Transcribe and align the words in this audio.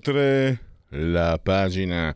Oltre 0.00 0.58
la 0.88 1.38
pagina 1.42 2.14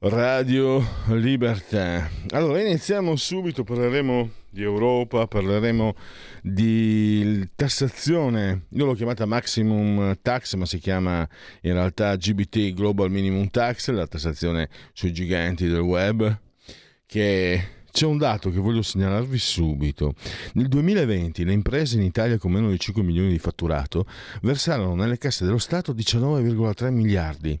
Radio 0.00 0.84
Libertà. 1.08 2.06
Allora 2.28 2.60
iniziamo 2.60 3.16
subito, 3.16 3.64
parleremo 3.64 4.30
di 4.50 4.62
Europa, 4.62 5.26
parleremo 5.26 5.94
di 6.42 7.48
tassazione, 7.56 8.66
io 8.68 8.84
l'ho 8.84 8.92
chiamata 8.92 9.24
Maximum 9.24 10.18
Tax, 10.20 10.54
ma 10.56 10.66
si 10.66 10.76
chiama 10.76 11.26
in 11.62 11.72
realtà 11.72 12.14
GBT 12.14 12.74
Global 12.74 13.10
Minimum 13.10 13.48
Tax, 13.48 13.88
la 13.88 14.06
tassazione 14.06 14.68
sui 14.92 15.14
giganti 15.14 15.66
del 15.66 15.80
web, 15.80 16.38
che 17.06 17.75
c'è 17.96 18.04
un 18.04 18.18
dato 18.18 18.50
che 18.50 18.58
voglio 18.58 18.82
segnalarvi 18.82 19.38
subito. 19.38 20.12
Nel 20.52 20.68
2020 20.68 21.46
le 21.46 21.54
imprese 21.54 21.96
in 21.96 22.02
Italia 22.02 22.36
con 22.36 22.52
meno 22.52 22.68
di 22.68 22.78
5 22.78 23.02
milioni 23.02 23.30
di 23.30 23.38
fatturato 23.38 24.04
versarono 24.42 24.94
nelle 24.94 25.16
casse 25.16 25.46
dello 25.46 25.56
Stato 25.56 25.94
19,3 25.94 26.90
miliardi. 26.90 27.58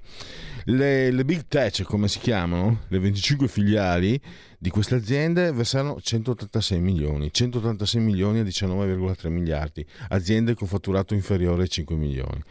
Le, 0.64 1.10
le 1.10 1.24
big 1.24 1.46
tech, 1.48 1.84
come 1.84 2.06
si 2.08 2.18
chiamano, 2.18 2.80
le 2.88 2.98
25 2.98 3.48
filiali 3.48 4.20
di 4.58 4.68
queste 4.68 4.96
aziende 4.96 5.52
versarono 5.52 5.98
186 6.02 6.80
milioni, 6.80 7.32
186 7.32 8.02
milioni 8.02 8.40
a 8.40 8.42
19,3 8.42 9.30
miliardi, 9.30 9.86
aziende 10.08 10.52
con 10.52 10.68
fatturato 10.68 11.14
inferiore 11.14 11.62
ai 11.62 11.70
5 11.70 11.96
milioni. 11.96 12.42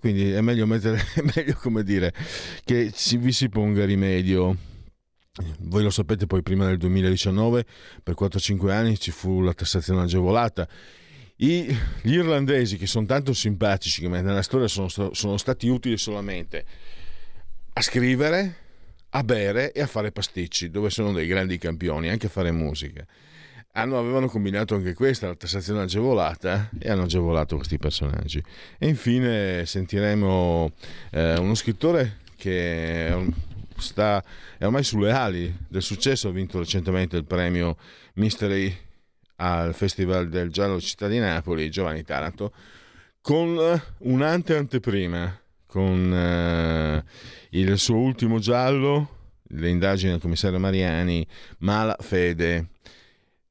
Quindi 0.00 0.32
è 0.32 0.40
meglio, 0.40 0.66
mettere, 0.66 1.00
è 1.14 1.22
meglio 1.22 1.82
dire, 1.84 2.12
che 2.64 2.92
vi 3.16 3.30
si 3.30 3.48
ponga 3.48 3.84
rimedio 3.84 4.56
voi 5.60 5.82
lo 5.82 5.90
sapete 5.90 6.26
poi 6.26 6.42
prima 6.42 6.66
del 6.66 6.78
2019 6.78 7.64
per 8.02 8.14
4-5 8.18 8.70
anni 8.70 8.98
ci 8.98 9.10
fu 9.10 9.40
la 9.40 9.52
tassazione 9.52 10.02
agevolata. 10.02 10.68
I, 11.40 11.76
gli 12.02 12.14
irlandesi 12.14 12.76
che 12.76 12.86
sono 12.86 13.06
tanto 13.06 13.32
simpatici 13.32 14.00
che 14.00 14.08
nella 14.08 14.42
storia 14.42 14.66
sono, 14.66 14.88
sono 14.88 15.36
stati 15.36 15.68
utili 15.68 15.96
solamente 15.96 16.64
a 17.72 17.80
scrivere, 17.80 18.56
a 19.10 19.22
bere 19.22 19.70
e 19.72 19.80
a 19.80 19.86
fare 19.86 20.10
pasticci, 20.10 20.68
dove 20.68 20.90
sono 20.90 21.12
dei 21.12 21.28
grandi 21.28 21.56
campioni, 21.58 22.08
anche 22.08 22.26
a 22.26 22.30
fare 22.30 22.50
musica. 22.50 23.06
Hanno, 23.72 23.98
avevano 23.98 24.26
combinato 24.26 24.74
anche 24.74 24.94
questa, 24.94 25.28
la 25.28 25.36
tassazione 25.36 25.82
agevolata, 25.82 26.70
e 26.76 26.90
hanno 26.90 27.04
agevolato 27.04 27.54
questi 27.54 27.78
personaggi. 27.78 28.42
E 28.78 28.88
infine 28.88 29.64
sentiremo 29.64 30.72
eh, 31.12 31.38
uno 31.38 31.54
scrittore 31.54 32.18
che 32.36 33.14
sta, 33.78 34.22
è 34.56 34.64
ormai 34.64 34.84
sulle 34.84 35.12
ali 35.12 35.54
del 35.68 35.82
successo, 35.82 36.28
ha 36.28 36.32
vinto 36.32 36.58
recentemente 36.58 37.16
il 37.16 37.24
premio 37.24 37.76
Mystery 38.14 38.76
al 39.36 39.74
Festival 39.74 40.28
del 40.28 40.50
Giallo 40.50 40.80
Città 40.80 41.08
di 41.08 41.18
Napoli, 41.18 41.70
Giovanni 41.70 42.02
Taranto, 42.02 42.52
con 43.20 43.58
un'ante 43.98 44.56
anteprima, 44.56 45.38
con 45.66 46.12
eh, 46.12 47.04
il 47.50 47.78
suo 47.78 47.96
ultimo 47.96 48.38
giallo, 48.38 49.16
le 49.48 49.68
indagini 49.68 50.12
del 50.12 50.20
commissario 50.20 50.58
Mariani, 50.58 51.26
Mala 51.58 51.96
Fede. 52.00 52.68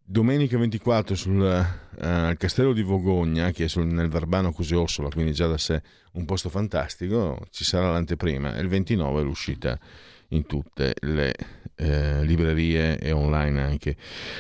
Domenica 0.10 0.58
24 0.58 1.16
sul 1.16 1.42
uh, 1.42 2.38
castello 2.38 2.72
di 2.72 2.82
Vogogna, 2.82 3.52
che 3.52 3.66
è 3.66 3.68
sul, 3.68 3.88
nel 3.88 4.08
Verbano 4.08 4.54
Cusio 4.54 4.86
quindi 5.12 5.34
già 5.34 5.48
da 5.48 5.58
sé 5.58 5.82
un 6.14 6.24
posto 6.24 6.48
fantastico, 6.48 7.46
ci 7.52 7.66
sarà 7.66 7.92
l'anteprima 7.92 8.56
e 8.56 8.62
il 8.62 8.70
29 8.70 9.22
l'uscita 9.22 9.78
in 10.30 10.46
tutte 10.46 10.94
le 11.02 11.34
eh, 11.76 12.24
librerie 12.24 12.98
e 12.98 13.12
online 13.12 13.62
anche. 13.62 13.96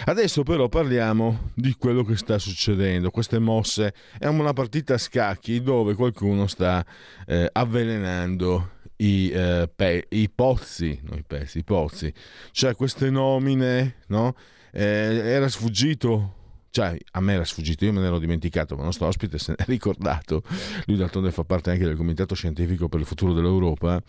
Adesso 0.05 0.43
però 0.43 0.67
parliamo 0.67 1.51
di 1.53 1.75
quello 1.77 2.03
che 2.03 2.17
sta 2.17 2.39
succedendo, 2.39 3.11
queste 3.11 3.39
mosse, 3.39 3.93
è 4.17 4.25
una 4.27 4.53
partita 4.53 4.95
a 4.95 4.97
scacchi 4.97 5.61
dove 5.61 5.93
qualcuno 5.93 6.47
sta 6.47 6.85
eh, 7.25 7.49
avvelenando 7.51 8.71
i, 8.97 9.29
eh, 9.29 9.69
pe- 9.73 10.07
i 10.09 10.29
pozzi, 10.29 10.99
no, 11.03 11.15
i, 11.15 11.23
pezzi, 11.25 11.59
i 11.59 11.63
pozzi, 11.63 12.11
cioè 12.51 12.75
queste 12.75 13.09
nomine, 13.09 13.97
no? 14.07 14.35
Eh, 14.71 14.83
era 14.83 15.47
sfuggito 15.47 16.33
cioè 16.69 16.95
a 17.13 17.21
me 17.21 17.33
era 17.33 17.43
sfuggito, 17.43 17.85
io 17.85 17.93
me 17.93 18.01
ne 18.01 18.05
ero 18.05 18.19
dimenticato, 18.19 18.75
ma 18.75 18.81
il 18.81 18.87
nostro 18.87 19.07
ospite 19.07 19.39
se 19.39 19.55
ne 19.57 19.57
è 19.57 19.65
ricordato, 19.65 20.43
lui 20.85 20.97
d'altronde 20.97 21.31
fa 21.31 21.43
parte 21.43 21.71
anche 21.71 21.85
del 21.85 21.95
Comitato 21.95 22.35
Scientifico 22.35 22.87
per 22.87 22.99
il 22.99 23.07
Futuro 23.07 23.33
dell'Europa 23.33 23.99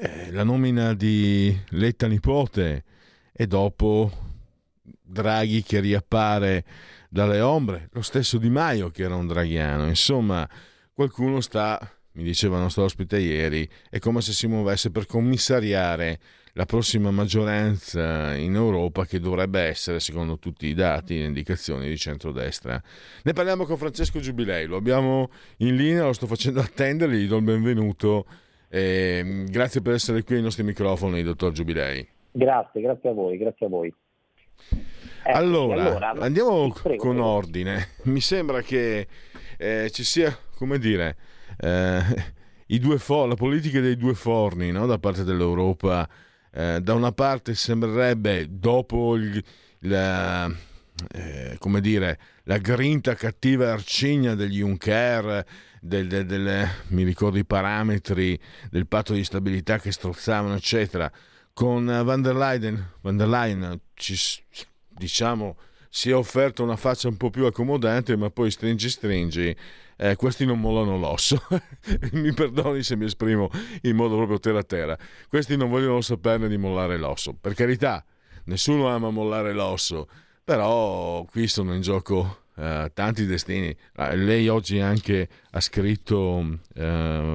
eh, 0.00 0.30
la 0.30 0.44
nomina 0.44 0.94
di 0.94 1.56
Letta 1.70 2.06
nipote 2.06 2.84
e 3.32 3.46
dopo 3.48 4.26
Draghi 5.02 5.62
che 5.62 5.80
riappare 5.80 6.64
dalle 7.08 7.40
ombre, 7.40 7.88
lo 7.92 8.02
stesso 8.02 8.38
Di 8.38 8.48
Maio 8.48 8.90
che 8.90 9.02
era 9.02 9.16
un 9.16 9.26
draghiano, 9.26 9.88
insomma 9.88 10.48
qualcuno 10.92 11.40
sta, 11.40 11.80
mi 12.12 12.22
diceva 12.22 12.56
il 12.56 12.62
nostro 12.62 12.84
ospite 12.84 13.18
ieri, 13.18 13.68
è 13.90 13.98
come 13.98 14.20
se 14.20 14.32
si 14.32 14.46
muovesse 14.46 14.90
per 14.90 15.06
commissariare 15.06 16.20
la 16.52 16.64
prossima 16.64 17.10
maggioranza 17.10 18.34
in 18.36 18.54
Europa 18.54 19.04
che 19.04 19.18
dovrebbe 19.18 19.60
essere, 19.60 20.00
secondo 20.00 20.38
tutti 20.38 20.66
i 20.66 20.74
dati 20.74 21.16
e 21.16 21.20
le 21.20 21.26
indicazioni, 21.26 21.88
di 21.88 21.96
centrodestra. 21.96 22.80
Ne 23.22 23.32
parliamo 23.32 23.64
con 23.64 23.76
Francesco 23.76 24.20
Giubilei, 24.20 24.66
lo 24.66 24.76
abbiamo 24.76 25.30
in 25.58 25.76
linea, 25.76 26.04
lo 26.04 26.12
sto 26.12 26.26
facendo 26.26 26.60
attendere, 26.60 27.16
gli 27.16 27.28
do 27.28 27.36
il 27.36 27.42
benvenuto 27.42 28.26
eh, 28.68 29.44
grazie 29.48 29.80
per 29.80 29.94
essere 29.94 30.22
qui 30.22 30.36
ai 30.36 30.42
nostri 30.42 30.62
microfoni, 30.62 31.22
dottor 31.22 31.52
Giubilei. 31.52 32.06
Grazie, 32.30 32.80
grazie 32.80 33.08
a 33.08 33.12
voi, 33.12 33.38
grazie 33.38 33.66
a 33.66 33.68
voi. 33.68 33.94
Eh, 35.24 35.32
allora, 35.32 35.84
allora, 35.84 36.10
andiamo 36.24 36.70
prego, 36.72 37.02
con 37.02 37.14
prego. 37.14 37.26
ordine. 37.26 37.88
Mi 38.04 38.20
sembra 38.20 38.62
che 38.62 39.06
eh, 39.56 39.90
ci 39.90 40.04
sia, 40.04 40.36
come 40.54 40.78
dire, 40.78 41.16
eh, 41.58 42.00
for- 42.98 43.28
la 43.28 43.34
politica 43.34 43.80
dei 43.80 43.96
due 43.96 44.14
forni 44.14 44.70
no? 44.70 44.86
da 44.86 44.98
parte 44.98 45.24
dell'Europa. 45.24 46.08
Eh, 46.50 46.80
da 46.80 46.94
una 46.94 47.12
parte 47.12 47.54
sembrerebbe, 47.54 48.46
dopo 48.48 49.16
il, 49.16 49.42
la, 49.80 50.50
eh, 51.12 51.56
come 51.58 51.80
dire, 51.80 52.18
la 52.44 52.58
grinta 52.58 53.14
cattiva 53.14 53.72
arcigna 53.72 54.34
degli 54.34 54.58
Juncker, 54.58 55.44
del, 55.80 56.06
del, 56.06 56.26
del, 56.26 56.68
mi 56.88 57.02
ricordo 57.02 57.38
i 57.38 57.44
parametri 57.44 58.38
del 58.70 58.86
patto 58.86 59.12
di 59.12 59.24
stabilità 59.24 59.78
che 59.78 59.92
strozzavano, 59.92 60.54
eccetera. 60.54 61.10
Con 61.52 61.86
van 61.86 62.22
der 62.22 62.36
Leyen, 62.36 62.92
van 63.00 63.16
der 63.16 63.28
Leyen 63.28 63.80
ci, 63.94 64.16
diciamo, 64.88 65.56
si 65.88 66.10
è 66.10 66.14
offerta 66.14 66.62
una 66.62 66.76
faccia 66.76 67.08
un 67.08 67.16
po' 67.16 67.30
più 67.30 67.46
accomodante, 67.46 68.16
ma 68.16 68.30
poi 68.30 68.50
stringi 68.50 68.88
stringi. 68.88 69.56
Eh, 69.96 70.14
questi 70.14 70.46
non 70.46 70.60
mollano 70.60 70.96
l'osso. 70.96 71.42
mi 72.12 72.32
perdoni 72.32 72.82
se 72.82 72.94
mi 72.94 73.06
esprimo 73.06 73.50
in 73.82 73.96
modo 73.96 74.16
proprio 74.16 74.38
terra 74.38 74.62
terra. 74.62 74.96
Questi 75.28 75.56
non 75.56 75.70
vogliono 75.70 76.00
saperne 76.00 76.48
di 76.48 76.56
mollare 76.56 76.98
l'osso. 76.98 77.34
Per 77.34 77.54
carità, 77.54 78.04
nessuno 78.44 78.88
ama 78.88 79.10
mollare 79.10 79.52
l'osso, 79.52 80.08
però 80.44 81.24
qui 81.24 81.48
sono 81.48 81.74
in 81.74 81.80
gioco 81.80 82.46
Uh, 82.58 82.90
tanti 82.92 83.24
destini. 83.24 83.68
Uh, 83.96 84.16
lei 84.16 84.48
oggi 84.48 84.80
anche 84.80 85.28
ha 85.52 85.60
scritto, 85.60 86.58
uh, 86.74 86.82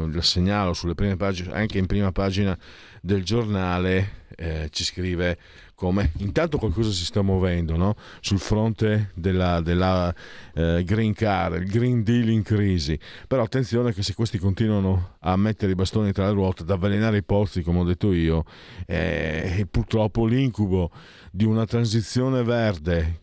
lo 0.06 0.20
segnalo 0.20 0.74
sulle 0.74 0.96
prime 0.96 1.16
pagine, 1.16 1.54
anche 1.54 1.78
in 1.78 1.86
prima 1.86 2.12
pagina 2.12 2.58
del 3.02 3.24
giornale, 3.24 4.26
eh, 4.36 4.68
ci 4.72 4.84
scrive 4.84 5.38
come 5.76 6.12
intanto 6.18 6.58
qualcosa 6.58 6.92
si 6.92 7.06
sta 7.06 7.22
muovendo 7.22 7.76
no? 7.78 7.96
sul 8.20 8.40
fronte 8.40 9.12
della, 9.14 9.62
della 9.62 10.14
Green 10.54 11.14
Car, 11.14 11.56
il 11.56 11.68
Green 11.68 12.04
Deal 12.04 12.30
in 12.30 12.44
crisi. 12.44 13.00
Però 13.28 13.44
attenzione 13.44 13.94
che 13.94 14.04
se 14.04 14.14
questi 14.14 14.38
continuano 14.38 15.16
a 15.20 15.36
mettere 15.36 15.72
i 15.72 15.76
bastoni 15.76 16.12
tra 16.12 16.28
le 16.28 16.34
ruote, 16.34 16.64
ad 16.64 16.70
avvelenare 16.70 17.18
i 17.18 17.24
pozzi, 17.24 17.62
come 17.62 17.80
ho 17.80 17.84
detto 17.84 18.12
io, 18.12 18.44
eh, 18.86 19.68
purtroppo 19.70 20.26
l'incubo 20.26 20.92
di 21.32 21.46
una 21.46 21.66
transizione 21.66 22.44
verde 22.44 23.23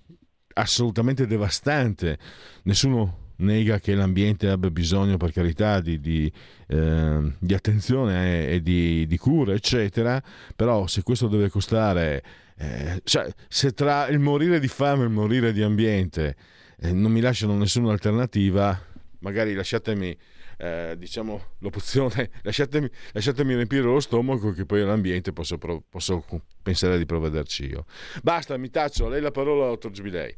assolutamente 0.60 1.26
devastante. 1.26 2.18
Nessuno 2.62 3.28
nega 3.40 3.78
che 3.78 3.94
l'ambiente 3.94 4.48
abbia 4.48 4.70
bisogno, 4.70 5.16
per 5.16 5.32
carità, 5.32 5.80
di, 5.80 6.00
di, 6.00 6.30
eh, 6.68 7.32
di 7.38 7.54
attenzione 7.54 8.48
e 8.48 8.62
di, 8.62 9.06
di, 9.06 9.18
cura, 9.18 9.52
eccetera, 9.52 10.22
però 10.54 10.86
se 10.86 11.02
questo 11.02 11.28
deve 11.28 11.48
costare, 11.48 12.22
eh, 12.56 13.00
cioè 13.04 13.30
se 13.48 13.72
tra 13.72 14.08
il 14.08 14.18
morire 14.18 14.60
di 14.60 14.68
fame 14.68 15.02
e 15.02 15.06
il 15.06 15.12
morire 15.12 15.52
di 15.52 15.62
ambiente 15.62 16.36
eh, 16.78 16.92
non 16.92 17.10
mi 17.10 17.20
lasciano 17.20 17.56
nessuna 17.56 17.90
alternativa, 17.92 18.78
magari 19.20 19.54
lasciatemi 19.54 20.16
eh, 20.62 20.94
diciamo 20.98 21.42
l'opzione 21.60 22.30
lasciatemi, 22.42 22.88
lasciatemi, 23.12 23.54
riempire 23.54 23.82
lo 23.82 23.98
stomaco 23.98 24.52
che 24.52 24.66
poi 24.66 24.82
all'ambiente 24.82 25.32
posso, 25.32 25.56
posso 25.56 26.24
pensare 26.62 26.98
di 26.98 27.06
provvederci 27.06 27.64
io 27.64 27.86
basta 28.22 28.58
mi 28.58 28.68
taccio 28.68 29.08
lei 29.08 29.22
la 29.22 29.30
parola 29.30 29.68
dottor 29.68 29.90
Gibilei 29.90 30.36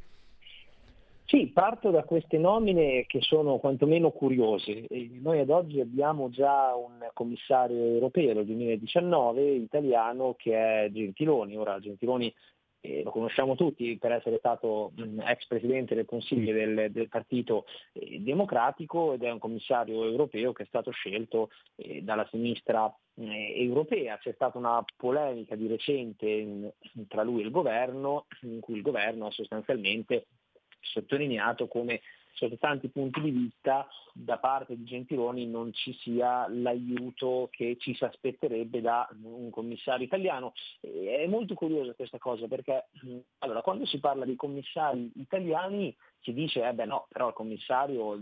sì, 1.32 1.46
parto 1.46 1.90
da 1.90 2.04
queste 2.04 2.36
nomine 2.36 3.06
che 3.06 3.22
sono 3.22 3.56
quantomeno 3.56 4.10
curiose. 4.10 4.86
Noi 5.22 5.38
ad 5.38 5.48
oggi 5.48 5.80
abbiamo 5.80 6.28
già 6.28 6.74
un 6.74 7.08
commissario 7.14 7.82
europeo 7.82 8.34
del 8.34 8.44
2019 8.44 9.42
italiano 9.52 10.34
che 10.36 10.84
è 10.84 10.90
Gentiloni. 10.90 11.56
Ora 11.56 11.80
Gentiloni 11.80 12.30
eh, 12.82 13.02
lo 13.02 13.10
conosciamo 13.10 13.54
tutti 13.54 13.96
per 13.96 14.12
essere 14.12 14.36
stato 14.36 14.92
mh, 14.94 15.20
ex 15.20 15.46
presidente 15.46 15.94
del 15.94 16.04
Consiglio 16.04 16.52
del, 16.52 16.90
del 16.90 17.08
Partito 17.08 17.64
eh, 17.94 18.20
Democratico 18.20 19.14
ed 19.14 19.22
è 19.22 19.30
un 19.30 19.38
commissario 19.38 20.04
europeo 20.04 20.52
che 20.52 20.64
è 20.64 20.66
stato 20.66 20.90
scelto 20.90 21.48
eh, 21.76 22.02
dalla 22.02 22.28
sinistra 22.30 22.94
eh, 23.14 23.54
europea. 23.56 24.18
C'è 24.18 24.34
stata 24.34 24.58
una 24.58 24.84
polemica 24.98 25.56
di 25.56 25.66
recente 25.66 26.26
in, 26.28 26.70
tra 27.08 27.22
lui 27.22 27.40
e 27.40 27.44
il 27.46 27.50
governo, 27.50 28.26
in 28.42 28.60
cui 28.60 28.74
il 28.74 28.82
governo 28.82 29.28
ha 29.28 29.30
sostanzialmente 29.30 30.26
sottolineato 30.82 31.68
come 31.68 32.00
sotto 32.34 32.58
tanti 32.58 32.88
punti 32.88 33.20
di 33.20 33.30
vista 33.30 33.86
da 34.12 34.38
parte 34.38 34.76
di 34.76 34.84
Gentiloni 34.84 35.46
non 35.46 35.72
ci 35.72 35.92
sia 36.00 36.46
l'aiuto 36.48 37.48
che 37.50 37.76
ci 37.78 37.94
si 37.94 38.04
aspetterebbe 38.04 38.80
da 38.80 39.08
un 39.22 39.50
commissario 39.50 40.04
italiano. 40.04 40.52
È 40.80 41.26
molto 41.26 41.54
curiosa 41.54 41.94
questa 41.94 42.18
cosa 42.18 42.46
perché 42.48 42.86
allora, 43.38 43.62
quando 43.62 43.86
si 43.86 43.98
parla 43.98 44.24
di 44.24 44.36
commissari 44.36 45.10
italiani 45.16 45.94
si 46.22 46.32
dice 46.32 46.66
eh 46.66 46.72
beh 46.72 46.86
no, 46.86 47.06
però 47.08 47.28
il 47.28 47.34
commissario 47.34 48.14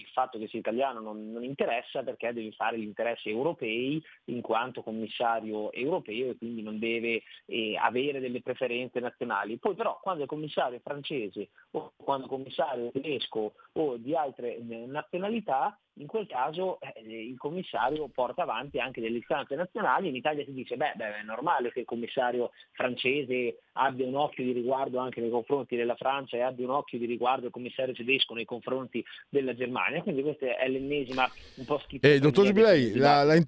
il 0.00 0.06
fatto 0.12 0.38
che 0.38 0.48
sia 0.48 0.58
italiano 0.58 1.00
non, 1.00 1.30
non, 1.30 1.44
interessa 1.44 2.02
perché 2.02 2.32
deve 2.32 2.52
fare 2.52 2.78
gli 2.78 2.84
interessi 2.84 3.28
europei 3.28 4.02
in 4.26 4.40
quanto 4.40 4.82
commissario 4.82 5.72
europeo 5.72 6.30
e 6.30 6.36
quindi 6.36 6.62
non 6.62 6.78
deve 6.78 7.22
eh, 7.46 7.76
avere 7.76 8.20
delle 8.20 8.40
preferenze 8.40 9.00
nazionali. 9.00 9.58
Poi 9.58 9.74
però 9.74 9.98
quando 10.00 10.22
il 10.22 10.28
commissario 10.28 10.78
è 10.78 10.82
francese 10.82 11.50
o 11.72 11.92
quando 11.96 12.24
il 12.24 12.30
commissario 12.30 12.88
è 12.88 12.92
tedesco 12.92 13.54
o 13.72 13.96
di 13.96 14.14
altre 14.14 14.56
eh, 14.56 14.86
nazionalità 14.86 15.78
in 15.94 16.06
quel 16.06 16.26
caso 16.26 16.78
eh, 16.80 17.02
il 17.02 17.36
commissario 17.36 18.08
porta 18.08 18.42
avanti 18.42 18.78
anche 18.78 19.00
delle 19.00 19.18
istanze 19.18 19.54
nazionali. 19.54 20.08
In 20.08 20.14
Italia 20.14 20.44
si 20.44 20.52
dice 20.52 20.76
beh, 20.76 20.92
beh, 20.96 21.18
è 21.18 21.22
normale 21.22 21.72
che 21.72 21.80
il 21.80 21.86
commissario 21.86 22.50
francese 22.72 23.58
abbia 23.72 24.06
un 24.06 24.14
occhio 24.16 24.44
di 24.44 24.52
riguardo 24.52 24.98
anche 24.98 25.20
nei 25.20 25.30
confronti 25.30 25.76
della 25.76 25.96
Francia 25.96 26.36
e 26.36 26.42
abbia 26.42 26.66
un 26.66 26.72
occhio 26.72 26.98
di 26.98 27.06
riguardo 27.06 27.46
il 27.46 27.52
commissario 27.52 27.94
tedesco 27.94 28.34
nei 28.34 28.44
confronti 28.44 29.04
della 29.28 29.54
Germania. 29.54 30.02
Quindi 30.02 30.22
questa 30.22 30.56
è 30.56 30.68
l'ennesima 30.68 31.28
un 31.56 31.64
po' 31.64 31.78
schifo. 31.78 32.06
Eh, 32.06 32.18
dottor 32.18 32.46
Gibilei, 32.46 32.94
la, 32.94 33.22
la, 33.24 33.38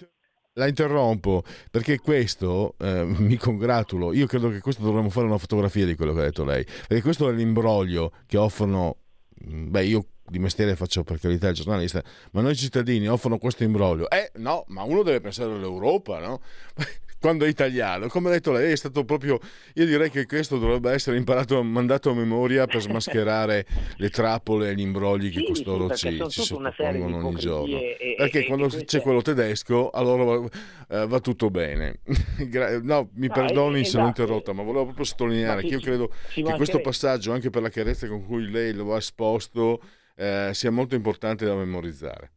la, 0.54 0.66
interrompo 0.66 1.42
perché 1.70 1.98
questo 1.98 2.74
eh, 2.78 3.04
mi 3.04 3.36
congratulo. 3.36 4.12
Io 4.12 4.26
credo 4.26 4.50
che 4.50 4.60
questo 4.60 4.82
dovremmo 4.82 5.10
fare 5.10 5.26
una 5.26 5.38
fotografia 5.38 5.86
di 5.86 5.94
quello 5.94 6.12
che 6.12 6.20
ha 6.20 6.24
detto 6.24 6.44
lei, 6.44 6.64
perché 6.64 7.02
questo 7.02 7.28
è 7.28 7.32
l'imbroglio 7.32 8.12
che 8.26 8.36
offrono. 8.36 8.96
Beh, 9.44 9.84
io 9.84 10.06
di 10.32 10.38
mestiere 10.38 10.74
faccio 10.74 11.04
per 11.04 11.20
carità 11.20 11.48
il 11.48 11.54
giornalista, 11.54 12.02
ma 12.32 12.40
noi 12.40 12.56
cittadini 12.56 13.06
offrono 13.06 13.38
questo 13.38 13.62
imbroglio. 13.62 14.10
Eh 14.10 14.32
no, 14.36 14.64
ma 14.68 14.82
uno 14.82 15.02
deve 15.02 15.20
pensare 15.20 15.52
all'Europa, 15.52 16.18
no? 16.18 16.40
Quando 17.22 17.44
è 17.44 17.48
italiano, 17.48 18.08
come 18.08 18.30
ha 18.30 18.32
detto 18.32 18.50
lei, 18.50 18.72
è 18.72 18.76
stato 18.76 19.04
proprio. 19.04 19.38
Io 19.74 19.86
direi 19.86 20.10
che 20.10 20.26
questo 20.26 20.58
dovrebbe 20.58 20.90
essere 20.90 21.16
imparato, 21.16 21.62
mandato 21.62 22.10
a 22.10 22.14
memoria 22.14 22.66
per 22.66 22.80
smascherare 22.80 23.64
le 23.98 24.10
trappole 24.10 24.70
e 24.70 24.74
gli 24.74 24.80
imbrogli 24.80 25.30
che 25.30 25.44
costoro 25.44 25.94
ci, 25.94 26.20
ci 26.28 26.42
sottopongono 26.42 27.24
ogni 27.24 27.36
giorno. 27.36 27.76
E, 27.76 28.14
perché 28.16 28.40
e, 28.40 28.46
quando 28.46 28.66
e 28.76 28.84
c'è 28.84 29.00
quello 29.00 29.22
tedesco, 29.22 29.90
allora 29.90 30.24
va, 30.24 30.48
eh, 30.88 31.06
va 31.06 31.20
tutto 31.20 31.48
bene. 31.48 32.00
no, 32.82 33.10
mi 33.14 33.28
no, 33.28 33.32
perdoni 33.32 33.84
se 33.84 33.98
l'ho 33.98 34.02
esatto. 34.02 34.06
interrotta, 34.06 34.52
ma 34.52 34.64
volevo 34.64 34.86
proprio 34.86 35.04
sottolineare 35.04 35.62
che 35.62 35.68
io 35.68 35.80
credo 35.80 36.10
che 36.34 36.42
questo 36.56 36.80
passaggio, 36.80 37.30
anche 37.30 37.50
per 37.50 37.62
la 37.62 37.68
chiarezza 37.68 38.08
con 38.08 38.26
cui 38.26 38.50
lei 38.50 38.72
lo 38.72 38.94
ha 38.94 38.96
esposto, 38.96 39.80
eh, 40.14 40.50
sia 40.52 40.70
molto 40.70 40.94
importante 40.94 41.44
da 41.44 41.54
memorizzare. 41.54 42.30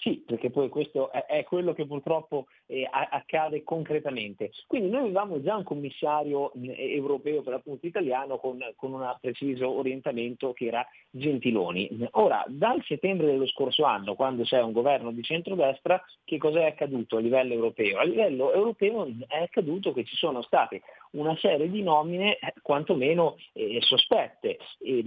Sì, 0.00 0.22
perché 0.26 0.48
poi 0.48 0.70
questo 0.70 1.12
è, 1.12 1.44
quello 1.44 1.74
che 1.74 1.86
purtroppo 1.86 2.46
eh, 2.64 2.88
accade 2.90 3.62
concretamente. 3.62 4.50
Quindi 4.66 4.88
noi 4.88 5.02
avevamo 5.02 5.42
già 5.42 5.56
un 5.56 5.62
commissario 5.62 6.54
eh, 6.54 6.94
europeo 6.94 7.42
per 7.42 7.52
l'appunto 7.52 7.86
italiano 7.86 8.38
con, 8.38 8.58
con 8.76 8.94
un 8.94 9.16
preciso 9.20 9.68
orientamento 9.68 10.54
che 10.54 10.66
era 10.68 10.86
Gentiloni. 11.10 12.08
Ora, 12.12 12.42
dal 12.48 12.82
settembre 12.86 13.26
dello 13.26 13.46
scorso 13.46 13.84
anno, 13.84 14.14
quando 14.14 14.44
c'è 14.44 14.62
un 14.62 14.72
governo 14.72 15.10
di 15.10 15.22
centrodestra, 15.22 16.02
che 16.24 16.38
cosa 16.38 16.60
è 16.60 16.64
accaduto 16.64 17.18
a 17.18 17.20
livello 17.20 17.52
europeo? 17.52 17.98
A 17.98 18.04
livello 18.04 18.54
europeo 18.54 19.06
è 19.28 19.42
accaduto 19.42 19.92
che 19.92 20.04
ci 20.04 20.16
sono 20.16 20.40
state 20.40 20.80
una 21.10 21.36
serie 21.36 21.68
di 21.68 21.82
nomine 21.82 22.38
eh, 22.38 22.54
quantomeno 22.62 23.36
eh, 23.52 23.78
sospette, 23.82 24.56
eh, 24.78 25.04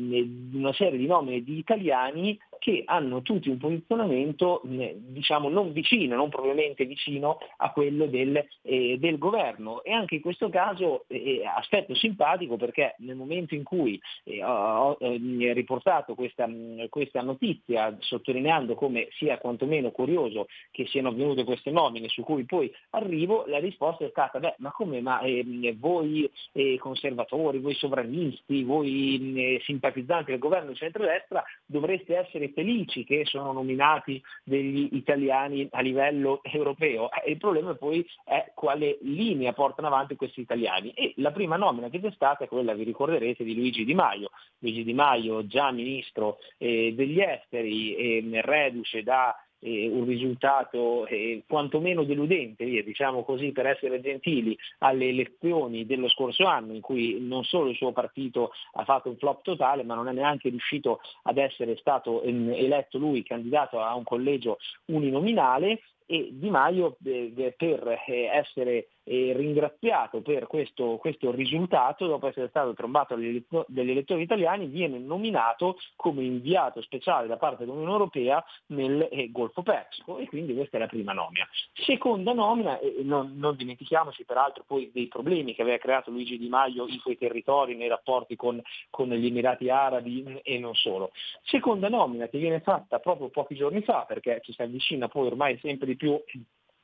una 0.53 0.73
serie 0.73 0.99
di 0.99 1.07
nomine 1.07 1.41
di 1.41 1.57
italiani 1.57 2.37
che 2.63 2.83
hanno 2.85 3.21
tutti 3.23 3.49
un 3.49 3.57
posizionamento 3.57 4.61
diciamo 4.63 5.49
non 5.49 5.73
vicino, 5.73 6.15
non 6.15 6.29
propriamente 6.29 6.85
vicino 6.85 7.37
a 7.57 7.73
quello 7.73 8.05
del, 8.05 8.41
eh, 8.61 8.97
del 8.97 9.17
governo. 9.17 9.83
E 9.83 9.91
anche 9.91 10.15
in 10.15 10.21
questo 10.21 10.47
caso 10.47 11.03
eh, 11.07 11.41
aspetto 11.45 11.93
simpatico 11.93 12.55
perché 12.55 12.95
nel 12.99 13.17
momento 13.17 13.53
in 13.53 13.63
cui 13.63 13.99
eh, 14.23 14.41
ho, 14.45 14.95
riportato 14.97 16.15
questa, 16.15 16.49
questa, 16.87 17.21
notizia 17.21 17.97
sottolineando 17.99 18.75
come 18.75 19.09
sia 19.17 19.39
quantomeno 19.39 19.91
curioso 19.91 20.47
che 20.71 20.87
siano 20.87 21.09
avvenute 21.09 21.43
queste 21.43 21.69
nomine 21.69 22.07
su 22.07 22.23
cui 22.23 22.45
poi 22.45 22.73
arrivo, 22.91 23.43
la 23.47 23.59
risposta 23.59 24.05
è 24.05 24.09
stata 24.09 24.39
beh 24.39 24.55
ma 24.59 24.71
come 24.71 25.01
ma 25.01 25.19
ehm, 25.19 25.77
voi 25.79 26.31
eh, 26.53 26.77
conservatori, 26.79 27.59
voi 27.59 27.73
sovranisti, 27.73 28.63
voi 28.63 29.33
eh, 29.35 29.61
simpatizzanti 29.65 30.31
del 30.31 30.39
governo 30.39 30.73
centrodestra 30.73 31.43
dovreste 31.65 32.15
essere 32.15 32.51
felici 32.53 33.03
che 33.03 33.25
sono 33.25 33.51
nominati 33.51 34.21
degli 34.43 34.89
italiani 34.93 35.67
a 35.71 35.81
livello 35.81 36.41
europeo. 36.43 37.09
Eh, 37.11 37.31
il 37.31 37.37
problema 37.37 37.75
poi 37.75 38.05
è 38.23 38.51
quale 38.53 38.97
linea 39.01 39.53
portano 39.53 39.87
avanti 39.87 40.15
questi 40.15 40.41
italiani. 40.41 40.91
E 40.91 41.13
la 41.17 41.31
prima 41.31 41.57
nomina 41.57 41.89
che 41.89 41.99
c'è 41.99 42.11
stata 42.11 42.45
è 42.45 42.47
quella, 42.47 42.73
vi 42.73 42.83
ricorderete, 42.83 43.43
di 43.43 43.55
Luigi 43.55 43.85
Di 43.85 43.93
Maio. 43.93 44.29
Luigi 44.59 44.83
Di 44.83 44.93
Maio, 44.93 45.45
già 45.45 45.71
ministro 45.71 46.37
eh, 46.57 46.93
degli 46.95 47.19
esteri, 47.19 47.95
eh, 47.95 48.41
reduce 48.41 49.03
da 49.03 49.35
eh, 49.63 49.89
un 49.89 50.05
risultato 50.05 51.05
eh, 51.07 51.43
quantomeno 51.47 52.03
deludente, 52.03 52.65
via, 52.65 52.83
diciamo 52.83 53.23
così 53.23 53.51
per 53.51 53.65
essere 53.65 54.01
gentili, 54.01 54.57
alle 54.79 55.09
elezioni 55.09 55.85
dello 55.85 56.09
scorso 56.09 56.45
anno 56.45 56.73
in 56.73 56.81
cui 56.81 57.17
non 57.19 57.43
solo 57.43 57.69
il 57.69 57.75
suo 57.75 57.91
partito 57.91 58.51
ha 58.73 58.83
fatto 58.83 59.09
un 59.09 59.17
flop 59.17 59.41
totale 59.43 59.83
ma 59.83 59.95
non 59.95 60.07
è 60.07 60.11
neanche 60.11 60.49
riuscito 60.49 60.99
ad 61.23 61.37
essere 61.37 61.77
stato 61.77 62.21
eletto 62.23 62.97
lui 62.97 63.23
candidato 63.23 63.79
a 63.79 63.95
un 63.95 64.03
collegio 64.03 64.57
uninominale 64.85 65.79
e 66.05 66.29
Di 66.31 66.49
Maio 66.49 66.97
eh, 67.05 67.53
per 67.57 67.99
eh, 68.07 68.25
essere 68.25 68.87
eh, 69.03 69.33
ringraziato 69.35 70.21
per 70.21 70.47
questo, 70.47 70.97
questo, 70.97 71.31
risultato, 71.31 72.07
dopo 72.07 72.27
essere 72.27 72.49
stato 72.49 72.73
trombato 72.73 73.15
dagli 73.15 73.89
elettori 73.89 74.23
italiani, 74.23 74.67
viene 74.67 74.99
nominato 74.99 75.77
come 75.95 76.23
inviato 76.23 76.81
speciale 76.81 77.27
da 77.27 77.37
parte 77.37 77.65
dell'Unione 77.65 77.91
Europea 77.91 78.43
nel 78.67 79.07
eh, 79.11 79.29
Golfo 79.31 79.61
Persico 79.61 80.17
e 80.17 80.27
quindi 80.27 80.53
questa 80.53 80.77
è 80.77 80.79
la 80.79 80.87
prima 80.87 81.13
nomina. 81.13 81.47
Seconda 81.73 82.33
nomina, 82.33 82.79
eh, 82.79 82.97
non, 83.03 83.33
non, 83.35 83.55
dimentichiamoci 83.55 84.23
peraltro 84.25 84.63
poi 84.65 84.89
dei 84.93 85.07
problemi 85.07 85.53
che 85.53 85.61
aveva 85.61 85.77
creato 85.77 86.11
Luigi 86.11 86.37
Di 86.37 86.47
Maio 86.47 86.87
in 86.87 87.01
quei 87.01 87.17
territori, 87.17 87.75
nei 87.75 87.87
rapporti 87.87 88.35
con, 88.35 88.61
con 88.89 89.09
gli 89.09 89.25
Emirati 89.25 89.69
Arabi 89.69 90.41
e 90.43 90.57
non 90.59 90.75
solo. 90.75 91.11
Seconda 91.43 91.89
nomina 91.89 92.27
che 92.27 92.37
viene 92.37 92.61
fatta 92.61 92.99
proprio 92.99 93.29
pochi 93.29 93.55
giorni 93.55 93.81
fa, 93.81 94.05
perché 94.07 94.39
ci 94.43 94.53
si 94.53 94.61
avvicina 94.61 95.07
poi 95.07 95.27
ormai 95.27 95.57
sempre 95.59 95.87
di 95.87 95.95
più 95.95 96.19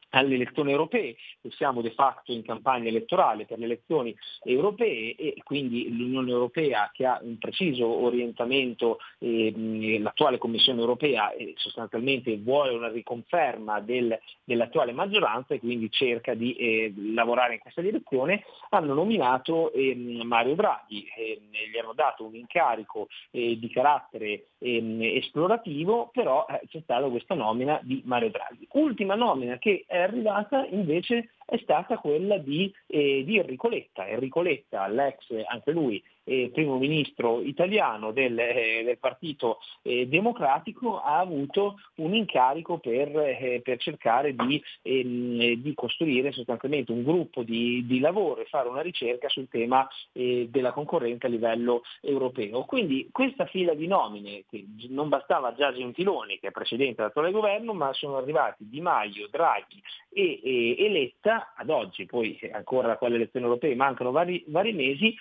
alle 0.09 0.35
elezioni 0.35 0.71
europee, 0.71 1.15
siamo 1.49 1.81
de 1.81 1.91
facto 1.91 2.31
in 2.31 2.43
campagna 2.43 2.87
elettorale 2.87 3.45
per 3.45 3.59
le 3.59 3.65
elezioni 3.65 4.15
europee 4.43 5.15
e 5.15 5.35
quindi 5.43 5.95
l'Unione 5.95 6.31
Europea 6.31 6.89
che 6.93 7.05
ha 7.05 7.19
un 7.21 7.37
preciso 7.37 7.87
orientamento, 7.87 8.99
eh, 9.19 9.97
l'attuale 9.99 10.37
Commissione 10.37 10.79
Europea 10.79 11.31
eh, 11.33 11.53
sostanzialmente 11.57 12.37
vuole 12.37 12.73
una 12.73 12.89
riconferma 12.89 13.79
del, 13.79 14.17
dell'attuale 14.43 14.91
maggioranza 14.91 15.53
e 15.53 15.59
quindi 15.59 15.91
cerca 15.91 16.33
di 16.33 16.53
eh, 16.53 16.93
lavorare 17.13 17.53
in 17.53 17.59
questa 17.59 17.81
direzione, 17.81 18.43
hanno 18.69 18.93
nominato 18.93 19.71
ehm, 19.73 20.21
Mario 20.23 20.55
Draghi, 20.55 21.07
ehm, 21.15 21.71
gli 21.71 21.77
hanno 21.77 21.93
dato 21.93 22.25
un 22.25 22.35
incarico 22.35 23.07
eh, 23.31 23.57
di 23.59 23.69
carattere 23.69 24.47
ehm, 24.59 25.01
esplorativo, 25.01 26.09
però 26.11 26.45
eh, 26.49 26.61
c'è 26.67 26.81
stata 26.81 27.07
questa 27.07 27.35
nomina 27.35 27.79
di 27.83 28.01
Mario 28.05 28.29
Draghi. 28.29 28.67
Ultima 28.71 29.15
nomina 29.15 29.57
che 29.57 29.83
è 29.87 29.98
arrivata 30.01 30.65
invece 30.69 31.29
è 31.49 31.57
stata 31.57 31.97
quella 31.97 32.37
di, 32.37 32.71
eh, 32.85 33.23
di 33.25 33.37
Enrico 33.37 33.69
Letta. 33.69 34.07
Enrico 34.07 34.41
Letta, 34.41 34.87
l'ex 34.87 35.25
anche 35.47 35.71
lui 35.71 36.01
eh, 36.29 36.51
primo 36.53 36.77
ministro 36.77 37.41
italiano 37.41 38.11
del, 38.11 38.37
eh, 38.37 38.83
del 38.85 38.99
Partito 38.99 39.57
eh, 39.81 40.07
Democratico, 40.07 41.01
ha 41.01 41.17
avuto 41.17 41.79
un 41.95 42.13
incarico 42.13 42.77
per, 42.77 43.17
eh, 43.17 43.61
per 43.63 43.79
cercare 43.79 44.35
di, 44.35 44.61
ehm, 44.83 45.53
di, 45.53 45.73
costruire 45.73 46.31
sostanzialmente 46.31 46.91
un 46.91 47.03
gruppo 47.03 47.41
di, 47.41 47.85
di, 47.85 47.99
lavoro 47.99 48.41
e 48.41 48.45
fare 48.45 48.69
una 48.69 48.81
ricerca 48.81 49.27
sul 49.27 49.47
tema 49.49 49.87
eh, 50.11 50.47
della 50.49 50.71
concorrenza 50.71 51.25
a 51.25 51.29
livello 51.29 51.81
europeo. 52.01 52.63
Quindi 52.65 53.09
questa 53.11 53.45
fila 53.45 53.73
di 53.73 53.87
nomine, 53.87 54.43
che 54.49 54.65
non 54.89 55.09
bastava 55.09 55.55
già 55.55 55.73
Gentiloni, 55.73 56.39
che 56.39 56.49
è 56.49 56.51
precedente 56.51 56.95
dell'attuale 56.97 57.31
governo, 57.31 57.73
ma 57.73 57.91
sono 57.93 58.17
arrivati 58.17 58.67
Di 58.69 58.81
Maio, 58.81 59.27
Draghi 59.29 59.81
e, 60.11 60.39
e, 60.43 60.75
e 60.77 60.89
Letta, 60.89 61.38
ad 61.55 61.69
oggi 61.69 62.05
poi 62.05 62.39
ancora 62.51 62.87
da 62.87 62.97
quelle 62.97 63.15
elezioni 63.15 63.45
europee 63.45 63.75
mancano 63.75 64.11
vari, 64.11 64.43
vari 64.47 64.73
mesi, 64.73 65.15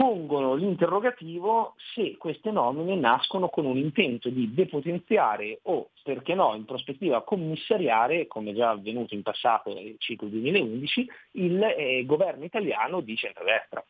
pongono 0.00 0.54
l'interrogativo 0.54 1.74
se 1.94 2.16
queste 2.16 2.50
nomine 2.50 2.96
nascono 2.96 3.50
con 3.50 3.66
un 3.66 3.76
intento 3.76 4.30
di 4.30 4.54
depotenziare 4.54 5.58
o, 5.64 5.90
perché 6.02 6.34
no, 6.34 6.54
in 6.54 6.64
prospettiva 6.64 7.22
commissariare, 7.22 8.26
come 8.26 8.54
già 8.54 8.70
avvenuto 8.70 9.14
in 9.14 9.20
passato 9.22 9.74
nel 9.74 9.96
ciclo 9.98 10.28
2011, 10.28 11.06
il 11.32 11.62
eh, 11.62 12.04
governo 12.06 12.44
italiano 12.44 13.00
di 13.00 13.14
centrodestra. 13.14 13.84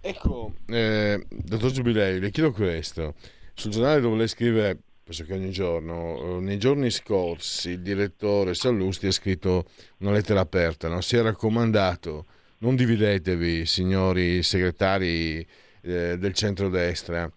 Ecco, 0.00 0.52
eh, 0.68 1.26
dottor 1.28 1.70
Giubilei, 1.70 2.18
le 2.18 2.30
chiedo 2.30 2.52
questo. 2.52 3.14
Sul 3.52 3.72
giornale 3.72 4.00
dove 4.00 4.16
lei 4.16 4.28
scrive, 4.28 4.78
penso 5.06 5.22
che 5.22 5.34
ogni 5.34 5.52
giorno, 5.52 6.38
eh, 6.38 6.40
nei 6.40 6.58
giorni 6.58 6.90
scorsi 6.90 7.70
il 7.70 7.80
direttore 7.80 8.54
Sallusti 8.54 9.06
ha 9.06 9.12
scritto 9.12 9.66
una 9.98 10.10
lettera 10.10 10.40
aperta, 10.40 10.88
no? 10.88 11.00
si 11.00 11.14
è 11.14 11.22
raccomandato 11.22 12.26
non 12.58 12.74
dividetevi, 12.74 13.66
signori 13.66 14.42
segretari 14.42 15.46
eh, 15.82 16.18
del 16.18 16.32
centrodestra. 16.32 17.30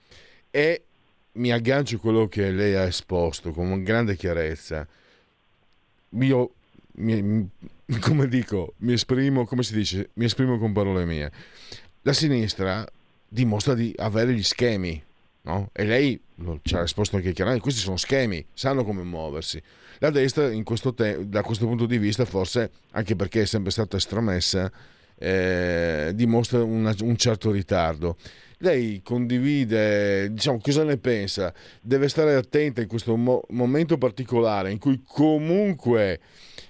E 0.49 0.83
mi 1.33 1.51
aggancio 1.51 1.97
a 1.97 1.99
quello 1.99 2.27
che 2.27 2.49
lei 2.49 2.73
ha 2.73 2.85
esposto 2.87 3.51
con 3.51 3.83
grande 3.83 4.15
chiarezza. 4.15 4.87
Io, 6.21 6.53
mi, 6.93 7.47
come 8.01 8.27
dico, 8.27 8.73
mi 8.77 8.93
esprimo, 8.93 9.45
come 9.45 9.61
si 9.61 9.75
dice, 9.75 10.09
mi 10.13 10.25
esprimo 10.25 10.57
con 10.57 10.73
parole 10.73 11.05
mie. 11.05 11.31
La 12.01 12.13
sinistra 12.13 12.83
dimostra 13.27 13.75
di 13.75 13.93
avere 13.95 14.33
gli 14.33 14.41
schemi, 14.41 15.03
no? 15.49 15.69
E 15.73 15.83
lei 15.85 16.19
ci 16.61 16.75
ha 16.75 16.81
risposto 16.81 17.15
anche 17.15 17.33
chiaramente, 17.33 17.63
questi 17.63 17.81
sono 17.81 17.97
schemi, 17.97 18.45
sanno 18.53 18.83
come 18.83 19.03
muoversi. 19.03 19.61
La 19.99 20.11
destra, 20.11 20.49
questo 20.63 20.93
te- 20.93 21.27
da 21.27 21.41
questo 21.41 21.65
punto 21.65 21.85
di 21.85 21.97
vista, 21.97 22.23
forse 22.25 22.71
anche 22.91 23.15
perché 23.15 23.41
è 23.41 23.45
sempre 23.45 23.71
stata 23.71 23.97
estromessa, 23.97 24.71
eh, 25.17 26.11
dimostra 26.13 26.63
una, 26.63 26.95
un 27.01 27.17
certo 27.17 27.51
ritardo. 27.51 28.15
Lei 28.59 29.01
condivide, 29.01 30.31
diciamo, 30.31 30.59
cosa 30.61 30.83
ne 30.83 30.97
pensa? 30.97 31.53
Deve 31.81 32.07
stare 32.09 32.35
attenta 32.35 32.81
in 32.81 32.87
questo 32.87 33.15
mo- 33.15 33.43
momento 33.49 33.97
particolare 33.97 34.71
in 34.71 34.79
cui 34.79 35.01
comunque 35.05 36.19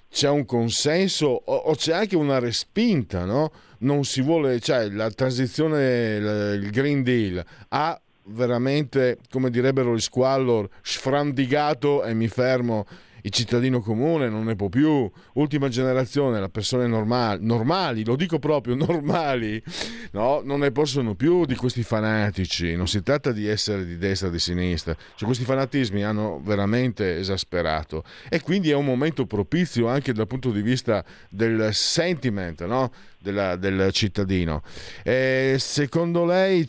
c'è 0.09 0.29
un 0.29 0.45
consenso 0.45 1.27
o, 1.27 1.55
o 1.55 1.75
c'è 1.75 1.93
anche 1.93 2.15
una 2.15 2.39
respinta, 2.39 3.25
no? 3.25 3.51
Non 3.79 4.03
si 4.05 4.21
vuole, 4.21 4.59
cioè 4.59 4.89
la 4.89 5.09
transizione, 5.11 6.15
il 6.55 6.69
Green 6.71 7.03
Deal 7.03 7.43
ha 7.69 7.99
veramente, 8.29 9.19
come 9.29 9.49
direbbero 9.49 9.95
gli 9.95 9.99
squallor, 9.99 10.69
sfrandigato 10.81 12.03
e 12.03 12.13
mi 12.13 12.27
fermo 12.27 12.85
il 13.23 13.31
cittadino 13.31 13.81
comune 13.81 14.29
non 14.29 14.45
ne 14.45 14.55
può 14.55 14.69
più, 14.69 15.09
ultima 15.33 15.67
generazione, 15.67 16.39
le 16.39 16.49
persone 16.49 16.87
normali, 16.87 17.45
normali, 17.45 18.05
lo 18.05 18.15
dico 18.15 18.39
proprio, 18.39 18.75
normali, 18.79 19.61
no? 20.11 20.41
non 20.43 20.59
ne 20.59 20.71
possono 20.71 21.15
più 21.15 21.45
di 21.45 21.55
questi 21.55 21.83
fanatici, 21.83 22.75
non 22.75 22.87
si 22.87 23.01
tratta 23.01 23.31
di 23.31 23.47
essere 23.47 23.85
di 23.85 23.97
destra 23.97 24.27
o 24.27 24.31
di 24.31 24.39
sinistra, 24.39 24.95
cioè, 25.15 25.25
questi 25.25 25.43
fanatismi 25.43 26.03
hanno 26.03 26.39
veramente 26.43 27.17
esasperato 27.17 28.03
e 28.29 28.41
quindi 28.41 28.69
è 28.69 28.75
un 28.75 28.85
momento 28.85 29.25
propizio 29.25 29.87
anche 29.87 30.13
dal 30.13 30.27
punto 30.27 30.51
di 30.51 30.61
vista 30.61 31.03
del 31.29 31.73
sentiment, 31.73 32.65
no? 32.65 32.91
Della, 33.21 33.55
del 33.55 33.91
cittadino. 33.91 34.61
E 35.03 35.55
secondo 35.59 36.25
lei 36.25 36.67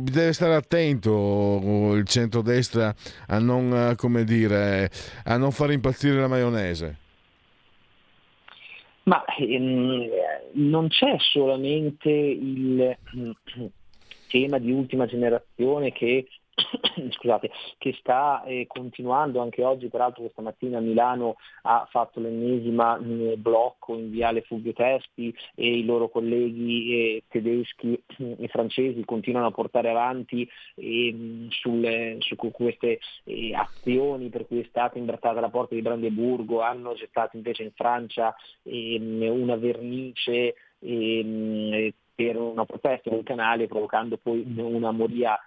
deve 0.00 0.32
stare 0.32 0.54
attento 0.54 1.92
il 1.94 2.04
centrodestra 2.06 2.94
a 3.28 3.38
non, 3.38 3.94
dire, 4.24 4.90
a 5.24 5.36
non 5.36 5.50
far 5.52 5.72
impazzire 5.72 6.20
la 6.20 6.28
maionese? 6.28 6.98
Ma 9.04 9.24
ehm, 9.38 10.08
non 10.54 10.88
c'è 10.88 11.16
solamente 11.18 12.10
il 12.10 12.96
tema 14.28 14.58
di 14.58 14.72
ultima 14.72 15.06
generazione 15.06 15.92
che 15.92 16.26
scusate, 17.10 17.50
che 17.78 17.94
sta 17.98 18.42
eh, 18.44 18.66
continuando 18.66 19.40
anche 19.40 19.62
oggi, 19.62 19.88
peraltro 19.88 20.22
questa 20.22 20.42
mattina 20.42 20.80
Milano 20.80 21.36
ha 21.62 21.86
fatto 21.90 22.18
l'ennesima 22.18 22.98
mm, 22.98 23.34
blocco 23.36 23.94
in 23.94 24.10
viale 24.10 24.42
Fulvio 24.42 24.72
Testi 24.72 25.34
e 25.54 25.78
i 25.78 25.84
loro 25.84 26.08
colleghi 26.08 26.92
eh, 26.92 27.24
tedeschi 27.28 28.02
e 28.38 28.48
francesi 28.48 29.04
continuano 29.04 29.48
a 29.48 29.52
portare 29.52 29.90
avanti 29.90 30.48
eh, 30.76 31.46
sulle, 31.50 32.16
su 32.20 32.36
queste 32.36 33.00
eh, 33.24 33.54
azioni 33.54 34.28
per 34.28 34.46
cui 34.46 34.60
è 34.60 34.66
stata 34.68 34.98
imbrattata 34.98 35.40
la 35.40 35.50
porta 35.50 35.74
di 35.74 35.82
Brandeburgo, 35.82 36.62
hanno 36.62 36.94
gettato 36.94 37.36
invece 37.36 37.64
in 37.64 37.72
Francia 37.72 38.34
ehm, 38.62 39.22
una 39.28 39.56
vernice 39.56 40.54
ehm, 40.78 41.90
per 42.14 42.36
una 42.38 42.64
protesta 42.64 43.10
del 43.10 43.24
canale 43.24 43.66
provocando 43.66 44.16
poi 44.16 44.42
una 44.56 44.90
moria 44.90 45.38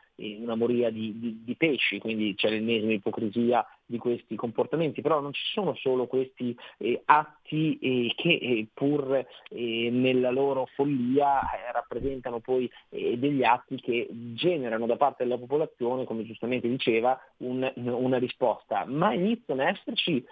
una 0.41 0.55
moria 0.55 0.89
di, 0.89 1.17
di, 1.17 1.41
di, 1.43 1.55
pesci, 1.55 1.99
quindi 1.99 2.35
c'è 2.35 2.49
l'ennesima 2.49 2.93
ipocrisia 2.93 3.65
di 3.85 3.97
questi 3.97 4.35
comportamenti, 4.35 5.01
però 5.01 5.19
non 5.19 5.33
ci 5.33 5.41
sono 5.51 5.73
solo 5.75 6.05
questi 6.05 6.55
eh, 6.77 7.01
atti 7.05 7.79
eh, 7.79 8.13
che 8.15 8.29
eh, 8.29 8.67
pur 8.73 9.25
eh, 9.49 9.89
nella 9.91 10.29
loro 10.29 10.67
follia 10.75 11.41
eh, 11.41 11.71
rappresentano 11.71 12.39
poi 12.39 12.69
eh, 12.89 13.17
degli 13.17 13.43
atti 13.43 13.79
che 13.81 14.07
generano 14.09 14.85
da 14.85 14.95
parte 14.95 15.23
della 15.23 15.38
popolazione, 15.38 16.05
come 16.05 16.23
giustamente 16.25 16.67
diceva, 16.67 17.19
un, 17.38 17.71
una 17.75 18.17
risposta, 18.17 18.85
ma 18.85 19.13
iniziano 19.13 19.63
a 19.63 19.69
esserci 19.69 20.23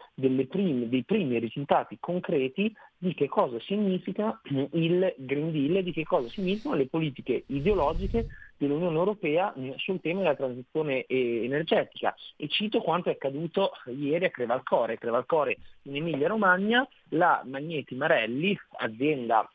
prime, 0.48 0.90
dei 0.90 1.04
primi 1.04 1.40
risultati 1.40 1.98
concreti 2.00 2.74
di 2.98 3.14
che 3.14 3.28
cosa 3.28 3.60
significa 3.62 4.40
il 4.72 5.14
Green 5.18 5.52
Deal, 5.52 5.84
di 5.84 5.92
che 5.92 6.04
cosa 6.04 6.28
significano 6.30 6.76
le 6.76 6.88
politiche 6.88 7.44
ideologiche 7.48 8.28
dell'Unione 8.58 8.98
Europea 8.98 9.54
sul 9.78 10.02
tema 10.02 10.22
della 10.22 10.36
transizione 10.36 11.06
energetica 11.08 12.16
e 12.36 12.48
cito 12.48 12.82
quanto 12.82 13.10
è 13.10 13.14
accaduto 13.14 13.72
ieri 13.86 14.26
a 14.26 14.30
Crevalcore. 14.30 14.98
Crevalcore 14.98 15.58
in 15.84 15.96
Emilia 15.96 16.28
Romagna, 16.28 16.88
la 17.10 17.42
Magneti 17.46 17.96
Marelli, 17.96 18.58
azienda 18.80 19.50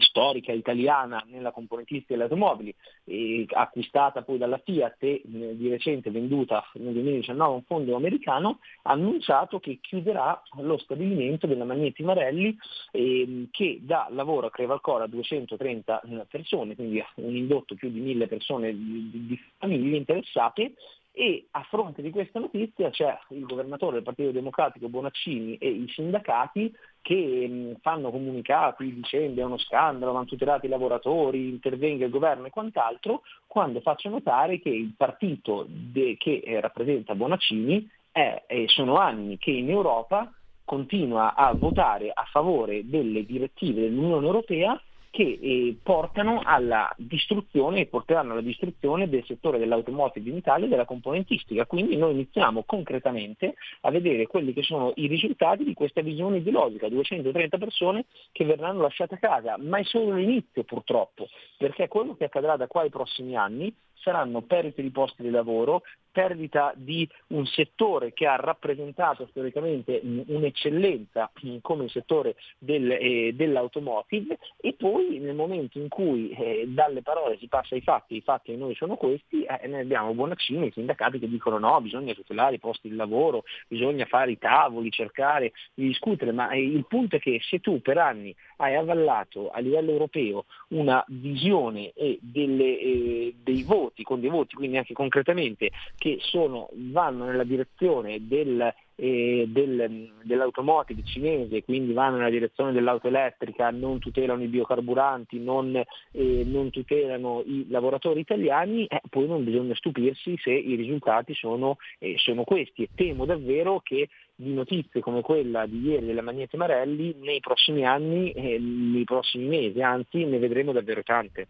storica 0.00 0.52
italiana 0.52 1.24
nella 1.28 1.50
componentistica 1.50 2.12
delle 2.12 2.24
automobili, 2.24 2.74
eh, 3.04 3.46
acquistata 3.48 4.22
poi 4.22 4.38
dalla 4.38 4.60
Fiat 4.62 5.02
e 5.02 5.22
eh, 5.24 5.56
di 5.56 5.68
recente 5.68 6.10
venduta 6.10 6.64
nel 6.74 6.92
2019 6.92 7.50
a 7.50 7.54
un 7.54 7.62
fondo 7.62 7.96
americano, 7.96 8.58
ha 8.82 8.92
annunciato 8.92 9.60
che 9.60 9.78
chiuderà 9.80 10.40
lo 10.58 10.76
stabilimento 10.78 11.46
della 11.46 11.64
Magneti 11.64 12.02
Marelli 12.02 12.56
eh, 12.92 13.48
che 13.50 13.78
dà 13.82 14.08
lavoro 14.10 14.48
a 14.48 14.50
Crevalcora 14.50 15.04
a 15.04 15.08
230 15.08 16.02
persone, 16.28 16.74
quindi 16.74 17.02
un 17.16 17.34
indotto 17.34 17.74
più 17.74 17.90
di 17.90 18.00
mille 18.00 18.26
persone 18.26 18.72
di, 18.72 19.10
di 19.26 19.40
famiglie 19.58 19.96
interessate. 19.96 20.74
E 21.16 21.46
a 21.52 21.62
fronte 21.70 22.02
di 22.02 22.10
questa 22.10 22.40
notizia 22.40 22.90
c'è 22.90 23.16
il 23.28 23.44
governatore 23.44 23.94
del 23.94 24.02
Partito 24.02 24.32
Democratico 24.32 24.88
Bonaccini 24.88 25.56
e 25.58 25.68
i 25.68 25.88
sindacati 25.88 26.74
che 27.04 27.76
fanno 27.82 28.10
comunicati 28.10 28.94
dicendo 28.94 29.42
è 29.42 29.44
uno 29.44 29.58
scandalo, 29.58 30.12
vanno 30.12 30.24
tutelati 30.24 30.64
i 30.64 30.70
lavoratori, 30.70 31.50
intervenga 31.50 32.06
il 32.06 32.10
governo 32.10 32.46
e 32.46 32.50
quant'altro, 32.50 33.20
quando 33.46 33.82
faccio 33.82 34.08
notare 34.08 34.58
che 34.58 34.70
il 34.70 34.94
partito 34.96 35.66
de- 35.68 36.16
che 36.18 36.42
rappresenta 36.62 37.14
Bonaccini 37.14 37.86
è, 38.10 38.42
sono 38.68 38.96
anni 38.96 39.36
che 39.36 39.50
in 39.50 39.68
Europa 39.68 40.32
continua 40.64 41.34
a 41.34 41.52
votare 41.52 42.10
a 42.10 42.24
favore 42.30 42.88
delle 42.88 43.26
direttive 43.26 43.82
dell'Unione 43.82 44.24
Europea 44.24 44.80
che 45.14 45.38
eh, 45.40 45.76
portano 45.80 46.40
alla 46.44 46.92
distruzione 46.98 47.82
e 47.82 47.86
porteranno 47.86 48.32
alla 48.32 48.40
distruzione 48.40 49.08
del 49.08 49.24
settore 49.24 49.60
dell'automotive 49.60 50.28
in 50.28 50.34
Italia 50.34 50.66
e 50.66 50.68
della 50.68 50.84
componentistica. 50.84 51.66
Quindi 51.66 51.96
noi 51.96 52.14
iniziamo 52.14 52.64
concretamente 52.64 53.54
a 53.82 53.92
vedere 53.92 54.26
quelli 54.26 54.52
che 54.52 54.64
sono 54.64 54.92
i 54.96 55.06
risultati 55.06 55.62
di 55.62 55.72
questa 55.72 56.00
visione 56.00 56.38
ideologica, 56.38 56.88
230 56.88 57.58
persone 57.58 58.06
che 58.32 58.44
verranno 58.44 58.80
lasciate 58.80 59.14
a 59.14 59.18
casa, 59.18 59.56
ma 59.56 59.78
è 59.78 59.84
solo 59.84 60.16
l'inizio 60.16 60.64
purtroppo, 60.64 61.28
perché 61.58 61.86
quello 61.86 62.16
che 62.16 62.24
accadrà 62.24 62.56
da 62.56 62.66
qua 62.66 62.80
ai 62.80 62.90
prossimi 62.90 63.36
anni 63.36 63.72
saranno 63.94 64.42
perdite 64.42 64.82
di 64.82 64.90
posti 64.90 65.22
di 65.22 65.30
lavoro, 65.30 65.82
perdita 66.14 66.72
di 66.76 67.06
un 67.28 67.44
settore 67.44 68.12
che 68.12 68.24
ha 68.24 68.36
rappresentato 68.36 69.26
storicamente 69.30 70.00
un'eccellenza 70.04 71.32
come 71.60 71.84
il 71.84 71.90
settore 71.90 72.36
del, 72.56 72.88
eh, 72.92 73.32
dell'automotive 73.34 74.38
e 74.60 74.74
poi 74.74 75.18
nel 75.18 75.34
momento 75.34 75.80
in 75.80 75.88
cui 75.88 76.30
eh, 76.30 76.66
dalle 76.68 77.02
parole 77.02 77.36
si 77.38 77.48
passa 77.48 77.74
ai 77.74 77.80
fatti, 77.80 78.14
i 78.14 78.20
fatti 78.20 78.52
a 78.52 78.56
noi 78.56 78.76
sono 78.76 78.94
questi, 78.94 79.42
eh, 79.42 79.66
noi 79.66 79.80
abbiamo 79.80 80.14
Bonaccini, 80.14 80.68
i 80.68 80.72
sindacati 80.72 81.18
che 81.18 81.28
dicono 81.28 81.58
no, 81.58 81.80
bisogna 81.80 82.14
tutelare 82.14 82.54
i 82.54 82.60
posti 82.60 82.88
di 82.88 82.94
lavoro, 82.94 83.42
bisogna 83.66 84.04
fare 84.04 84.30
i 84.30 84.38
tavoli, 84.38 84.92
cercare 84.92 85.50
di 85.74 85.88
discutere, 85.88 86.30
ma 86.30 86.48
eh, 86.50 86.62
il 86.62 86.86
punto 86.86 87.16
è 87.16 87.18
che 87.18 87.40
se 87.42 87.58
tu 87.58 87.80
per 87.80 87.98
anni 87.98 88.32
hai 88.58 88.76
avallato 88.76 89.50
a 89.50 89.58
livello 89.58 89.90
europeo 89.90 90.44
una 90.68 91.04
visione 91.08 91.92
delle, 92.20 92.78
eh, 92.78 93.34
dei 93.42 93.64
voti, 93.64 94.04
con 94.04 94.20
dei 94.20 94.30
voti, 94.30 94.54
quindi 94.54 94.76
anche 94.76 94.94
concretamente, 94.94 95.70
che 96.04 96.18
sono, 96.20 96.68
vanno 96.74 97.24
nella 97.24 97.44
direzione 97.44 98.28
del, 98.28 98.60
eh, 98.94 99.46
del, 99.48 100.12
dell'automotive 100.22 101.02
cinese, 101.02 101.64
quindi 101.64 101.94
vanno 101.94 102.18
nella 102.18 102.28
direzione 102.28 102.72
dell'auto 102.72 103.08
elettrica, 103.08 103.70
non 103.70 104.00
tutelano 104.00 104.42
i 104.42 104.48
biocarburanti, 104.48 105.40
non, 105.40 105.74
eh, 105.74 106.42
non 106.44 106.68
tutelano 106.68 107.42
i 107.46 107.66
lavoratori 107.70 108.20
italiani, 108.20 108.84
eh, 108.84 109.00
poi 109.08 109.26
non 109.26 109.44
bisogna 109.44 109.74
stupirsi 109.76 110.36
se 110.36 110.52
i 110.52 110.74
risultati 110.74 111.32
sono, 111.32 111.78
eh, 111.98 112.16
sono 112.18 112.44
questi 112.44 112.82
e 112.82 112.90
temo 112.94 113.24
davvero 113.24 113.80
che 113.80 114.10
di 114.34 114.52
notizie 114.52 115.00
come 115.00 115.22
quella 115.22 115.64
di 115.64 115.86
ieri 115.86 116.04
della 116.04 116.20
Magnete 116.20 116.58
Marelli 116.58 117.14
nei 117.20 117.40
prossimi 117.40 117.86
anni, 117.86 118.30
eh, 118.32 118.58
nei 118.58 119.04
prossimi 119.04 119.46
mesi, 119.46 119.80
anzi 119.80 120.22
ne 120.26 120.36
vedremo 120.36 120.72
davvero 120.72 121.02
tante. 121.02 121.48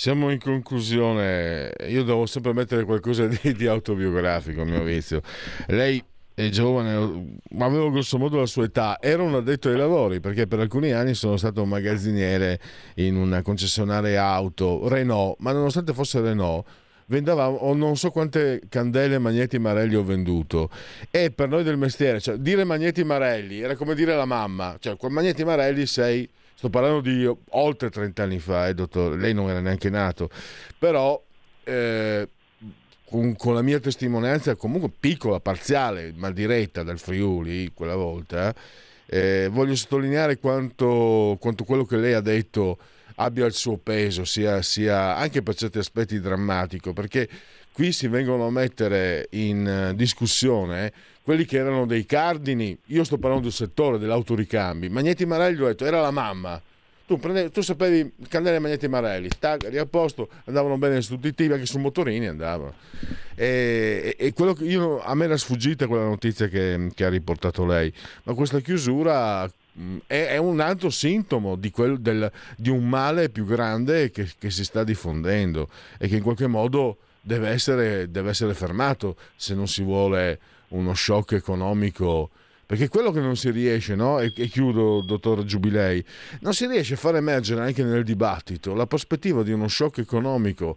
Siamo 0.00 0.30
in 0.30 0.38
conclusione, 0.38 1.72
io 1.88 2.04
devo 2.04 2.24
sempre 2.24 2.52
mettere 2.52 2.84
qualcosa 2.84 3.26
di, 3.26 3.52
di 3.52 3.66
autobiografico, 3.66 4.62
mio 4.62 4.84
vizio. 4.84 5.22
Lei 5.66 6.00
è 6.34 6.48
giovane, 6.50 7.40
ma 7.50 7.64
avevo 7.64 7.90
grosso 7.90 8.16
modo 8.16 8.38
la 8.38 8.46
sua 8.46 8.62
età, 8.62 8.98
era 9.00 9.24
un 9.24 9.34
addetto 9.34 9.68
ai 9.68 9.76
lavori 9.76 10.20
perché 10.20 10.46
per 10.46 10.60
alcuni 10.60 10.92
anni 10.92 11.14
sono 11.14 11.36
stato 11.36 11.62
un 11.62 11.70
magazziniere 11.70 12.60
in 12.94 13.16
una 13.16 13.42
concessionaria 13.42 14.24
auto 14.24 14.86
Renault, 14.86 15.40
ma 15.40 15.50
nonostante 15.50 15.92
fosse 15.92 16.20
Renault 16.20 16.64
vendevamo 17.06 17.74
non 17.74 17.96
so 17.96 18.10
quante 18.10 18.60
candele 18.68 19.18
Magneti 19.18 19.58
Marelli 19.58 19.96
ho 19.96 20.04
venduto. 20.04 20.70
E 21.10 21.32
per 21.32 21.48
noi 21.48 21.64
del 21.64 21.76
mestiere, 21.76 22.20
cioè 22.20 22.36
dire 22.36 22.62
Magneti 22.62 23.02
Marelli 23.02 23.62
era 23.62 23.74
come 23.74 23.96
dire 23.96 24.14
la 24.14 24.26
mamma, 24.26 24.76
cioè 24.78 24.96
con 24.96 25.12
Magneti 25.12 25.42
Marelli 25.42 25.86
sei 25.86 26.30
Sto 26.58 26.70
parlando 26.70 27.00
di 27.00 27.24
oltre 27.50 27.88
30 27.88 28.20
anni 28.24 28.40
fa, 28.40 28.66
eh, 28.66 28.74
dottore, 28.74 29.16
lei 29.16 29.32
non 29.32 29.48
era 29.48 29.60
neanche 29.60 29.90
nato, 29.90 30.28
però 30.76 31.22
eh, 31.62 32.28
con, 33.04 33.36
con, 33.36 33.54
la 33.54 33.62
mia 33.62 33.78
testimonianza 33.78 34.56
comunque 34.56 34.90
piccola, 34.90 35.38
parziale, 35.38 36.12
ma 36.16 36.32
diretta 36.32 36.82
dal 36.82 36.98
Friuli 36.98 37.70
quella 37.72 37.94
volta, 37.94 38.52
eh, 39.06 39.48
voglio 39.52 39.76
sottolineare 39.76 40.38
quanto, 40.38 41.36
quanto, 41.38 41.62
quello 41.62 41.84
che 41.84 41.96
lei 41.96 42.14
ha 42.14 42.20
detto 42.20 42.76
abbia 43.14 43.46
il 43.46 43.54
suo 43.54 43.76
peso, 43.76 44.24
sia, 44.24 44.60
sia 44.60 45.14
anche 45.14 45.44
per 45.44 45.54
certi 45.54 45.78
aspetti 45.78 46.18
drammatico, 46.18 46.92
perché 46.92 47.28
qui 47.70 47.92
si 47.92 48.08
vengono 48.08 48.48
a 48.48 48.50
mettere 48.50 49.28
in 49.30 49.92
discussione 49.94 50.92
quelli 51.28 51.44
che 51.44 51.58
erano 51.58 51.84
dei 51.84 52.06
cardini, 52.06 52.74
io 52.86 53.04
sto 53.04 53.18
parlando 53.18 53.44
del 53.44 53.52
settore 53.52 53.98
dell'autoricambi, 53.98 54.88
Magneti 54.88 55.26
Marelli 55.26 55.60
ho 55.60 55.66
detto 55.66 55.84
era 55.84 56.00
la 56.00 56.10
mamma, 56.10 56.58
tu, 57.06 57.18
prendevi, 57.18 57.50
tu 57.50 57.60
sapevi 57.60 58.14
candele 58.30 58.58
Magneti 58.58 58.88
Marelli, 58.88 59.28
stag, 59.28 59.76
a 59.76 59.84
posto, 59.84 60.30
andavano 60.46 60.78
bene 60.78 61.02
sostitutivi, 61.02 61.52
anche 61.52 61.66
su 61.66 61.78
motorini 61.80 62.28
andavano. 62.28 62.72
E, 63.34 64.16
e, 64.18 64.32
io, 64.60 65.02
a 65.02 65.14
me 65.14 65.26
era 65.26 65.36
sfuggita 65.36 65.86
quella 65.86 66.04
notizia 66.04 66.48
che, 66.48 66.88
che 66.94 67.04
ha 67.04 67.10
riportato 67.10 67.66
lei, 67.66 67.92
ma 68.22 68.32
questa 68.32 68.60
chiusura 68.60 69.44
è, 70.06 70.28
è, 70.28 70.38
un 70.38 70.60
altro 70.60 70.88
sintomo 70.88 71.56
di, 71.56 71.70
quel, 71.70 72.00
del, 72.00 72.32
di, 72.56 72.70
un 72.70 72.88
male 72.88 73.28
più 73.28 73.44
grande 73.44 74.10
che, 74.10 74.30
che, 74.38 74.50
si 74.50 74.64
sta 74.64 74.82
diffondendo 74.82 75.68
e 75.98 76.08
che 76.08 76.16
in 76.16 76.22
qualche 76.22 76.46
modo 76.46 76.96
deve 77.20 77.50
essere, 77.50 78.10
deve 78.10 78.30
essere 78.30 78.54
fermato 78.54 79.16
se 79.36 79.54
non 79.54 79.68
si 79.68 79.82
vuole 79.82 80.56
uno 80.68 80.94
shock 80.94 81.32
economico 81.32 82.30
perché 82.68 82.88
quello 82.88 83.12
che 83.12 83.20
non 83.20 83.34
si 83.34 83.50
riesce, 83.50 83.94
no? 83.94 84.18
e, 84.20 84.30
chiudo, 84.30 85.00
dottor 85.00 85.42
Giubilei, 85.42 86.04
non 86.40 86.52
si 86.52 86.66
riesce 86.66 86.94
a 86.94 86.96
far 86.98 87.16
emergere 87.16 87.62
anche 87.62 87.82
nel 87.82 88.04
dibattito 88.04 88.74
la 88.74 88.86
prospettiva 88.86 89.42
di 89.42 89.52
uno 89.52 89.68
shock 89.68 90.00
economico 90.00 90.76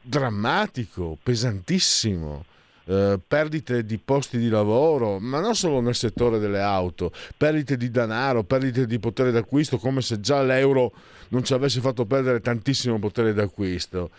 drammatico, 0.00 1.18
pesantissimo. 1.20 2.44
Eh, 2.86 3.18
perdite 3.26 3.84
di 3.84 3.98
posti 3.98 4.38
di 4.38 4.48
lavoro, 4.48 5.18
ma 5.18 5.40
non 5.40 5.56
solo 5.56 5.80
nel 5.80 5.96
settore 5.96 6.38
delle 6.38 6.60
auto, 6.60 7.10
perdite 7.36 7.76
di 7.76 7.90
denaro, 7.90 8.44
perdite 8.44 8.86
di 8.86 9.00
potere 9.00 9.32
d'acquisto, 9.32 9.78
come 9.78 10.00
se 10.00 10.20
già 10.20 10.42
l'euro 10.42 10.92
non 11.30 11.42
ci 11.42 11.54
avesse 11.54 11.80
fatto 11.80 12.04
perdere 12.04 12.40
tantissimo 12.40 13.00
potere 13.00 13.32
d'acquisto. 13.32 14.10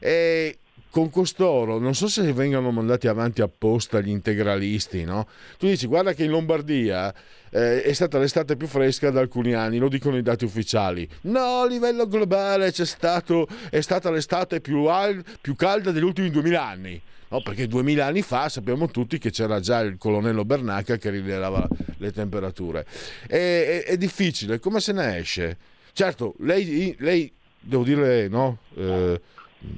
E 0.00 0.58
con 0.94 1.10
costoro 1.10 1.80
non 1.80 1.96
so 1.96 2.06
se 2.06 2.32
vengano 2.32 2.70
mandati 2.70 3.08
avanti 3.08 3.42
apposta 3.42 3.98
gli 3.98 4.10
integralisti, 4.10 5.02
no? 5.02 5.26
Tu 5.58 5.66
dici 5.66 5.88
guarda 5.88 6.12
che 6.12 6.22
in 6.22 6.30
Lombardia 6.30 7.12
eh, 7.50 7.82
è 7.82 7.92
stata 7.92 8.16
l'estate 8.20 8.54
più 8.54 8.68
fresca 8.68 9.10
da 9.10 9.18
alcuni 9.18 9.54
anni, 9.54 9.78
lo 9.78 9.88
dicono 9.88 10.16
i 10.16 10.22
dati 10.22 10.44
ufficiali. 10.44 11.08
No, 11.22 11.62
a 11.62 11.66
livello 11.66 12.06
globale 12.06 12.70
stato, 12.72 13.48
è 13.70 13.80
stata 13.80 14.08
l'estate 14.08 14.60
più, 14.60 14.84
al, 14.84 15.24
più 15.40 15.56
calda 15.56 15.90
degli 15.90 16.04
ultimi 16.04 16.30
2000 16.30 16.64
anni. 16.64 17.02
No, 17.30 17.42
perché 17.42 17.66
2000 17.66 18.06
anni 18.06 18.22
fa 18.22 18.48
sappiamo 18.48 18.88
tutti 18.88 19.18
che 19.18 19.32
c'era 19.32 19.58
già 19.58 19.80
il 19.80 19.98
colonnello 19.98 20.44
Bernacca 20.44 20.96
che 20.96 21.10
rilevava 21.10 21.66
le 21.96 22.12
temperature. 22.12 22.86
È, 23.26 23.34
è, 23.34 23.82
è 23.82 23.96
difficile, 23.96 24.60
come 24.60 24.78
se 24.78 24.92
ne 24.92 25.16
esce? 25.18 25.56
Certo, 25.92 26.36
lei, 26.38 26.94
lei 27.00 27.32
devo 27.58 27.82
dire, 27.82 28.28
no, 28.28 28.58
eh, 28.76 29.20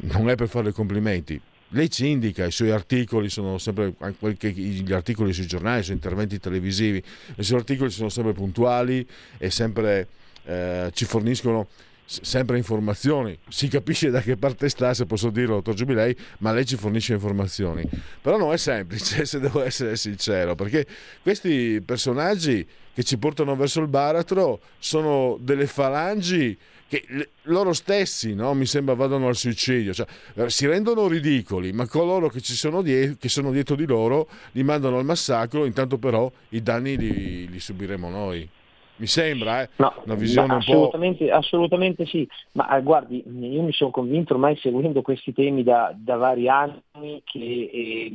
non 0.00 0.30
è 0.30 0.34
per 0.34 0.48
fare 0.48 0.72
complimenti. 0.72 1.40
Lei 1.70 1.90
ci 1.90 2.06
indica, 2.06 2.44
i 2.44 2.52
suoi 2.52 2.70
articoli 2.70 3.28
sono 3.28 3.58
sempre, 3.58 3.94
gli 4.20 4.92
articoli 4.92 5.32
sui 5.32 5.46
giornali, 5.46 5.80
i 5.80 5.84
suoi 5.84 5.96
interventi 5.96 6.38
televisivi, 6.38 7.02
i 7.36 7.42
suoi 7.42 7.58
articoli 7.58 7.90
sono 7.90 8.08
sempre 8.08 8.32
puntuali 8.32 9.04
e 9.36 9.50
sempre 9.50 10.06
eh, 10.44 10.90
ci 10.92 11.04
forniscono 11.04 11.66
sempre 12.06 12.56
informazioni. 12.56 13.36
Si 13.48 13.68
capisce 13.68 14.10
da 14.10 14.20
che 14.20 14.36
parte 14.36 14.68
sta, 14.68 14.94
se 14.94 15.06
posso 15.06 15.30
dirlo, 15.30 15.56
dottor 15.56 15.74
Giubilei, 15.74 16.16
ma 16.38 16.52
lei 16.52 16.64
ci 16.64 16.76
fornisce 16.76 17.14
informazioni. 17.14 17.82
Però 18.22 18.38
non 18.38 18.52
è 18.52 18.56
semplice, 18.56 19.26
se 19.26 19.40
devo 19.40 19.62
essere 19.62 19.96
sincero, 19.96 20.54
perché 20.54 20.86
questi 21.22 21.82
personaggi 21.84 22.66
che 22.94 23.02
ci 23.02 23.18
portano 23.18 23.56
verso 23.56 23.80
il 23.80 23.88
baratro 23.88 24.60
sono 24.78 25.36
delle 25.40 25.66
falangi 25.66 26.56
che 26.88 27.04
loro 27.42 27.72
stessi 27.72 28.34
no, 28.34 28.54
mi 28.54 28.66
sembra 28.66 28.94
vadano 28.94 29.28
al 29.28 29.36
suicidio, 29.36 29.92
cioè, 29.92 30.06
eh, 30.34 30.50
si 30.50 30.66
rendono 30.66 31.08
ridicoli, 31.08 31.72
ma 31.72 31.86
coloro 31.88 32.28
che, 32.28 32.40
sono 32.40 32.82
dietro, 32.82 33.16
che 33.18 33.28
sono 33.28 33.50
dietro 33.50 33.74
di 33.74 33.86
loro 33.86 34.28
li 34.52 34.62
mandano 34.62 34.98
al 34.98 35.04
massacro, 35.04 35.64
intanto 35.64 35.98
però 35.98 36.30
i 36.50 36.62
danni 36.62 36.96
li, 36.96 37.48
li 37.48 37.60
subiremo 37.60 38.08
noi. 38.08 38.48
Mi 38.98 39.06
sembra, 39.06 39.62
eh? 39.62 39.68
no, 39.76 39.92
una 40.06 40.14
visione 40.14 40.54
un 40.54 40.58
assolutamente, 40.58 41.26
po'... 41.26 41.34
Assolutamente 41.34 42.06
sì, 42.06 42.26
ma 42.52 42.78
eh, 42.78 42.82
guardi, 42.82 43.22
io 43.26 43.62
mi 43.62 43.72
sono 43.72 43.90
convinto 43.90 44.32
ormai 44.32 44.56
seguendo 44.56 45.02
questi 45.02 45.34
temi 45.34 45.62
da, 45.62 45.92
da 45.94 46.16
vari 46.16 46.48
anni 46.48 47.20
che 47.24 47.70
eh, 47.70 48.10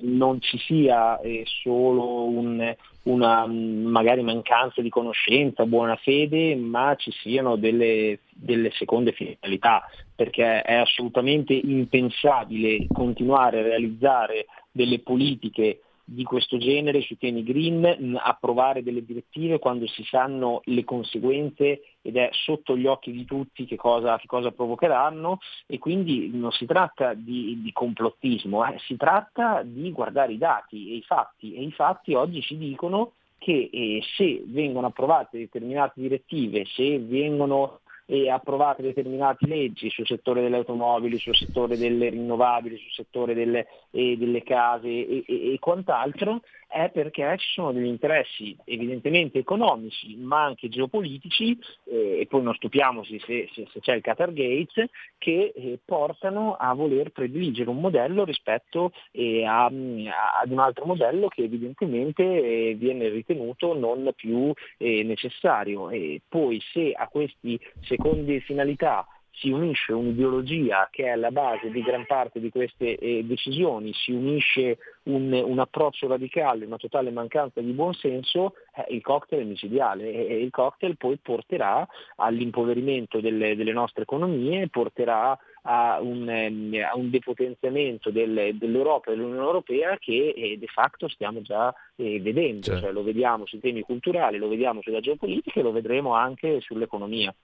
non 0.00 0.38
ci 0.42 0.58
sia 0.58 1.18
eh, 1.20 1.42
solo 1.62 2.24
un, 2.24 2.74
una 3.06 3.46
magari 3.46 4.22
mancanza 4.22 4.82
di 4.82 4.88
conoscenza, 4.88 5.64
buona 5.64 5.96
fede, 5.96 6.56
ma 6.56 6.94
ci 6.96 7.10
siano 7.12 7.56
delle, 7.56 8.20
delle 8.32 8.70
seconde 8.72 9.12
finalità, 9.12 9.84
perché 10.14 10.62
è 10.62 10.74
assolutamente 10.74 11.52
impensabile 11.52 12.88
continuare 12.92 13.60
a 13.60 13.62
realizzare 13.62 14.46
delle 14.72 15.00
politiche 15.00 15.80
di 16.08 16.22
questo 16.22 16.56
genere 16.56 17.00
sui 17.00 17.18
temi 17.18 17.42
green, 17.42 18.16
approvare 18.22 18.84
delle 18.84 19.04
direttive 19.04 19.58
quando 19.58 19.88
si 19.88 20.04
sanno 20.04 20.60
le 20.66 20.84
conseguenze 20.84 21.82
ed 22.00 22.16
è 22.16 22.30
sotto 22.32 22.76
gli 22.76 22.86
occhi 22.86 23.10
di 23.10 23.24
tutti 23.24 23.64
che 23.64 23.74
cosa, 23.74 24.16
che 24.16 24.26
cosa 24.26 24.52
provocheranno 24.52 25.38
e 25.66 25.80
quindi 25.80 26.30
non 26.32 26.52
si 26.52 26.64
tratta 26.64 27.12
di, 27.14 27.60
di 27.60 27.72
complottismo, 27.72 28.64
eh, 28.64 28.78
si 28.78 28.96
tratta 28.96 29.62
di 29.64 29.90
guardare 29.90 30.32
i 30.32 30.38
dati 30.38 30.92
e 30.92 30.96
i 30.96 31.02
fatti 31.02 31.54
e 31.54 31.62
i 31.62 31.72
fatti 31.72 32.14
oggi 32.14 32.40
ci 32.40 32.56
dicono 32.56 33.14
che 33.38 33.68
eh, 33.72 34.00
se 34.16 34.44
vengono 34.46 34.86
approvate 34.86 35.38
determinate 35.38 36.00
direttive, 36.00 36.64
se 36.66 37.00
vengono 37.00 37.80
e 38.06 38.30
approvate 38.30 38.82
determinate 38.82 39.46
leggi 39.46 39.90
sul 39.90 40.06
settore 40.06 40.40
delle 40.40 40.56
automobili, 40.56 41.18
sul 41.18 41.34
settore 41.34 41.76
delle 41.76 42.08
rinnovabili, 42.08 42.78
sul 42.78 42.92
settore 42.92 43.34
delle, 43.34 43.66
eh, 43.90 44.16
delle 44.16 44.42
case 44.42 44.86
e, 44.86 45.24
e, 45.26 45.52
e, 45.52 45.58
quant'altro, 45.58 46.40
è 46.68 46.90
perché 46.90 47.36
ci 47.38 47.52
sono 47.52 47.72
degli 47.72 47.86
interessi 47.86 48.56
evidentemente 48.64 49.38
economici 49.38 50.16
ma 50.16 50.44
anche 50.44 50.68
geopolitici 50.68 51.56
eh, 51.84 52.20
e 52.20 52.26
poi 52.26 52.42
non 52.42 52.54
stupiamoci 52.54 53.20
se, 53.20 53.48
se, 53.52 53.66
se 53.72 53.80
c'è 53.80 53.94
il 53.94 54.02
Qatar 54.02 54.32
Gates 54.32 54.88
che 55.16 55.52
eh, 55.54 55.78
portano 55.84 56.54
a 56.54 56.74
voler 56.74 57.10
prediligere 57.10 57.70
un 57.70 57.80
modello 57.80 58.24
rispetto 58.24 58.92
eh, 59.12 59.44
a, 59.44 59.66
ad 59.66 60.50
un 60.50 60.58
altro 60.58 60.84
modello 60.86 61.28
che 61.28 61.44
evidentemente 61.44 62.22
eh, 62.22 62.74
viene 62.74 63.08
ritenuto 63.08 63.74
non 63.74 64.10
più 64.14 64.52
eh, 64.78 65.02
necessario. 65.02 65.90
E 65.90 66.20
poi 66.28 66.60
se 66.72 66.92
a 66.92 67.08
queste 67.08 67.58
seconde 67.96 68.40
finalità 68.40 69.06
si 69.38 69.50
unisce 69.50 69.92
un'ideologia 69.92 70.88
che 70.90 71.04
è 71.04 71.08
alla 71.10 71.30
base 71.30 71.70
di 71.70 71.82
gran 71.82 72.06
parte 72.06 72.40
di 72.40 72.48
queste 72.48 72.96
eh, 72.96 73.22
decisioni, 73.24 73.92
si 73.92 74.12
unisce 74.12 74.78
un, 75.04 75.30
un, 75.32 75.58
approccio 75.58 76.08
radicale, 76.08 76.64
una 76.64 76.78
totale 76.78 77.10
mancanza 77.10 77.60
di 77.60 77.72
buonsenso, 77.72 78.54
eh, 78.74 78.94
il 78.94 79.02
cocktail 79.02 79.42
è 79.42 79.44
micidiale 79.44 80.10
e, 80.10 80.40
il 80.40 80.50
cocktail 80.50 80.96
poi 80.96 81.18
porterà 81.18 81.86
all'impoverimento 82.16 83.20
delle, 83.20 83.54
delle 83.56 83.72
nostre 83.72 84.04
economie, 84.04 84.68
porterà 84.68 85.38
a 85.68 86.00
un, 86.00 86.28
eh, 86.28 86.82
a 86.82 86.96
un 86.96 87.10
depotenziamento 87.10 88.10
del, 88.10 88.56
dell'Europa 88.56 89.10
e 89.10 89.16
dell'Unione 89.16 89.44
Europea 89.44 89.98
che 89.98 90.32
eh, 90.34 90.56
de 90.56 90.66
facto 90.66 91.08
stiamo 91.08 91.42
già 91.42 91.74
eh, 91.96 92.20
vedendo, 92.20 92.62
certo. 92.62 92.80
cioè, 92.80 92.92
lo 92.92 93.02
vediamo 93.02 93.44
sui 93.46 93.60
temi 93.60 93.82
culturali, 93.82 94.38
lo 94.38 94.48
vediamo 94.48 94.80
sulla 94.80 95.00
geopolitica 95.00 95.60
e 95.60 95.62
lo 95.62 95.72
vedremo 95.72 96.14
anche 96.14 96.60
sull'economia. 96.62 97.34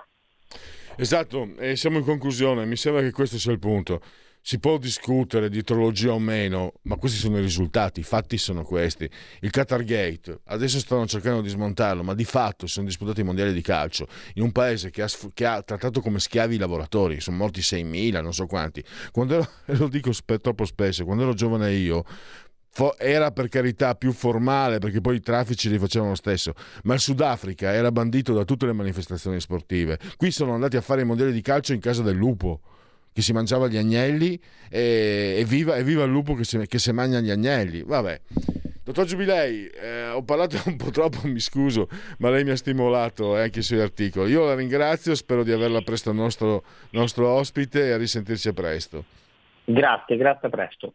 Esatto, 0.97 1.57
e 1.59 1.77
siamo 1.77 1.99
in 1.99 2.05
conclusione, 2.05 2.67
mi 2.67 2.77
sembra 2.77 3.03
che 3.03 3.13
questo 3.13 3.39
sia 3.39 3.53
il 3.53 3.59
punto. 3.59 4.01
Si 4.45 4.59
può 4.59 4.77
discutere 4.77 5.49
di 5.49 5.63
trologia 5.63 6.13
o 6.13 6.19
meno, 6.19 6.73
ma 6.83 6.97
questi 6.97 7.17
sono 7.17 7.39
i 7.39 7.41
risultati, 7.41 8.01
i 8.01 8.03
fatti 8.03 8.37
sono 8.39 8.65
questi. 8.65 9.09
Il 9.41 9.51
Qatar 9.51 9.85
Gate, 9.85 10.41
adesso 10.47 10.81
stanno 10.81 11.07
cercando 11.07 11.43
di 11.43 11.49
smontarlo, 11.49 12.03
ma 12.03 12.13
di 12.13 12.25
fatto 12.25 12.67
sono 12.67 12.87
disputati 12.87 13.21
i 13.21 13.25
mondiali 13.25 13.53
di 13.53 13.63
calcio 13.63 14.09
in 14.35 14.43
un 14.43 14.51
paese 14.51 14.91
che 14.91 15.03
ha, 15.03 15.09
che 15.33 15.47
ha 15.47 15.63
trattato 15.63 16.01
come 16.01 16.19
schiavi 16.19 16.57
i 16.57 16.59
lavoratori, 16.59 17.21
sono 17.21 17.37
morti 17.37 17.61
6.000, 17.61 18.21
non 18.21 18.35
so 18.35 18.47
quanti. 18.47 18.83
Ero, 19.15 19.49
lo 19.79 19.87
dico 19.87 20.11
troppo 20.41 20.65
spesso, 20.65 21.05
quando 21.05 21.23
ero 21.23 21.35
giovane 21.35 21.73
io, 21.73 22.05
era 22.99 23.31
per 23.33 23.49
carità 23.49 23.95
più 23.95 24.13
formale 24.13 24.79
perché 24.79 25.01
poi 25.01 25.17
i 25.17 25.21
traffici 25.21 25.69
li 25.69 25.79
facevano 25.79 26.11
lo 26.11 26.17
stesso, 26.17 26.55
ma 26.85 26.95
il 26.95 27.01
Sudafrica 27.01 27.73
era 27.73 27.93
bandito 27.93 28.33
da 28.33 28.45
tutte 28.45 28.67
le 28.67 28.73
manifestazioni 28.73 29.41
sportive. 29.41 29.99
Qui 30.17 30.31
sono 30.31 30.55
andati 30.55 30.77
a 30.77 30.81
fare 30.81 31.03
i 31.03 31.05
mondiali 31.05 31.33
di 31.33 31.43
calcio 31.43 31.73
in 31.73 31.81
casa 31.81 32.03
del 32.03 32.17
lupo 32.17 32.61
che 33.13 33.21
si 33.21 33.33
mangiava 33.33 33.69
gli 33.69 33.77
agnelli 33.77 34.41
e, 34.71 35.37
e, 35.39 35.45
viva, 35.45 35.77
e 35.77 35.85
viva, 35.85 36.05
il 36.05 36.11
lupo 36.11 36.35
che 36.35 36.45
si, 36.45 36.59
che 36.67 36.79
si 36.79 36.93
mangia 36.93 37.21
gli 37.21 37.31
agnelli. 37.31 37.83
Vabbè. 37.83 38.21
Dottor 38.85 39.05
Giubilei, 39.05 39.67
eh, 39.67 40.09
ho 40.09 40.23
parlato 40.25 40.57
un 40.67 40.77
po' 40.77 40.91
troppo, 40.91 41.21
mi 41.29 41.39
scuso, 41.39 41.89
ma 42.19 42.31
lei 42.31 42.43
mi 42.43 42.51
ha 42.51 42.57
stimolato 42.57 43.37
eh, 43.37 43.43
anche 43.43 43.61
i 43.61 43.63
suoi 43.63 43.81
articoli. 43.81 44.33
Io 44.33 44.45
la 44.45 44.55
ringrazio, 44.55 45.15
spero 45.15 45.45
di 45.45 45.53
averla 45.53 45.83
presto 45.83 46.13
nostro, 46.13 46.65
nostro 46.91 47.29
ospite 47.29 47.87
e 47.87 47.93
a 47.93 47.97
risentirci 47.97 48.49
a 48.49 48.53
presto. 48.53 49.05
Grazie, 49.65 50.17
grazie 50.17 50.49
a 50.49 50.51
presto. 50.51 50.95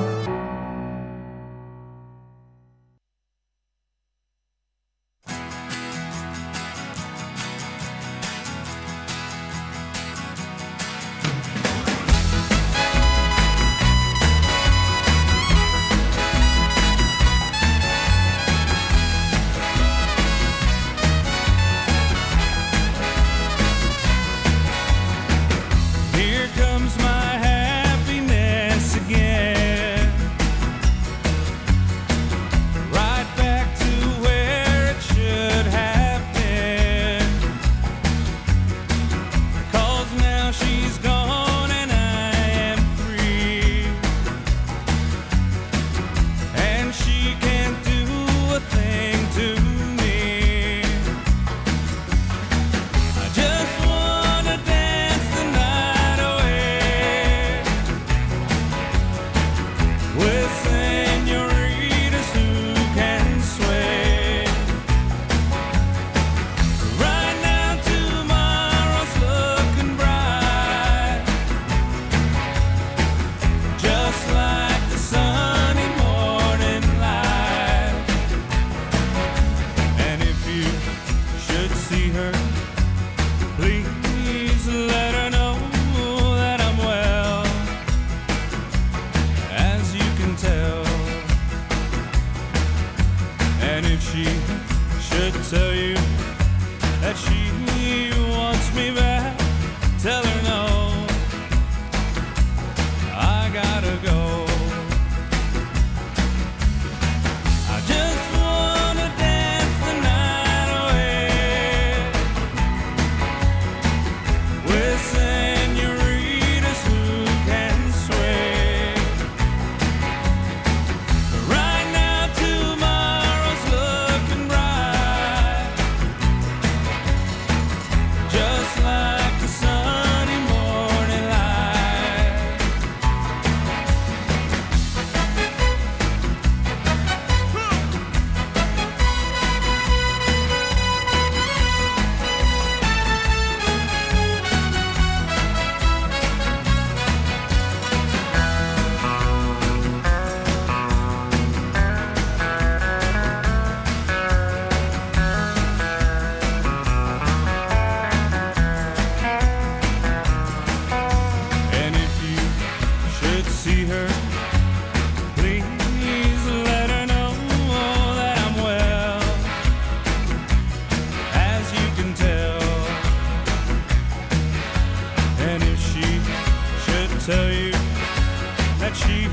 That 178.91 178.97
she 178.97 179.27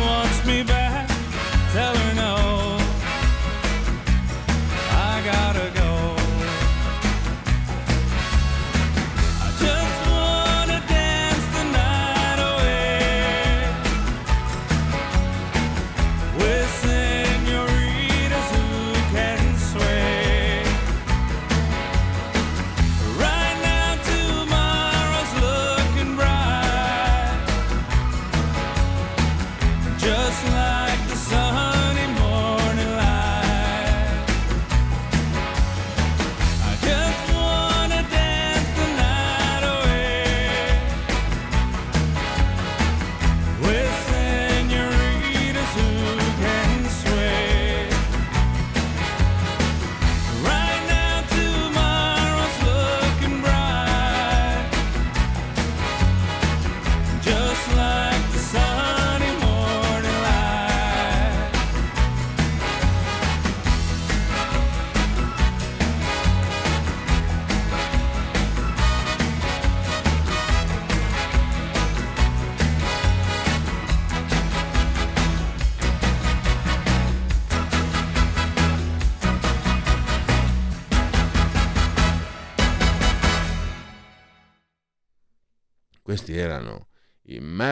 wants 0.00 0.46
me 0.46 0.62
back. 0.62 0.75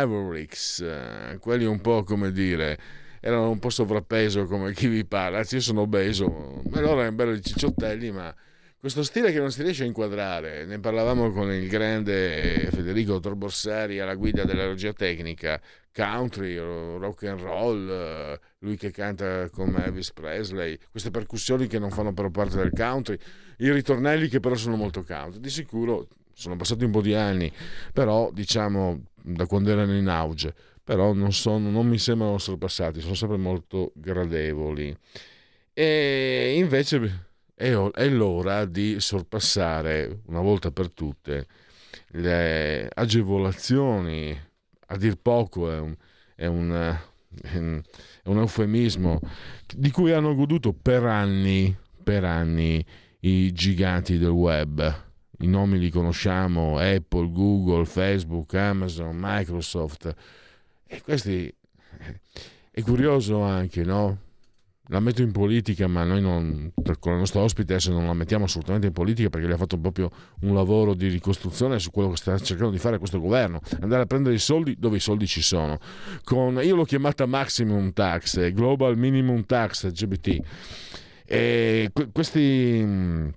Mavericks, 0.07 0.81
eh, 0.81 1.39
quelli 1.39 1.65
un 1.65 1.81
po' 1.81 2.03
come 2.05 2.33
dire, 2.33 2.79
erano 3.21 3.51
un 3.51 3.59
po' 3.59 3.71
sovrappeso 3.71 4.45
come 4.47 4.73
chi 4.73 4.87
vi 4.87 5.05
parla, 5.05 5.39
anzi 5.39 5.57
io 5.57 5.61
sono 5.61 5.83
obeso, 5.83 6.63
ma 6.69 6.81
loro 6.81 7.01
erano 7.01 7.17
belli 7.17 7.43
cicciottelli, 7.43 8.11
ma 8.11 8.35
questo 8.79 9.03
stile 9.03 9.33
che 9.33 9.39
non 9.39 9.51
si 9.51 9.63
riesce 9.63 9.85
a 9.85 9.87
inquadrare, 9.87 10.67
ne 10.67 10.79
parlavamo 10.79 11.33
con 11.33 11.51
il 11.51 11.67
grande 11.69 12.69
Federico 12.71 13.19
Torborsari 13.19 13.99
alla 13.99 14.15
guida 14.15 14.45
della 14.45 14.67
regia 14.67 14.93
tecnica, 14.93 15.59
country, 15.91 16.59
rock 16.59 17.23
and 17.23 17.41
roll, 17.41 18.39
lui 18.59 18.77
che 18.77 18.91
canta 18.91 19.49
come 19.49 19.87
Elvis 19.87 20.13
Presley, 20.13 20.79
queste 20.91 21.11
percussioni 21.11 21.67
che 21.67 21.79
non 21.79 21.91
fanno 21.91 22.13
però 22.13 22.29
parte 22.29 22.57
del 22.57 22.73
country, 22.77 23.17
i 23.59 23.73
ritornelli 23.73 24.29
che 24.29 24.41
però 24.41 24.55
sono 24.55 24.77
molto 24.77 25.03
country, 25.03 25.41
di 25.41 25.49
sicuro 25.49 26.09
sono 26.35 26.57
passati 26.57 26.85
un 26.85 26.91
po' 26.91 27.01
di 27.01 27.15
anni, 27.15 27.51
però 27.93 28.31
diciamo 28.33 29.01
da 29.27 29.47
quando 29.47 29.71
erano 29.71 29.97
in 29.97 30.09
auge, 30.09 30.55
però 30.83 31.15
non, 31.15 31.33
sono, 31.33 31.71
non 31.71 31.89
mi 31.89 31.99
sembrano 31.99 32.37
sorpassati, 32.37 33.01
sono 33.01 33.15
sempre 33.15 33.39
molto 33.39 33.93
gradevoli. 33.95 34.95
E 35.73 36.55
invece 36.57 37.29
è, 37.55 37.73
è 37.73 38.09
l'ora 38.09 38.67
di 38.67 39.01
sorpassare 39.01 40.21
una 40.27 40.41
volta 40.41 40.71
per 40.71 40.91
tutte 40.91 41.47
le 42.09 42.89
agevolazioni, 42.93 44.39
a 44.89 44.97
dir 44.97 45.17
poco 45.17 45.73
è 45.73 45.79
un, 45.79 45.97
è 46.35 46.47
un, 46.47 46.99
è 47.41 47.57
un, 47.57 48.39
eufemismo, 48.39 49.21
di 49.75 49.91
cui 49.91 50.13
hanno 50.13 50.35
goduto 50.35 50.75
per 50.75 51.05
anni, 51.05 51.75
per 52.03 52.25
anni 52.25 52.85
i 53.21 53.53
giganti 53.53 54.19
del 54.19 54.29
web 54.29 55.04
i 55.45 55.47
nomi 55.47 55.79
li 55.79 55.91
conosciamo, 55.91 56.79
Apple, 56.79 57.31
Google, 57.31 57.85
Facebook, 57.85 58.55
Amazon, 58.55 59.17
Microsoft. 59.19 60.15
E 60.87 61.03
questi 61.03 61.53
è 62.71 62.83
curioso 62.83 63.43
anche, 63.43 63.85
no? 63.85 64.19
La 64.89 65.01
metto 65.01 65.23
in 65.23 65.33
politica, 65.33 65.87
ma 65.87 66.05
noi 66.05 66.21
non, 66.21 66.73
con 66.99 67.13
la 67.13 67.19
nostra 67.19 67.41
ospite 67.41 67.73
adesso 67.73 67.91
non 67.91 68.07
la 68.07 68.13
mettiamo 68.13 68.45
assolutamente 68.45 68.87
in 68.87 68.93
politica 68.93 69.31
perché 69.31 69.47
le 69.47 69.55
ha 69.55 69.57
fatto 69.57 69.79
proprio 69.79 70.11
un 70.41 70.55
lavoro 70.55 70.93
di 70.93 71.09
ricostruzione 71.09 71.79
su 71.79 71.91
quello 71.91 72.11
che 72.11 72.17
sta 72.17 72.39
cercando 72.39 72.71
di 72.71 72.79
fare 72.79 72.99
questo 72.99 73.19
governo, 73.19 73.61
andare 73.81 74.03
a 74.03 74.07
prendere 74.07 74.35
i 74.35 74.39
soldi 74.39 74.77
dove 74.79 74.97
i 74.97 75.01
soldi 75.01 75.27
ci 75.27 75.41
sono. 75.41 75.79
Con, 76.23 76.61
io 76.63 76.75
l'ho 76.75 76.85
chiamata 76.85 77.25
Maximum 77.25 77.93
Tax, 77.93 78.53
Global 78.53 78.99
Minimum 78.99 79.47
Tax, 79.47 79.91
GBT. 79.91 80.39
E 81.25 81.91
questi 82.13 83.33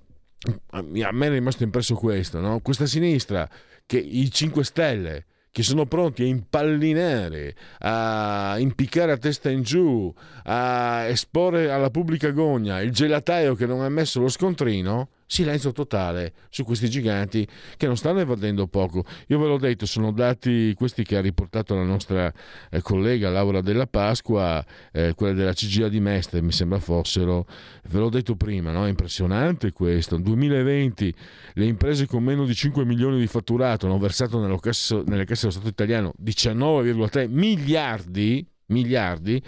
a 0.69 1.11
me 1.11 1.27
è 1.27 1.29
rimasto 1.29 1.63
impresso 1.63 1.95
questo, 1.95 2.39
no? 2.39 2.59
questa 2.59 2.85
sinistra 2.85 3.49
che 3.85 3.97
i 3.97 4.29
5 4.31 4.63
Stelle 4.63 5.25
che 5.49 5.63
sono 5.63 5.87
pronti 5.87 6.21
a 6.21 6.27
impallinare, 6.27 7.55
a 7.79 8.57
impiccare 8.59 9.11
a 9.11 9.17
testa 9.17 9.49
in 9.49 9.63
giù, 9.63 10.13
a 10.43 11.05
esporre 11.07 11.71
alla 11.71 11.89
pubblica 11.89 12.29
gogna 12.29 12.79
il 12.81 12.91
gelataio 12.91 13.55
che 13.55 13.65
non 13.65 13.81
ha 13.81 13.89
messo 13.89 14.19
lo 14.19 14.27
scontrino, 14.27 15.09
silenzio 15.27 15.73
totale 15.73 16.33
su 16.49 16.63
questi 16.63 16.89
giganti 16.89 17.45
che 17.75 17.85
non 17.85 17.97
stanno 17.97 18.21
evadendo 18.21 18.67
poco. 18.67 19.03
Io 19.27 19.37
ve 19.37 19.47
l'ho 19.47 19.57
detto, 19.57 19.85
sono 19.85 20.11
dati 20.11 20.73
questi 20.75 21.03
che 21.03 21.17
ha 21.17 21.21
riportato 21.21 21.75
la 21.75 21.83
nostra 21.83 22.33
eh, 22.71 22.81
collega 22.81 23.29
Laura 23.29 23.61
della 23.61 23.85
Pasqua, 23.85 24.65
eh, 24.91 25.13
quella 25.15 25.33
della 25.33 25.53
CGA 25.53 25.89
di 25.89 25.99
Mestre, 25.99 26.41
mi 26.41 26.53
sembra 26.53 26.79
fossero, 26.79 27.45
ve 27.89 27.99
l'ho 27.99 28.09
detto 28.09 28.35
prima, 28.35 28.71
no? 28.71 28.85
è 28.85 28.89
impressionante 28.89 29.73
questo. 29.73 30.15
Nel 30.15 30.23
2020 30.23 31.13
le 31.53 31.65
imprese 31.65 32.07
con 32.07 32.23
meno 32.23 32.45
di 32.45 32.55
5 32.55 32.85
milioni 32.85 33.19
di 33.19 33.27
fatturato 33.27 33.85
hanno 33.85 33.99
versato 33.99 34.39
casse, 34.59 35.03
nelle 35.05 35.25
casse 35.25 35.41
dello 35.41 35.51
Stato 35.51 35.67
italiano 35.67 36.13
19,3 36.23 37.29
miliardi 37.29 38.45
miliardi, 38.69 39.41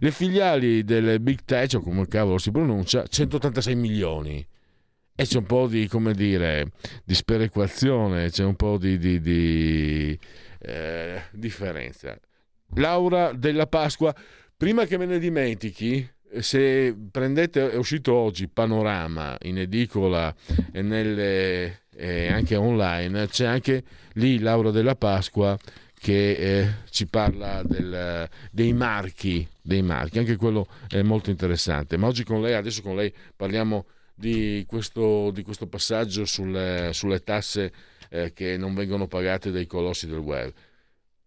le 0.00 0.10
filiali 0.10 0.84
delle 0.84 1.20
big 1.20 1.38
tech, 1.46 1.72
o 1.76 1.80
come 1.80 2.06
cavolo 2.06 2.36
si 2.36 2.50
pronuncia, 2.50 3.06
186 3.06 3.74
milioni 3.74 4.46
e 5.20 5.24
c'è 5.24 5.38
un 5.38 5.46
po' 5.46 5.66
di, 5.66 5.88
come 5.88 6.14
dire, 6.14 6.70
di 7.02 7.12
sperequazione, 7.12 8.30
c'è 8.30 8.44
un 8.44 8.54
po' 8.54 8.78
di, 8.78 8.98
di, 8.98 9.20
di 9.20 10.16
eh, 10.60 11.22
differenza. 11.32 12.16
Laura 12.76 13.32
della 13.32 13.66
Pasqua, 13.66 14.14
prima 14.56 14.84
che 14.84 14.96
me 14.96 15.06
ne 15.06 15.18
dimentichi, 15.18 16.08
se 16.38 16.96
prendete, 17.10 17.72
è 17.72 17.74
uscito 17.74 18.14
oggi 18.14 18.46
Panorama 18.46 19.36
in 19.42 19.58
edicola 19.58 20.32
e 20.70 20.82
nelle, 20.82 21.80
eh, 21.96 22.28
anche 22.28 22.54
online, 22.54 23.26
c'è 23.26 23.46
anche 23.46 23.82
lì 24.12 24.38
Laura 24.38 24.70
della 24.70 24.94
Pasqua 24.94 25.58
che 25.98 26.30
eh, 26.30 26.74
ci 26.90 27.08
parla 27.08 27.64
del, 27.64 28.28
dei 28.52 28.72
marchi, 28.72 29.44
dei 29.60 29.82
marchi, 29.82 30.20
anche 30.20 30.36
quello 30.36 30.68
è 30.86 31.02
molto 31.02 31.30
interessante. 31.30 31.96
Ma 31.96 32.06
oggi 32.06 32.22
con 32.22 32.40
lei, 32.40 32.54
adesso 32.54 32.82
con 32.82 32.94
lei 32.94 33.12
parliamo 33.34 33.84
di 34.18 34.64
questo, 34.66 35.30
di 35.30 35.42
questo 35.44 35.68
passaggio 35.68 36.24
sulle, 36.24 36.90
sulle 36.92 37.22
tasse 37.22 37.72
eh, 38.10 38.32
che 38.32 38.56
non 38.56 38.74
vengono 38.74 39.06
pagate 39.06 39.52
dai 39.52 39.66
colossi 39.66 40.08
del 40.08 40.18
web. 40.18 40.52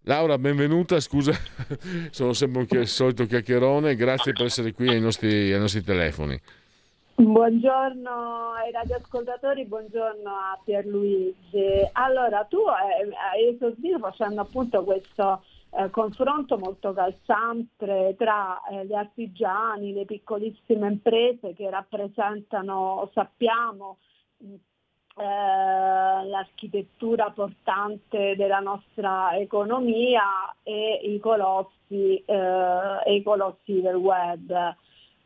Laura, 0.05 0.37
benvenuta, 0.37 0.99
scusa, 0.99 1.31
sono 2.11 2.33
sempre 2.33 2.67
il 2.69 2.87
solito 2.87 3.25
chiacchierone, 3.25 3.95
grazie 3.95 4.33
per 4.33 4.45
essere 4.45 4.73
qui 4.73 4.89
ai 4.89 4.99
nostri, 4.99 5.53
ai 5.53 5.59
nostri 5.59 5.83
telefoni. 5.83 6.37
Buongiorno 7.15 8.53
ai 8.53 8.71
radioascoltatori, 8.71 9.65
buongiorno 9.65 10.29
a 10.29 10.59
Pierluigi. 10.65 11.87
Allora, 11.93 12.43
tu 12.45 12.57
hai 12.57 13.53
esordito 13.53 13.99
facendo 13.99 14.41
appunto 14.41 14.83
questo 14.83 15.43
eh, 15.73 15.89
confronto 15.89 16.57
molto 16.57 16.93
calzante 16.93 18.15
tra 18.17 18.61
eh, 18.63 18.85
gli 18.85 18.93
artigiani, 18.93 19.93
le 19.93 20.05
piccolissime 20.05 20.87
imprese 20.87 21.53
che 21.53 21.69
rappresentano, 21.69 23.09
sappiamo, 23.13 23.97
eh, 25.17 26.25
l'architettura 26.25 27.31
portante 27.31 28.35
della 28.35 28.59
nostra 28.59 29.37
economia 29.37 30.55
e 30.63 30.99
i 31.03 31.19
colossi, 31.19 32.21
eh, 32.25 33.13
i 33.13 33.23
colossi 33.23 33.81
del 33.81 33.95
web. 33.95 34.51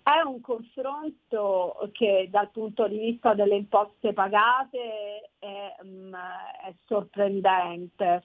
È 0.03 0.21
un 0.23 0.39
confronto 0.41 1.89
che 1.91 2.27
dal 2.29 2.51
punto 2.51 2.87
di 2.87 2.99
vista 2.99 3.33
delle 3.33 3.55
imposte 3.55 4.13
pagate 4.13 5.31
è, 5.39 5.75
um, 5.81 6.15
è 6.15 6.73
sorprendente 6.85 8.23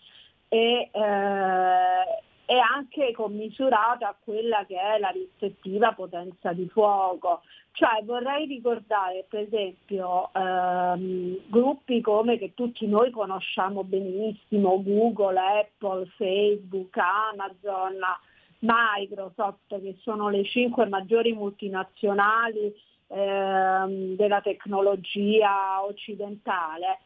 e, 0.52 0.90
eh, 0.92 2.22
è 2.50 2.56
anche 2.56 3.12
commisurata 3.12 4.08
a 4.08 4.16
quella 4.20 4.64
che 4.66 4.76
è 4.76 4.98
la 4.98 5.10
rispettiva 5.10 5.92
potenza 5.92 6.52
di 6.52 6.68
fuoco. 6.68 7.42
Cioè 7.70 8.02
vorrei 8.02 8.46
ricordare 8.46 9.24
per 9.28 9.42
esempio 9.42 10.30
ehm, 10.34 11.42
gruppi 11.46 12.00
come 12.00 12.38
che 12.38 12.54
tutti 12.54 12.88
noi 12.88 13.12
conosciamo 13.12 13.84
benissimo, 13.84 14.82
Google, 14.82 15.38
Apple, 15.38 16.06
Facebook, 16.16 16.96
Amazon, 16.96 17.98
Microsoft, 18.58 19.80
che 19.80 19.96
sono 20.00 20.28
le 20.28 20.44
cinque 20.44 20.88
maggiori 20.88 21.32
multinazionali 21.32 22.74
ehm, 23.06 24.16
della 24.16 24.40
tecnologia 24.40 25.84
occidentale, 25.84 26.98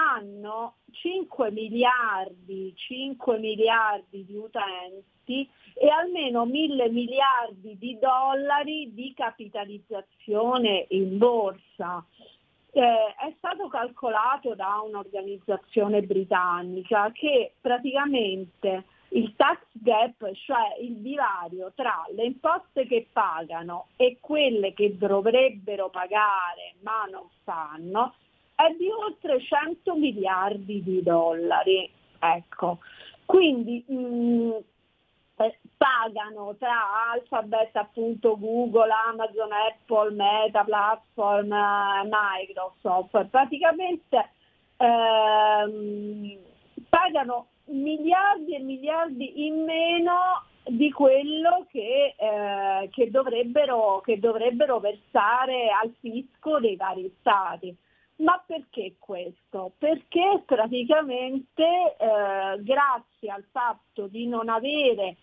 hanno 0.00 0.76
5 0.92 1.50
miliardi, 1.50 2.72
5 2.74 3.38
miliardi 3.38 4.24
di 4.24 4.34
utenti 4.34 5.48
e 5.74 5.88
almeno 5.88 6.44
mille 6.46 6.88
miliardi 6.88 7.76
di 7.78 7.98
dollari 7.98 8.92
di 8.94 9.12
capitalizzazione 9.14 10.86
in 10.90 11.18
borsa. 11.18 12.04
Eh, 12.72 12.80
è 12.80 13.34
stato 13.38 13.68
calcolato 13.68 14.54
da 14.54 14.80
un'organizzazione 14.86 16.02
britannica 16.02 17.10
che 17.12 17.54
praticamente 17.60 18.84
il 19.10 19.34
tax 19.34 19.58
gap, 19.72 20.30
cioè 20.34 20.76
il 20.80 20.96
divario 20.98 21.72
tra 21.74 22.04
le 22.14 22.24
imposte 22.26 22.86
che 22.86 23.08
pagano 23.12 23.88
e 23.96 24.18
quelle 24.20 24.72
che 24.72 24.96
dovrebbero 24.96 25.90
pagare 25.90 26.74
ma 26.82 27.06
non 27.10 27.26
fanno, 27.42 28.14
è 28.66 28.74
di 28.76 28.88
oltre 28.90 29.40
100 29.40 29.94
miliardi 29.94 30.82
di 30.82 31.02
dollari. 31.02 31.90
Ecco. 32.18 32.78
Quindi 33.24 33.84
mh, 33.86 33.94
mm, 33.94 34.50
eh, 35.36 35.58
pagano 35.76 36.54
tra 36.58 37.12
Alphabet, 37.12 37.74
appunto 37.76 38.38
Google, 38.38 38.92
Amazon, 39.08 39.50
Apple, 39.52 40.10
Meta, 40.10 40.64
Platform, 40.64 41.52
eh, 41.52 42.08
Microsoft, 42.08 43.26
praticamente 43.26 44.30
ehm, 44.76 46.36
pagano 46.88 47.46
miliardi 47.66 48.54
e 48.54 48.58
miliardi 48.58 49.46
in 49.46 49.62
meno 49.64 50.44
di 50.66 50.90
quello 50.90 51.66
che, 51.70 52.14
eh, 52.16 52.88
che, 52.90 53.10
dovrebbero, 53.10 54.00
che 54.00 54.18
dovrebbero 54.18 54.78
versare 54.78 55.70
al 55.70 55.92
fisco 56.00 56.58
dei 56.60 56.76
vari 56.76 57.12
stati. 57.20 57.74
Ma 58.20 58.42
perché 58.46 58.96
questo? 58.98 59.72
Perché 59.78 60.42
praticamente 60.44 61.64
eh, 61.64 62.62
grazie 62.62 63.30
al 63.30 63.44
fatto 63.50 64.08
di 64.08 64.26
non 64.26 64.50
avere 64.50 65.16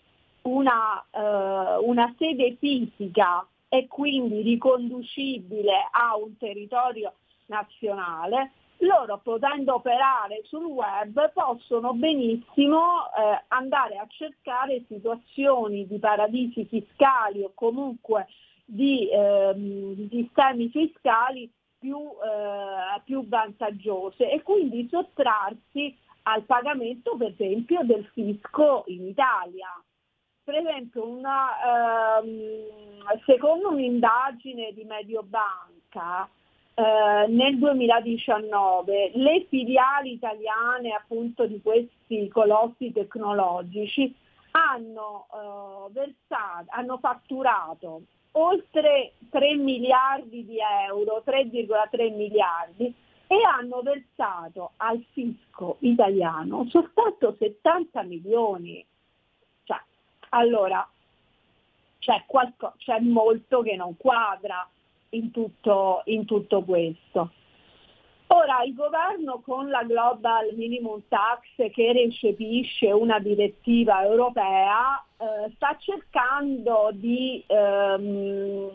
una, 0.43 1.05
eh, 1.11 1.77
una, 1.83 2.13
sede 2.17 2.55
fisica 2.59 3.45
e 3.69 3.87
quindi 3.87 4.41
riconducibile 4.41 5.89
a 5.91 6.15
un 6.17 6.37
territorio 6.37 7.13
nazionale, 7.47 8.51
loro 8.77 9.19
potendo 9.19 9.75
operare 9.75 10.41
sul 10.45 10.65
web 10.65 11.31
possono 11.33 11.93
benissimo 11.93 13.11
eh, 13.11 13.43
andare 13.49 13.97
a 13.97 14.07
cercare 14.07 14.83
situazioni 14.87 15.85
di 15.85 15.99
paradisi 15.99 16.65
fiscali 16.65 17.43
o 17.43 17.51
comunque 17.53 18.27
di, 18.65 19.07
ehm, 19.11 19.93
di 19.93 20.07
sistemi 20.09 20.69
fiscali 20.69 21.51
più, 21.79 21.97
eh, 21.97 23.01
più 23.03 23.27
vantaggiose 23.27 24.31
e 24.31 24.41
quindi 24.41 24.87
sottrarsi 24.89 25.95
al 26.23 26.43
pagamento 26.43 27.15
per 27.15 27.31
esempio 27.37 27.83
del 27.83 28.05
fisco 28.13 28.83
in 28.87 29.07
Italia. 29.07 29.69
Per 30.43 30.55
esempio 30.55 31.05
una, 31.05 32.19
ehm, 32.19 33.19
secondo 33.25 33.69
un'indagine 33.69 34.73
di 34.73 34.83
Mediobanca 34.85 36.29
eh, 36.73 37.27
nel 37.27 37.57
2019 37.57 39.11
le 39.15 39.45
filiali 39.49 40.13
italiane 40.13 40.91
appunto 40.91 41.45
di 41.47 41.59
questi 41.61 42.27
colossi 42.29 42.91
tecnologici 42.91 44.13
hanno, 44.51 45.27
eh, 45.33 45.91
versato, 45.91 46.65
hanno 46.69 46.97
fatturato 46.97 48.01
oltre 48.37 49.13
3 49.29 49.55
miliardi 49.55 50.45
di 50.45 50.57
euro, 50.87 51.23
3,3 51.25 52.15
miliardi, 52.15 52.93
e 53.27 53.35
hanno 53.43 53.81
versato 53.81 54.71
al 54.77 55.03
fisco 55.11 55.77
italiano 55.79 56.65
soltanto 56.69 57.35
70 57.37 58.03
milioni. 58.03 58.85
Cioè, 59.63 59.81
allora 60.29 60.87
c'è, 61.99 62.23
qualco, 62.25 62.73
c'è 62.77 62.99
molto 62.99 63.61
che 63.61 63.75
non 63.75 63.97
quadra 63.97 64.67
in 65.09 65.31
tutto, 65.31 66.03
in 66.05 66.25
tutto 66.25 66.63
questo. 66.63 67.31
Ora 68.29 68.63
il 68.63 68.73
governo 68.73 69.39
con 69.39 69.69
la 69.69 69.83
Global 69.83 70.53
Minimum 70.53 71.03
Tax 71.07 71.71
che 71.71 71.93
recepisce 71.93 72.91
una 72.91 73.19
direttiva 73.19 74.03
europea 74.03 75.01
eh, 75.17 75.51
sta 75.55 75.77
cercando 75.79 76.89
di, 76.91 77.41
ehm, 77.47 78.69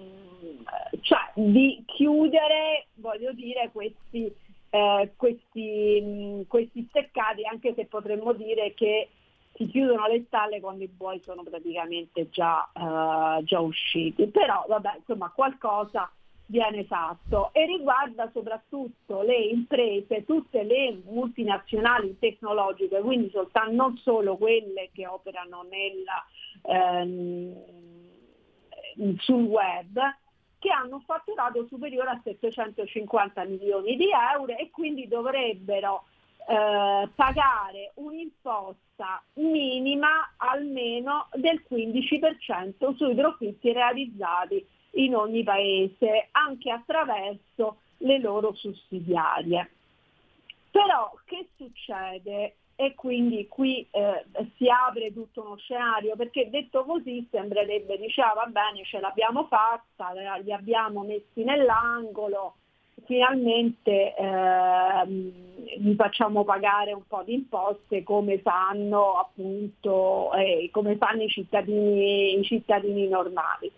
cioè, 1.03 1.31
di, 1.35 1.83
chiudere 1.87 2.87
voglio 2.95 3.33
dire, 3.33 3.71
questi, 3.73 4.35
eh, 4.71 5.13
questi, 5.17 6.45
questi 6.49 6.87
steccati 6.89 7.45
anche 7.45 7.75
se 7.75 7.85
potremmo 7.85 8.33
dire 8.33 8.73
che 8.73 9.11
si 9.55 9.67
chiudono 9.67 10.07
le 10.07 10.25
stalle 10.29 10.61
quando 10.61 10.85
i 10.85 10.89
buoi 10.89 11.21
sono 11.23 11.43
praticamente 11.43 12.31
già, 12.31 12.71
uh, 12.73 13.43
già 13.45 13.61
usciti. 13.61 14.27
Però 14.29 14.65
vabbè, 14.67 14.95
insomma 14.97 15.31
qualcosa 15.31 16.11
viene 16.53 16.85
fatto 16.85 17.49
e 17.55 17.65
riguarda 17.65 18.31
soprattutto 18.31 19.23
le 19.23 19.39
imprese, 19.39 20.27
tutte 20.27 20.63
le 20.63 21.01
multinazionali 21.07 22.19
tecnologiche, 22.19 23.01
quindi 23.01 23.31
soltanto, 23.31 23.73
non 23.73 23.97
solo 23.97 24.37
quelle 24.37 24.91
che 24.93 25.07
operano 25.07 25.63
nella, 25.63 26.23
ehm, 26.63 27.55
sul 29.17 29.45
web, 29.45 29.99
che 30.59 30.71
hanno 30.71 30.97
un 30.97 31.03
fatturato 31.03 31.67
superiore 31.69 32.11
a 32.11 32.21
750 32.23 33.45
milioni 33.45 33.97
di 33.97 34.09
euro 34.35 34.55
e 34.55 34.69
quindi 34.71 35.09
dovrebbero 35.09 36.05
eh, 36.47 37.09
pagare 37.15 37.93
un'imposta 37.95 39.23
minima 39.35 40.35
almeno 40.37 41.29
del 41.33 41.65
15% 41.69 42.95
sui 42.95 43.15
profitti 43.15 43.73
realizzati 43.73 44.65
in 44.93 45.15
ogni 45.15 45.43
paese, 45.43 46.29
anche 46.33 46.71
attraverso 46.71 47.79
le 47.99 48.19
loro 48.19 48.55
sussidiarie. 48.55 49.71
Però 50.71 51.13
che 51.25 51.49
succede? 51.57 52.57
E 52.75 52.95
quindi 52.95 53.47
qui 53.49 53.87
eh, 53.91 54.25
si 54.57 54.69
apre 54.69 55.13
tutto 55.13 55.43
uno 55.45 55.57
scenario, 55.57 56.17
perché 56.17 56.49
detto 56.51 56.85
così 56.85 57.27
sembrerebbe, 57.31 57.99
diceva, 57.99 58.33
ah, 58.33 58.35
va 58.35 58.47
bene, 58.47 58.85
ce 58.85 58.99
l'abbiamo 58.99 59.45
fatta, 59.45 60.13
li 60.43 60.53
abbiamo 60.53 61.03
messi 61.03 61.45
nell'angolo, 61.45 62.55
finalmente 63.05 64.15
eh, 64.15 65.07
gli 65.07 65.95
facciamo 65.95 66.45
pagare 66.45 66.93
un 66.93 67.07
po' 67.07 67.23
di 67.23 67.35
imposte 67.35 68.03
come 68.03 68.39
fanno 68.41 69.15
appunto 69.15 70.33
eh, 70.35 70.69
come 70.73 70.97
fanno 70.97 71.23
i 71.23 71.29
cittadini, 71.29 72.39
i 72.39 72.43
cittadini 72.45 73.09
normali. 73.09 73.71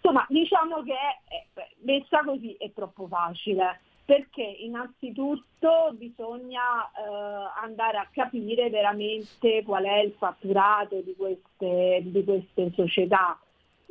Insomma, 0.00 0.24
diciamo 0.28 0.82
che 0.82 0.92
eh, 0.92 1.74
messa 1.82 2.22
così 2.24 2.54
è 2.54 2.72
troppo 2.72 3.06
facile, 3.08 3.80
perché 4.04 4.42
innanzitutto 4.42 5.92
bisogna 5.92 6.86
eh, 6.86 7.62
andare 7.62 7.98
a 7.98 8.08
capire 8.10 8.70
veramente 8.70 9.62
qual 9.64 9.84
è 9.84 9.98
il 9.98 10.14
fatturato 10.16 11.00
di 11.00 11.14
queste, 11.16 12.00
di 12.04 12.24
queste 12.24 12.72
società. 12.74 13.38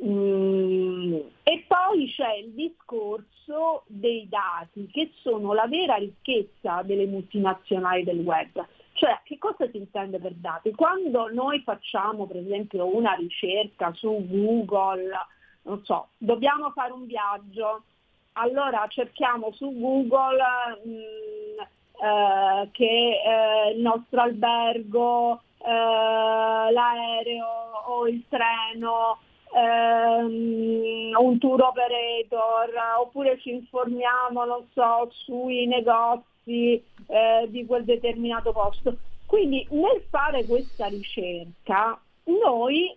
Mm, 0.04 1.14
e 1.42 1.64
poi 1.66 2.08
c'è 2.08 2.34
il 2.34 2.50
discorso 2.50 3.84
dei 3.86 4.28
dati, 4.28 4.88
che 4.90 5.12
sono 5.22 5.52
la 5.52 5.66
vera 5.66 5.96
ricchezza 5.96 6.82
delle 6.82 7.06
multinazionali 7.06 8.02
del 8.04 8.20
web. 8.20 8.66
Cioè, 8.94 9.20
che 9.22 9.38
cosa 9.38 9.70
si 9.70 9.76
intende 9.76 10.18
per 10.18 10.34
dati? 10.34 10.72
Quando 10.72 11.32
noi 11.32 11.60
facciamo, 11.62 12.26
per 12.26 12.38
esempio, 12.38 12.92
una 12.92 13.12
ricerca 13.12 13.92
su 13.92 14.26
Google, 14.28 15.12
non 15.62 15.84
so, 15.84 16.08
dobbiamo 16.16 16.70
fare 16.70 16.92
un 16.92 17.06
viaggio, 17.06 17.82
allora 18.32 18.86
cerchiamo 18.88 19.52
su 19.52 19.76
Google 19.78 20.80
mh, 20.84 20.90
mm, 20.90 21.58
eh, 22.00 22.68
che 22.72 23.20
eh, 23.24 23.72
il 23.74 23.80
nostro 23.80 24.20
albergo, 24.20 25.40
eh, 25.58 25.70
l'aereo 26.72 27.46
o 27.86 28.06
il 28.06 28.24
treno, 28.28 29.18
ehm, 29.52 31.16
un 31.18 31.38
tour 31.38 31.62
operator, 31.62 32.70
oppure 33.00 33.38
ci 33.40 33.50
informiamo, 33.50 34.44
non 34.44 34.66
so, 34.72 35.10
sui 35.24 35.66
negozi 35.66 36.82
eh, 37.06 37.46
di 37.48 37.66
quel 37.66 37.84
determinato 37.84 38.52
posto. 38.52 38.96
Quindi 39.26 39.66
nel 39.70 40.02
fare 40.08 40.44
questa 40.46 40.86
ricerca 40.86 42.00
noi 42.24 42.96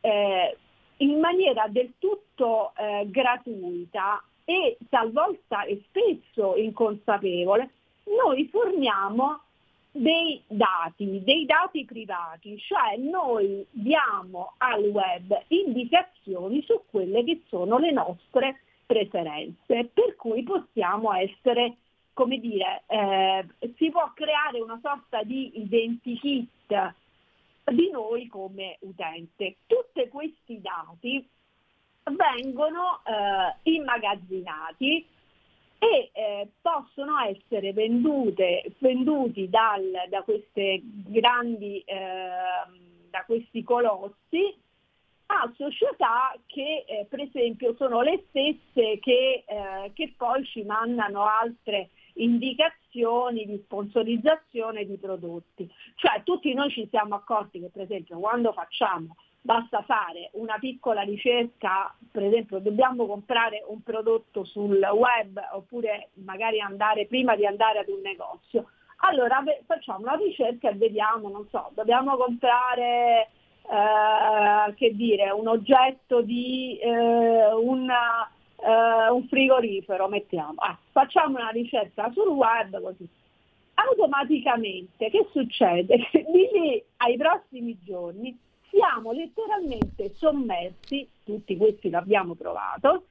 eh, 0.00 0.56
in 0.98 1.18
maniera 1.18 1.66
del 1.68 1.92
tutto 1.98 2.72
eh, 2.76 3.06
gratuita 3.08 4.22
e 4.44 4.78
talvolta 4.88 5.64
e 5.64 5.82
spesso 5.88 6.56
inconsapevole, 6.56 7.70
noi 8.04 8.48
forniamo 8.48 9.42
dei 9.90 10.40
dati, 10.46 11.22
dei 11.24 11.44
dati 11.44 11.84
privati, 11.84 12.58
cioè 12.58 12.96
noi 12.96 13.66
diamo 13.70 14.54
al 14.58 14.84
web 14.84 15.42
indicazioni 15.48 16.62
su 16.62 16.82
quelle 16.90 17.24
che 17.24 17.42
sono 17.48 17.78
le 17.78 17.90
nostre 17.90 18.60
preferenze, 18.86 19.90
per 19.92 20.16
cui 20.16 20.42
possiamo 20.42 21.12
essere, 21.12 21.76
come 22.12 22.38
dire, 22.38 22.82
eh, 22.86 23.46
si 23.76 23.90
può 23.90 24.10
creare 24.14 24.60
una 24.60 24.78
sorta 24.82 25.22
di 25.22 25.60
identikit 25.60 26.94
di 27.70 27.90
noi 27.90 28.26
come 28.28 28.78
utente. 28.80 29.56
Tutti 29.66 30.08
questi 30.08 30.60
dati 30.60 31.26
vengono 32.04 33.00
eh, 33.04 33.70
immagazzinati 33.70 35.06
e 35.78 36.10
eh, 36.12 36.48
possono 36.60 37.18
essere 37.20 37.72
vendute, 37.72 38.72
venduti 38.78 39.48
dal, 39.48 39.84
da, 40.08 40.24
grandi, 41.06 41.80
eh, 41.80 42.28
da 43.10 43.24
questi 43.24 43.62
colossi 43.62 44.56
a 45.30 45.52
società 45.56 46.34
che 46.46 46.84
eh, 46.86 47.06
per 47.08 47.20
esempio 47.20 47.74
sono 47.76 48.00
le 48.00 48.24
stesse 48.28 48.98
che, 48.98 49.44
eh, 49.46 49.92
che 49.92 50.14
poi 50.16 50.44
ci 50.46 50.62
mandano 50.62 51.26
altre 51.26 51.90
indicazioni 52.14 52.77
di 52.90 53.60
sponsorizzazione 53.64 54.84
di 54.84 54.96
prodotti. 54.96 55.70
Cioè 55.96 56.22
tutti 56.24 56.52
noi 56.54 56.70
ci 56.70 56.86
siamo 56.90 57.14
accorti 57.14 57.60
che 57.60 57.70
per 57.72 57.82
esempio 57.82 58.18
quando 58.18 58.52
facciamo 58.52 59.14
basta 59.40 59.82
fare 59.82 60.30
una 60.32 60.58
piccola 60.58 61.02
ricerca, 61.02 61.94
per 62.10 62.24
esempio 62.24 62.58
dobbiamo 62.58 63.06
comprare 63.06 63.64
un 63.66 63.82
prodotto 63.82 64.44
sul 64.44 64.78
web 64.78 65.40
oppure 65.52 66.10
magari 66.14 66.60
andare 66.60 67.06
prima 67.06 67.36
di 67.36 67.46
andare 67.46 67.78
ad 67.78 67.88
un 67.88 68.00
negozio. 68.02 68.70
Allora 69.02 69.42
facciamo 69.64 70.00
una 70.00 70.16
ricerca 70.16 70.70
e 70.70 70.74
vediamo, 70.74 71.28
non 71.28 71.46
so, 71.48 71.70
dobbiamo 71.74 72.16
comprare 72.16 73.28
eh, 73.70 74.74
che 74.74 74.94
dire, 74.94 75.30
un 75.30 75.46
oggetto 75.46 76.20
di 76.22 76.78
eh, 76.78 77.52
una, 77.54 78.28
eh, 78.60 79.10
un 79.10 79.26
frigorifero, 79.28 80.08
mettiamo. 80.08 80.54
Ah, 80.56 80.78
facciamo 80.90 81.38
una 81.38 81.50
ricerca 81.50 82.10
sul 82.12 82.28
web 82.28 82.80
così. 82.80 83.08
Automaticamente 83.74 85.10
che 85.10 85.28
succede? 85.32 85.96
di 86.12 86.48
lì 86.52 86.82
ai 86.98 87.16
prossimi 87.16 87.78
giorni 87.82 88.36
siamo 88.70 89.12
letteralmente 89.12 90.14
sommersi, 90.14 91.08
tutti 91.24 91.56
questi 91.56 91.88
l'abbiamo 91.88 92.36
trovato, 92.36 93.06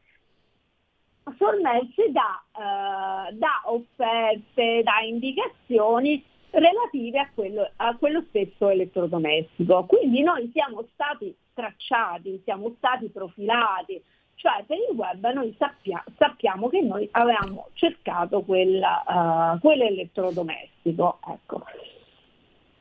sommersi 1.38 2.12
da, 2.12 2.44
eh, 2.52 3.34
da 3.34 3.62
offerte, 3.66 4.84
da 4.84 5.02
indicazioni 5.06 6.24
relative 6.52 7.20
a 7.20 7.30
quello, 7.34 7.70
a 7.76 7.96
quello, 7.98 8.24
stesso 8.30 8.70
elettrodomestico. 8.70 9.86
Quindi 9.86 10.22
noi 10.22 10.50
siamo 10.54 10.86
stati 10.94 11.36
tracciati, 11.54 12.42
siamo 12.44 12.74
stati 12.78 13.10
profilati, 13.10 14.02
cioè 14.38 14.64
per 14.66 14.78
il 14.78 14.96
web 14.96 15.34
noi 15.34 15.54
sappia, 15.58 16.04
sappiamo 16.16 16.70
che 16.70 16.82
noi 16.82 17.08
avevamo 17.12 17.70
cercato 17.74 18.42
quella, 18.44 19.04
uh, 19.06 19.60
quell'elettrodomestico. 19.60 21.20
Ecco. 21.28 21.64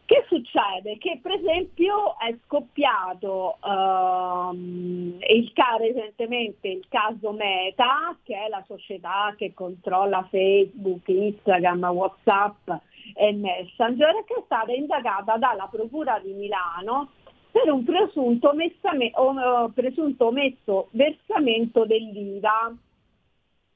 Che 0.05 0.25
succede? 0.29 0.99
Che 0.99 1.19
per 1.21 1.33
esempio 1.33 2.17
è 2.19 2.33
scoppiato 2.45 3.57
um, 3.65 5.17
il, 5.19 5.53
recentemente 5.79 6.69
il 6.69 6.85
caso 6.89 7.33
Meta, 7.33 8.17
che 8.23 8.45
è 8.45 8.49
la 8.49 8.63
società 8.69 9.35
che 9.37 9.53
controlla 9.53 10.29
Facebook, 10.31 11.09
Instagram, 11.09 11.87
Whatsapp 11.87 12.69
e 13.15 13.33
Messenger, 13.33 14.25
che 14.27 14.35
è 14.35 14.43
stata 14.45 14.73
indagata 14.73 15.39
dalla 15.39 15.69
Procura 15.69 16.21
di 16.21 16.33
Milano 16.35 17.11
per 17.57 17.73
un 17.73 17.85
presunto, 17.85 18.53
messame, 18.53 19.11
o, 19.15 19.71
presunto 19.71 20.27
omesso 20.27 20.89
versamento 20.91 21.87
dell'IVA 21.87 22.77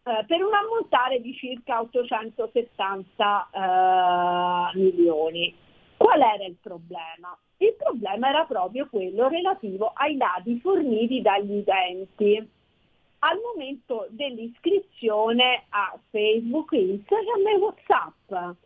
eh, 0.03 0.24
per 0.26 0.43
un 0.43 0.53
ammontare 0.53 1.18
di 1.22 1.35
circa 1.35 1.81
870 1.81 3.49
eh, 4.74 4.78
milioni. 4.78 5.55
Qual 5.97 6.20
era 6.20 6.45
il 6.45 6.57
problema? 6.61 7.35
Il 7.57 7.74
problema 7.78 8.28
era 8.28 8.45
proprio 8.45 8.87
quello 8.87 9.28
relativo 9.28 9.93
ai 9.95 10.18
dati 10.18 10.61
forniti 10.61 11.22
dagli 11.22 11.57
utenti 11.57 12.51
al 13.20 13.39
momento 13.43 14.09
dell'iscrizione 14.11 15.64
a 15.70 15.99
Facebook, 16.11 16.72
Instagram 16.72 17.47
e 17.47 17.57
Whatsapp. 17.57 18.57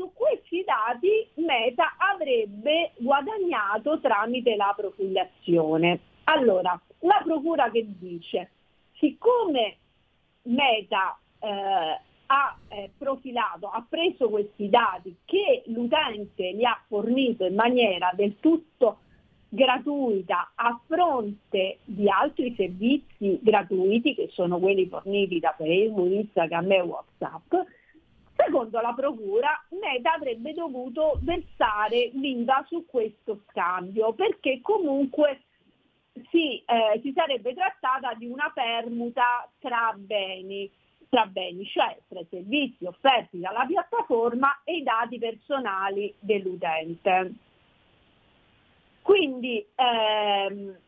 Su 0.00 0.12
questi 0.14 0.64
dati 0.64 1.28
Meta 1.44 1.96
avrebbe 1.98 2.92
guadagnato 2.96 4.00
tramite 4.00 4.56
la 4.56 4.72
profilazione. 4.74 6.00
Allora, 6.24 6.80
la 7.00 7.20
procura 7.22 7.70
che 7.70 7.84
dice, 7.86 8.50
siccome 8.94 9.76
Meta 10.44 11.18
eh, 11.38 12.00
ha 12.28 12.58
eh, 12.68 12.90
profilato, 12.96 13.68
ha 13.68 13.84
preso 13.86 14.30
questi 14.30 14.70
dati 14.70 15.14
che 15.26 15.64
l'utente 15.66 16.52
li 16.52 16.64
ha 16.64 16.82
fornito 16.88 17.44
in 17.44 17.54
maniera 17.54 18.10
del 18.14 18.36
tutto 18.40 19.00
gratuita 19.50 20.52
a 20.54 20.80
fronte 20.86 21.80
di 21.84 22.08
altri 22.08 22.54
servizi 22.56 23.38
gratuiti 23.42 24.14
che 24.14 24.30
sono 24.32 24.58
quelli 24.58 24.86
forniti 24.86 25.40
da 25.40 25.54
Facebook, 25.58 26.10
Instagram 26.10 26.72
e 26.72 26.80
Whatsapp, 26.80 27.54
secondo 28.44 28.80
la 28.80 28.92
Procura 28.94 29.64
Meta 29.70 30.14
avrebbe 30.14 30.52
dovuto 30.54 31.18
versare 31.22 32.10
l'IVA 32.12 32.64
su 32.68 32.86
questo 32.86 33.42
scambio 33.48 34.12
perché 34.12 34.60
comunque 34.62 35.42
si, 36.30 36.62
eh, 36.64 37.00
si 37.02 37.12
sarebbe 37.14 37.54
trattata 37.54 38.14
di 38.14 38.26
una 38.26 38.50
permuta 38.54 39.48
tra 39.58 39.94
beni 39.96 40.70
tra 41.10 41.26
beni, 41.26 41.66
cioè 41.66 41.98
tra 42.08 42.20
i 42.20 42.26
servizi 42.30 42.86
offerti 42.86 43.40
dalla 43.40 43.66
piattaforma 43.66 44.60
e 44.62 44.76
i 44.76 44.82
dati 44.84 45.18
personali 45.18 46.14
dell'utente. 46.20 47.32
Quindi 49.02 49.66
ehm, 49.74 50.78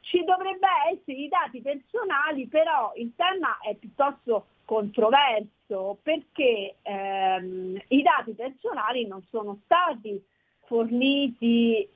ci 0.00 0.22
dovrebbe 0.22 0.68
essere 0.92 1.18
i 1.18 1.28
dati 1.28 1.60
personali, 1.60 2.46
però 2.46 2.92
il 2.94 3.12
tema 3.16 3.58
è 3.58 3.74
piuttosto 3.74 4.46
controverso 4.64 5.98
perché 6.02 6.76
ehm, 6.82 7.80
i 7.88 8.02
dati 8.02 8.32
personali 8.32 9.06
non 9.06 9.22
sono 9.30 9.60
stati 9.64 10.22
forniti 10.66 11.88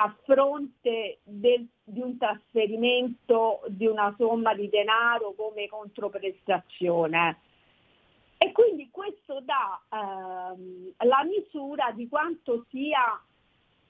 a 0.00 0.14
fronte 0.24 1.18
del, 1.24 1.66
di 1.82 2.00
un 2.00 2.16
trasferimento 2.16 3.62
di 3.66 3.86
una 3.86 4.14
somma 4.16 4.54
di 4.54 4.68
denaro 4.68 5.34
come 5.36 5.66
controprestazione. 5.66 7.40
E 8.38 8.52
quindi 8.52 8.88
questo 8.92 9.40
dà 9.40 9.80
ehm, 9.90 10.92
la 10.98 11.24
misura 11.24 11.90
di 11.90 12.08
quanto 12.08 12.64
sia 12.70 13.20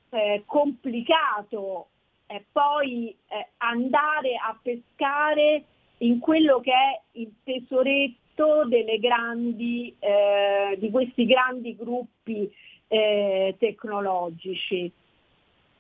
eh, 0.09 0.43
complicato 0.47 1.89
eh, 2.27 2.47
poi 2.51 3.15
eh, 3.29 3.49
andare 3.59 4.37
a 4.37 4.59
pescare 4.61 5.65
in 5.99 6.19
quello 6.19 6.61
che 6.61 6.73
è 6.73 7.01
il 7.13 7.33
tesoretto 7.43 8.67
grandi, 9.01 9.95
eh, 9.99 10.77
di 10.79 10.91
questi 10.91 11.27
grandi 11.27 11.75
gruppi 11.75 12.51
eh, 12.87 13.57
tecnologici. 13.59 14.91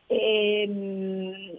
E, 0.06 0.62
ehm, 0.62 1.58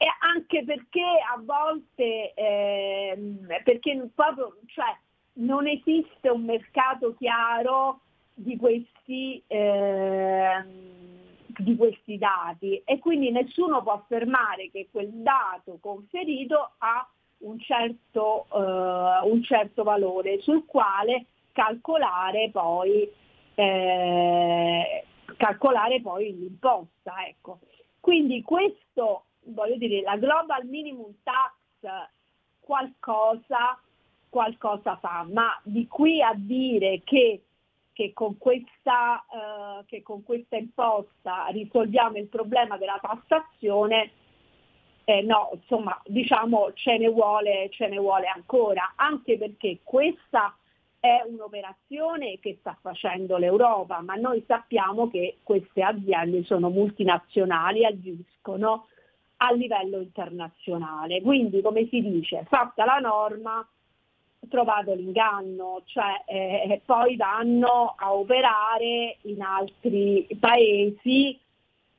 e 0.00 0.06
anche 0.20 0.62
perché 0.64 1.02
a 1.02 1.40
volte 1.42 2.32
eh, 2.34 3.18
perché 3.64 4.08
proprio, 4.14 4.56
cioè, 4.66 4.96
non 5.34 5.66
esiste 5.66 6.28
un 6.28 6.44
mercato 6.44 7.14
chiaro 7.16 8.00
di 8.32 8.56
questi, 8.56 9.42
eh, 9.48 10.64
di 11.58 11.76
questi 11.76 12.16
dati 12.16 12.80
e 12.84 13.00
quindi 13.00 13.32
nessuno 13.32 13.82
può 13.82 13.94
affermare 13.94 14.70
che 14.70 14.88
quel 14.92 15.08
dato 15.08 15.78
conferito 15.80 16.74
ha 16.78 17.08
un 17.38 17.58
certo, 17.60 18.46
eh, 18.52 19.28
un 19.28 19.42
certo 19.42 19.82
valore 19.82 20.40
sul 20.40 20.64
quale 20.66 21.26
calcolare 21.52 22.50
poi 22.50 23.10
eh, 23.54 25.04
calcolare 25.36 26.00
poi 26.00 26.36
l'imposta. 26.36 27.26
Ecco. 27.26 27.58
Quindi 28.00 28.42
questo, 28.42 29.24
voglio 29.44 29.76
dire, 29.76 30.02
la 30.02 30.16
Global 30.16 30.64
Minimum 30.64 31.14
Tax 31.22 32.08
qualcosa, 32.60 33.80
qualcosa 34.28 34.96
fa, 34.96 35.26
ma 35.30 35.58
di 35.64 35.86
qui 35.86 36.22
a 36.22 36.34
dire 36.34 37.02
che 37.04 37.42
che 37.98 38.12
con, 38.12 38.38
questa, 38.38 39.24
eh, 39.26 39.84
che 39.86 40.02
con 40.02 40.22
questa 40.22 40.56
imposta 40.56 41.46
risolviamo 41.46 42.16
il 42.18 42.28
problema 42.28 42.76
della 42.76 43.00
tassazione, 43.02 44.12
eh, 45.08 45.22
no, 45.22 45.48
insomma, 45.54 45.98
diciamo 46.04 46.74
ce 46.74 46.98
ne, 46.98 47.08
vuole, 47.08 47.70
ce 47.70 47.88
ne 47.88 47.96
vuole 47.96 48.26
ancora, 48.26 48.92
anche 48.94 49.38
perché 49.38 49.78
questa 49.82 50.54
è 51.00 51.24
un'operazione 51.26 52.38
che 52.40 52.58
sta 52.60 52.76
facendo 52.78 53.38
l'Europa, 53.38 54.02
ma 54.02 54.16
noi 54.16 54.44
sappiamo 54.46 55.08
che 55.08 55.38
queste 55.42 55.80
aziende 55.82 56.44
sono 56.44 56.68
multinazionali, 56.68 57.86
agiscono 57.86 58.88
a 59.38 59.50
livello 59.52 59.98
internazionale. 60.00 61.22
Quindi, 61.22 61.62
come 61.62 61.86
si 61.88 62.02
dice, 62.02 62.44
fatta 62.46 62.84
la 62.84 62.98
norma, 62.98 63.66
trovato 64.50 64.92
l'inganno, 64.92 65.80
cioè 65.86 66.22
eh, 66.26 66.82
poi 66.84 67.16
vanno 67.16 67.94
a 67.96 68.12
operare 68.12 69.16
in 69.22 69.40
altri 69.40 70.26
paesi 70.38 71.40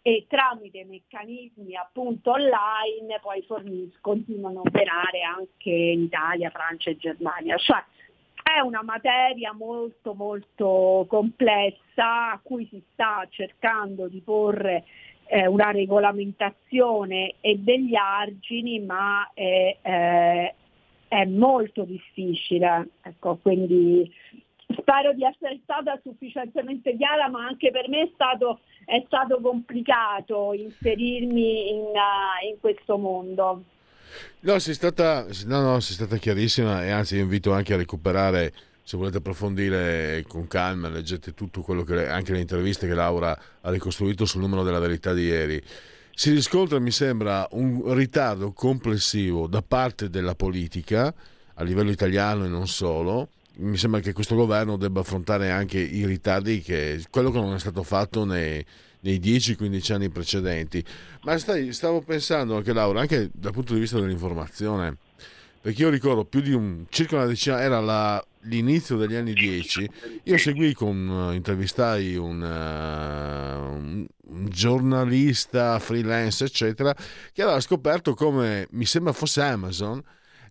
e 0.01 0.25
tramite 0.27 0.85
meccanismi 0.85 1.75
appunto 1.75 2.31
online 2.31 3.19
poi 3.21 3.41
forniscono, 3.43 3.97
continuano 4.01 4.59
a 4.59 4.67
operare 4.67 5.21
anche 5.21 5.69
in 5.69 6.03
Italia, 6.03 6.49
Francia 6.49 6.89
e 6.89 6.97
Germania. 6.97 7.57
Cioè, 7.57 7.83
è 8.41 8.59
una 8.61 8.81
materia 8.81 9.53
molto 9.53 10.13
molto 10.13 11.05
complessa 11.07 12.31
a 12.31 12.39
cui 12.41 12.67
si 12.67 12.81
sta 12.93 13.27
cercando 13.29 14.07
di 14.07 14.21
porre 14.21 14.85
eh, 15.27 15.45
una 15.45 15.71
regolamentazione 15.71 17.35
e 17.41 17.57
degli 17.59 17.95
argini, 17.95 18.79
ma 18.79 19.29
è, 19.33 19.77
eh, 19.81 20.55
è 21.07 21.25
molto 21.25 21.83
difficile. 21.83 22.89
Ecco, 23.03 23.37
quindi 23.41 24.11
spero 24.77 25.13
di 25.13 25.23
essere 25.23 25.59
stata 25.63 25.99
sufficientemente 26.03 26.95
chiara, 26.95 27.29
ma 27.29 27.45
anche 27.45 27.71
per 27.71 27.89
me 27.89 28.03
è 28.03 28.09
stato, 28.13 28.59
è 28.85 29.03
stato 29.07 29.39
complicato 29.41 30.53
inserirmi 30.53 31.69
in, 31.69 31.79
uh, 31.79 32.47
in 32.47 32.59
questo 32.59 32.97
mondo. 32.97 33.63
No, 34.41 34.59
sei 34.59 34.73
stata, 34.73 35.25
no, 35.45 35.61
no, 35.61 35.79
sei 35.79 35.95
stata 35.95 36.17
chiarissima 36.17 36.83
e 36.85 36.89
anzi 36.89 37.17
invito 37.17 37.53
anche 37.53 37.73
a 37.73 37.77
recuperare 37.77 38.51
se 38.89 38.97
volete 38.97 39.17
approfondire 39.17 40.23
con 40.27 40.47
calma, 40.47 40.89
leggete 40.89 41.35
tutto 41.35 41.61
quello 41.61 41.83
che 41.83 42.07
anche 42.07 42.31
le 42.31 42.39
interviste 42.39 42.87
che 42.87 42.95
Laura 42.95 43.39
ha 43.61 43.69
ricostruito 43.69 44.25
sul 44.25 44.41
numero 44.41 44.63
della 44.63 44.79
verità 44.79 45.13
di 45.13 45.25
ieri. 45.25 45.61
Si 46.11 46.31
riscontra, 46.31 46.79
mi 46.79 46.89
sembra, 46.89 47.47
un 47.51 47.93
ritardo 47.93 48.51
complessivo 48.51 49.45
da 49.45 49.61
parte 49.61 50.09
della 50.09 50.33
politica 50.33 51.13
a 51.53 51.63
livello 51.63 51.91
italiano 51.91 52.45
e 52.45 52.47
non 52.47 52.67
solo. 52.67 53.29
Mi 53.59 53.77
sembra 53.77 53.99
che 53.99 54.13
questo 54.13 54.35
governo 54.35 54.77
debba 54.77 55.01
affrontare 55.01 55.51
anche 55.51 55.79
i 55.79 56.05
ritardi, 56.05 56.61
che, 56.61 57.03
quello 57.09 57.29
che 57.29 57.39
non 57.39 57.53
è 57.53 57.59
stato 57.59 57.83
fatto 57.83 58.23
nei, 58.23 58.65
nei 59.01 59.19
10-15 59.19 59.93
anni 59.93 60.09
precedenti. 60.09 60.83
Ma 61.23 61.37
stai, 61.37 61.73
stavo 61.73 62.01
pensando 62.01 62.55
anche 62.55 62.73
Laura, 62.73 63.01
anche 63.01 63.29
dal 63.33 63.51
punto 63.51 63.73
di 63.73 63.81
vista 63.81 63.99
dell'informazione, 63.99 64.97
perché 65.61 65.81
io 65.81 65.89
ricordo 65.89 66.25
più 66.25 66.41
di 66.41 66.53
un 66.53 66.85
circa 66.89 67.17
una 67.17 67.25
decina, 67.25 67.61
era 67.61 67.79
la, 67.79 68.25
l'inizio 68.43 68.97
degli 68.97 69.15
anni 69.15 69.33
10, 69.33 69.89
io 70.23 70.37
seguì 70.37 70.73
con, 70.73 71.31
intervistai 71.33 72.15
un, 72.15 72.41
uh, 72.41 73.73
un, 74.33 74.47
giornalista 74.47 75.77
freelance, 75.79 76.45
eccetera, 76.45 76.95
che 77.33 77.41
aveva 77.41 77.59
scoperto 77.59 78.13
come 78.13 78.67
mi 78.71 78.85
sembra 78.85 79.11
fosse 79.11 79.41
Amazon 79.41 80.01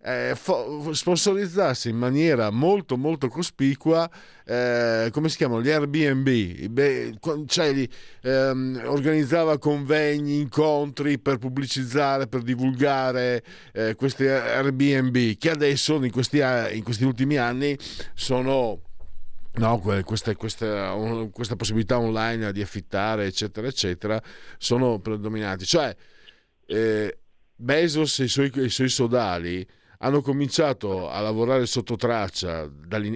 eh, 0.02 0.32
fo- 0.36 0.92
sponsorizzasse 0.92 1.88
in 1.88 1.96
maniera 1.96 2.50
molto 2.50 2.96
molto 2.96 3.28
cospicua 3.28 4.08
eh, 4.44 5.08
come 5.12 5.28
si 5.28 5.36
chiamano 5.36 5.60
gli 5.60 5.70
Airbnb 5.70 6.66
Beh, 6.68 7.18
cioè, 7.46 7.88
ehm, 8.22 8.82
organizzava 8.86 9.58
convegni 9.58 10.40
incontri 10.40 11.18
per 11.18 11.38
pubblicizzare 11.38 12.28
per 12.28 12.42
divulgare 12.42 13.42
eh, 13.72 13.94
questi 13.94 14.26
Airbnb 14.26 15.36
che 15.36 15.50
adesso 15.50 16.02
in 16.02 16.10
questi, 16.12 16.38
in 16.38 16.82
questi 16.82 17.04
ultimi 17.04 17.36
anni 17.36 17.76
sono 18.14 18.82
No, 19.58 19.80
questa, 20.04 20.36
questa, 20.36 20.94
questa, 21.32 21.56
possibilità 21.56 21.98
online 21.98 22.52
di 22.52 22.62
affittare, 22.62 23.26
eccetera, 23.26 23.66
eccetera, 23.66 24.22
sono 24.56 25.00
predominanti. 25.00 25.64
Cioè, 25.64 25.96
eh, 26.66 27.18
Bezos 27.56 28.20
e 28.20 28.24
i 28.24 28.28
suoi, 28.28 28.52
i 28.54 28.68
suoi 28.68 28.88
sodali 28.88 29.66
hanno 29.98 30.20
cominciato 30.20 31.08
a 31.08 31.20
lavorare 31.20 31.66
sotto 31.66 31.96
traccia, 31.96 32.68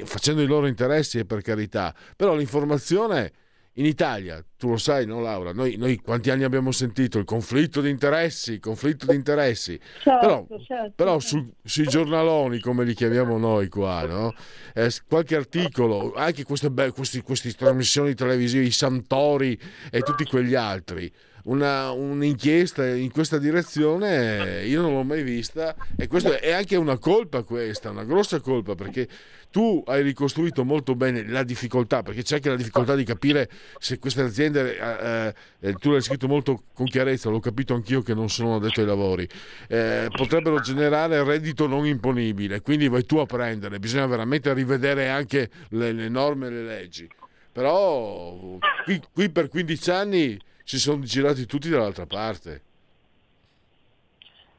facendo 0.04 0.42
i 0.42 0.46
loro 0.46 0.66
interessi 0.66 1.18
e 1.18 1.24
per 1.24 1.42
carità, 1.42 1.94
però 2.16 2.34
l'informazione 2.34 3.32
in 3.76 3.86
Italia, 3.86 4.44
tu 4.58 4.68
lo 4.68 4.76
sai, 4.76 5.06
no 5.06 5.20
Laura, 5.20 5.52
noi, 5.52 5.76
noi 5.76 5.96
quanti 5.96 6.28
anni 6.28 6.44
abbiamo 6.44 6.72
sentito 6.72 7.18
il 7.18 7.24
conflitto 7.24 7.80
di 7.80 7.88
interessi, 7.88 8.58
conflitto 8.58 9.06
di 9.06 9.14
interessi, 9.14 9.80
certo, 10.02 10.18
però, 10.20 10.46
certo, 10.60 10.92
però 10.94 11.18
certo. 11.18 11.38
Su, 11.38 11.52
sui 11.64 11.86
giornaloni, 11.86 12.60
come 12.60 12.84
li 12.84 12.92
chiamiamo 12.92 13.38
noi 13.38 13.68
qua, 13.68 14.04
no? 14.04 14.34
eh, 14.74 14.90
qualche 15.08 15.36
articolo, 15.36 16.12
anche 16.14 16.44
queste, 16.44 16.70
queste, 16.92 17.22
queste 17.22 17.52
trasmissioni 17.52 18.14
televisive, 18.14 18.64
i 18.64 18.70
Santori 18.70 19.58
e 19.90 20.00
tutti 20.00 20.24
quegli 20.24 20.54
altri, 20.54 21.10
una, 21.44 21.90
un'inchiesta 21.90 22.86
in 22.86 23.10
questa 23.10 23.38
direzione 23.38 24.64
io 24.64 24.80
non 24.80 24.92
l'ho 24.92 25.02
mai 25.02 25.22
vista 25.22 25.74
e 25.96 26.06
questa 26.06 26.38
è 26.38 26.52
anche 26.52 26.76
una 26.76 26.98
colpa 26.98 27.42
questa, 27.42 27.90
una 27.90 28.04
grossa 28.04 28.40
colpa 28.40 28.74
perché 28.74 29.08
tu 29.52 29.84
hai 29.86 30.02
ricostruito 30.02 30.64
molto 30.64 30.96
bene 30.96 31.28
la 31.28 31.44
difficoltà, 31.44 32.02
perché 32.02 32.22
c'è 32.22 32.36
anche 32.36 32.48
la 32.48 32.56
difficoltà 32.56 32.94
di 32.96 33.04
capire 33.04 33.50
se 33.78 33.98
queste 33.98 34.22
aziende, 34.22 34.78
eh, 34.78 35.34
eh, 35.60 35.74
tu 35.74 35.90
l'hai 35.90 36.00
scritto 36.00 36.26
molto 36.26 36.62
con 36.72 36.86
chiarezza, 36.86 37.28
l'ho 37.28 37.38
capito 37.38 37.74
anch'io 37.74 38.00
che 38.00 38.14
non 38.14 38.30
sono 38.30 38.56
addetto 38.56 38.80
ai 38.80 38.86
lavori, 38.86 39.28
eh, 39.68 40.08
potrebbero 40.10 40.58
generare 40.60 41.22
reddito 41.22 41.66
non 41.66 41.84
imponibile, 41.84 42.62
quindi 42.62 42.88
vai 42.88 43.04
tu 43.04 43.18
a 43.18 43.26
prendere, 43.26 43.78
bisogna 43.78 44.06
veramente 44.06 44.52
rivedere 44.54 45.10
anche 45.10 45.50
le, 45.68 45.92
le 45.92 46.08
norme 46.08 46.46
e 46.46 46.50
le 46.50 46.62
leggi. 46.62 47.08
Però 47.52 48.58
qui, 48.84 49.02
qui 49.12 49.28
per 49.28 49.48
15 49.48 49.90
anni 49.90 50.40
si 50.64 50.78
sono 50.78 51.02
girati 51.02 51.46
tutti 51.46 51.68
dall'altra 51.68 52.06
parte. 52.06 52.62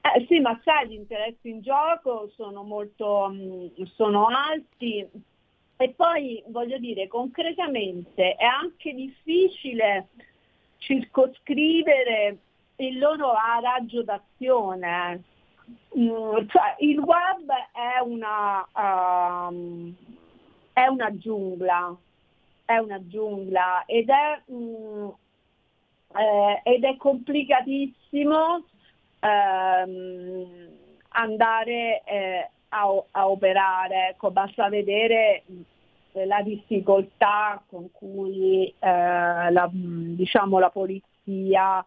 Eh, 0.01 0.25
sì, 0.27 0.39
ma 0.39 0.59
sai, 0.63 0.89
gli 0.89 0.93
interessi 0.93 1.49
in 1.49 1.61
gioco 1.61 2.29
sono 2.35 2.63
molto 2.63 3.29
mh, 3.29 3.85
sono 3.95 4.27
alti 4.27 5.07
e 5.77 5.89
poi 5.89 6.43
voglio 6.47 6.77
dire, 6.77 7.07
concretamente 7.07 8.35
è 8.35 8.45
anche 8.45 8.93
difficile 8.93 10.07
circoscrivere 10.77 12.37
il 12.77 12.99
loro 12.99 13.33
raggio 13.61 14.03
d'azione. 14.03 15.23
Mm, 15.97 16.47
cioè, 16.47 16.75
il 16.79 16.99
web 16.99 17.49
è 17.71 17.99
una, 18.01 18.67
um, 19.47 19.93
è 20.73 20.85
una 20.87 21.17
giungla, 21.17 21.95
è 22.65 22.77
una 22.77 23.05
giungla 23.07 23.85
ed 23.85 24.09
è, 24.09 24.41
mh, 24.51 25.09
eh, 26.15 26.61
ed 26.63 26.83
è 26.83 26.95
complicatissimo 26.97 28.65
ehm, 29.19 30.45
andare 31.09 32.03
eh, 32.05 32.49
a, 32.69 33.03
a, 33.11 33.29
operare. 33.29 34.09
Ecco, 34.09 34.31
basta 34.31 34.69
vedere 34.69 35.43
eh, 36.13 36.25
la 36.25 36.41
difficoltà 36.41 37.61
con 37.67 37.91
cui 37.91 38.67
eh, 38.67 39.51
la, 39.51 39.69
diciamo, 39.71 40.59
la 40.59 40.69
polizia 40.69 41.85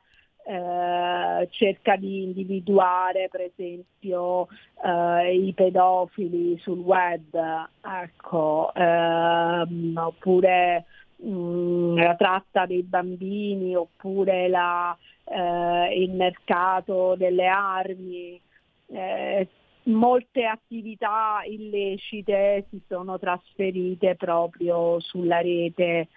eh, 0.49 1.49
cerca 1.51 1.97
di 1.97 2.23
individuare 2.23 3.29
per 3.29 3.41
esempio 3.41 4.47
eh, 4.85 5.35
i 5.35 5.53
pedofili 5.53 6.57
sul 6.59 6.79
web, 6.79 7.35
ecco, 7.83 8.73
ehm, 8.73 9.95
oppure 9.97 10.85
mh, 11.17 11.97
la 11.97 12.15
tratta 12.15 12.67
dei 12.67 12.83
bambini, 12.83 13.75
oppure 13.75 14.49
la, 14.49 14.97
eh, 15.25 16.03
il 16.03 16.11
mercato 16.13 17.15
delle 17.17 17.47
armi. 17.47 18.41
Eh, 18.89 19.49
molte 19.85 20.45
attività 20.45 21.43
illecite 21.45 22.67
si 22.71 22.81
sono 22.89 23.19
trasferite 23.19 24.17
proprio 24.17 25.01
sulla 25.01 25.41
rete 25.41 26.09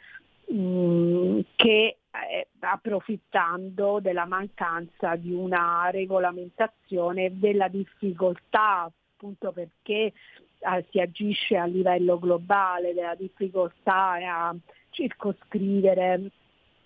mh, 0.48 1.40
che 1.56 1.98
eh, 2.12 2.48
approfittando 2.60 4.00
della 4.00 4.26
mancanza 4.26 5.16
di 5.16 5.32
una 5.32 5.90
regolamentazione 5.92 7.26
e 7.26 7.32
della 7.32 7.68
difficoltà 7.68 8.92
appunto 9.20 9.52
perché 9.52 10.14
eh, 10.60 10.86
si 10.90 11.00
agisce 11.00 11.58
a 11.58 11.66
livello 11.66 12.18
globale, 12.18 12.94
della 12.94 13.16
difficoltà 13.16 14.14
a 14.14 14.56
circoscrivere 14.90 16.22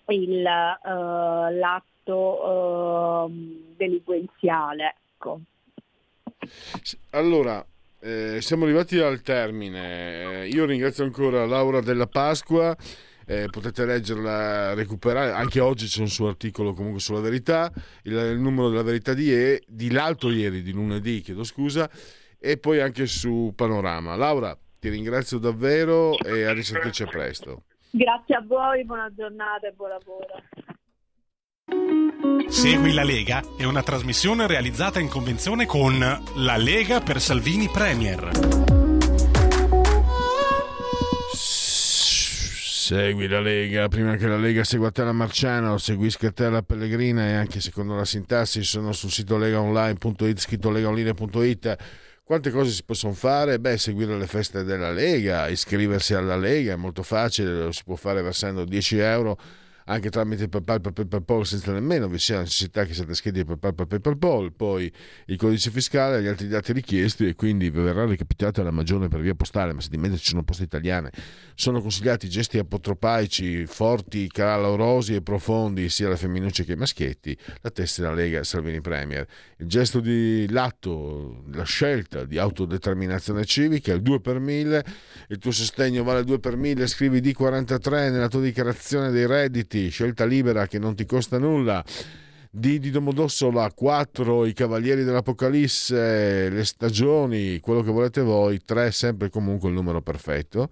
il, 0.08 0.44
uh, 0.44 1.58
l'atto 1.58 3.26
uh, 3.26 3.74
delinquenziale. 3.76 4.94
Ecco. 5.14 5.40
Allora, 7.10 7.64
eh, 8.00 8.42
siamo 8.42 8.64
arrivati 8.64 8.98
al 8.98 9.22
termine. 9.22 10.42
Eh, 10.42 10.48
io 10.48 10.66
ringrazio 10.66 11.04
ancora 11.04 11.46
Laura 11.46 11.80
della 11.80 12.06
Pasqua. 12.06 12.76
Eh, 13.26 13.46
potete 13.50 13.86
leggerla, 13.86 14.74
recuperare. 14.74 15.30
Anche 15.30 15.60
oggi 15.60 15.86
c'è 15.86 16.00
un 16.00 16.08
suo 16.08 16.28
articolo 16.28 16.74
comunque 16.74 17.00
sulla 17.00 17.20
verità. 17.20 17.72
Il, 18.02 18.12
il 18.12 18.38
numero 18.38 18.68
della 18.68 18.82
verità 18.82 19.14
di, 19.14 19.32
e, 19.32 19.62
di 19.66 19.90
l'altro 19.90 20.30
ieri, 20.30 20.60
di 20.60 20.72
lunedì, 20.72 21.22
chiedo 21.22 21.44
scusa. 21.44 21.88
E 22.38 22.58
poi 22.58 22.80
anche 22.80 23.06
su 23.06 23.54
Panorama. 23.56 24.16
Laura, 24.16 24.54
ti 24.78 24.90
ringrazio 24.90 25.38
davvero 25.38 26.18
e 26.18 26.44
a 26.44 26.52
risentirci 26.52 27.06
presto. 27.06 27.62
Grazie 27.96 28.34
a 28.34 28.44
voi, 28.44 28.84
buona 28.84 29.08
giornata 29.14 29.68
e 29.68 29.72
buon 29.72 29.90
lavoro. 29.90 30.26
Segui 32.48 32.92
la 32.92 33.04
Lega 33.04 33.40
è 33.56 33.62
una 33.62 33.84
trasmissione 33.84 34.48
realizzata 34.48 34.98
in 34.98 35.08
convenzione 35.08 35.64
con 35.64 35.96
La 36.00 36.56
Lega 36.56 37.00
per 37.00 37.20
Salvini 37.20 37.68
Premier. 37.68 38.30
Segui 42.84 43.28
la 43.28 43.40
Lega, 43.40 43.86
prima 43.86 44.16
che 44.16 44.26
la 44.26 44.38
Lega 44.38 44.64
segua 44.64 44.90
te 44.90 45.04
la 45.04 45.12
Marciano, 45.12 45.78
seguisca 45.78 46.32
te 46.32 46.50
la 46.50 46.62
Pellegrina 46.62 47.28
e 47.28 47.34
anche 47.34 47.60
secondo 47.60 47.94
la 47.94 48.04
sintassi 48.04 48.64
sono 48.64 48.90
sul 48.90 49.12
sito 49.12 49.38
legaonline.it, 49.38 50.38
scritto 50.40 50.68
legaonline.it. 50.72 51.76
Quante 52.26 52.50
cose 52.50 52.70
si 52.70 52.82
possono 52.84 53.12
fare? 53.12 53.60
Beh, 53.60 53.76
seguire 53.76 54.16
le 54.16 54.26
feste 54.26 54.64
della 54.64 54.90
Lega, 54.90 55.48
iscriversi 55.48 56.14
alla 56.14 56.38
Lega 56.38 56.72
è 56.72 56.76
molto 56.76 57.02
facile, 57.02 57.64
lo 57.64 57.70
si 57.70 57.84
può 57.84 57.96
fare 57.96 58.22
versando 58.22 58.64
10 58.64 58.96
euro 58.96 59.38
anche 59.86 60.08
tramite 60.08 60.48
PayPal, 60.48 60.80
PayPal, 60.80 61.06
PayPal 61.06 61.46
senza 61.46 61.72
nemmeno 61.72 62.08
vi 62.08 62.18
sia 62.18 62.38
necessità 62.38 62.84
che 62.84 62.94
siate 62.94 63.12
iscritti 63.12 63.40
a 63.40 63.44
PayPal, 63.44 63.86
PayPal, 64.00 64.52
poi 64.52 64.90
il 65.26 65.36
codice 65.36 65.70
fiscale 65.70 66.18
e 66.18 66.22
gli 66.22 66.26
altri 66.26 66.48
dati 66.48 66.72
richiesti 66.72 67.26
e 67.26 67.34
quindi 67.34 67.68
vi 67.68 67.80
verrà 67.80 68.06
recapitata 68.06 68.62
la 68.62 68.70
magione 68.70 69.08
per 69.08 69.20
via 69.20 69.34
postale, 69.34 69.72
ma 69.72 69.80
se 69.80 69.88
di 69.90 70.02
ci 70.16 70.30
sono 70.30 70.42
poste 70.42 70.62
italiane. 70.62 71.10
Sono 71.54 71.80
consigliati 71.80 72.28
gesti 72.28 72.58
apotropaici 72.58 73.66
forti, 73.66 74.28
calorosi 74.28 75.14
e 75.14 75.22
profondi 75.22 75.88
sia 75.88 76.06
alle 76.06 76.16
femminucce 76.16 76.64
che 76.64 76.72
ai 76.72 76.78
maschietti, 76.78 77.36
la 77.60 77.70
tessera 77.70 78.12
Lega 78.12 78.42
Salvini 78.42 78.80
Premier. 78.80 79.26
Il 79.58 79.66
gesto 79.66 80.00
di 80.00 80.46
l'atto, 80.48 81.44
la 81.52 81.64
scelta 81.64 82.24
di 82.24 82.38
autodeterminazione 82.38 83.44
civica, 83.44 83.92
il 83.92 84.02
2 84.02 84.20
per 84.20 84.38
1000, 84.38 84.84
il 85.28 85.38
tuo 85.38 85.50
sostegno 85.50 86.02
vale 86.04 86.24
2 86.24 86.38
per 86.38 86.56
1000, 86.56 86.86
scrivi 86.86 87.20
D43 87.20 88.10
nella 88.10 88.28
tua 88.28 88.40
dichiarazione 88.40 89.10
dei 89.10 89.26
redditi 89.26 89.73
Uniti, 89.74 89.88
scelta 89.90 90.24
libera 90.24 90.68
che 90.68 90.78
non 90.78 90.94
ti 90.94 91.04
costa 91.04 91.38
nulla. 91.38 91.84
Di, 92.48 92.78
di 92.78 92.92
Domodossola 92.92 93.68
4 93.72 94.46
i 94.46 94.52
Cavalieri 94.52 95.02
dell'Apocalisse 95.02 96.48
le 96.48 96.64
stagioni 96.64 97.58
quello 97.58 97.82
che 97.82 97.90
volete 97.90 98.20
voi 98.20 98.62
3 98.64 98.92
sempre 98.92 99.28
comunque 99.28 99.70
il 99.70 99.74
numero 99.74 100.02
perfetto 100.02 100.68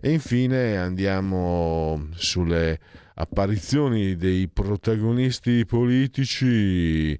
e 0.00 0.12
infine 0.12 0.78
andiamo 0.78 2.08
sulle 2.14 2.80
apparizioni 3.16 4.16
dei 4.16 4.48
protagonisti 4.48 5.66
politici 5.66 7.14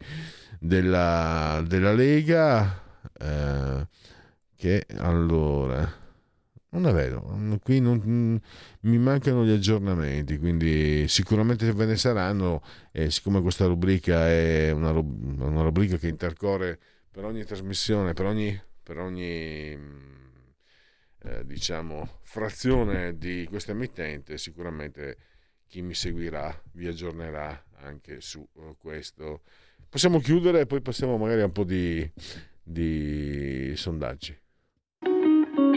della, 0.59 1.63
della 1.67 1.93
Lega 1.93 2.83
eh, 3.21 3.87
che 4.57 4.87
allora 4.97 6.06
non 6.79 6.89
è 6.89 6.93
vero, 6.93 7.59
qui 7.63 7.81
non, 7.81 8.41
mi 8.81 8.99
mancano 8.99 9.45
gli 9.45 9.51
aggiornamenti, 9.51 10.37
quindi 10.37 11.09
sicuramente 11.09 11.73
ve 11.73 11.87
ne 11.87 11.97
saranno 11.97 12.63
e 12.93 13.11
siccome 13.11 13.41
questa 13.41 13.65
rubrica 13.67 14.29
è 14.29 14.71
una, 14.73 14.91
una 14.91 15.63
rubrica 15.63 15.97
che 15.97 16.09
intercorre 16.09 16.79
per 17.11 17.25
ogni 17.25 17.45
trasmissione, 17.45 18.13
per 18.13 18.27
ogni, 18.27 18.61
per 18.83 18.99
ogni 18.99 19.79
eh, 21.23 21.47
diciamo, 21.47 22.19
frazione 22.23 23.17
di 23.17 23.47
questa 23.49 23.73
emittente, 23.73 24.37
sicuramente 24.37 25.17
chi 25.67 25.81
mi 25.81 25.95
seguirà 25.95 26.63
vi 26.73 26.87
aggiornerà 26.87 27.65
anche 27.79 28.21
su 28.21 28.47
uh, 28.53 28.77
questo. 28.77 29.43
Possiamo 29.89 30.21
chiudere 30.21 30.61
e 30.61 30.67
poi 30.67 30.83
passiamo 30.83 31.17
magari 31.17 31.41
a 31.41 31.47
un 31.47 31.53
po' 31.53 31.65
di, 31.65 32.09
di 32.63 33.73
sondaggi. 33.77 34.39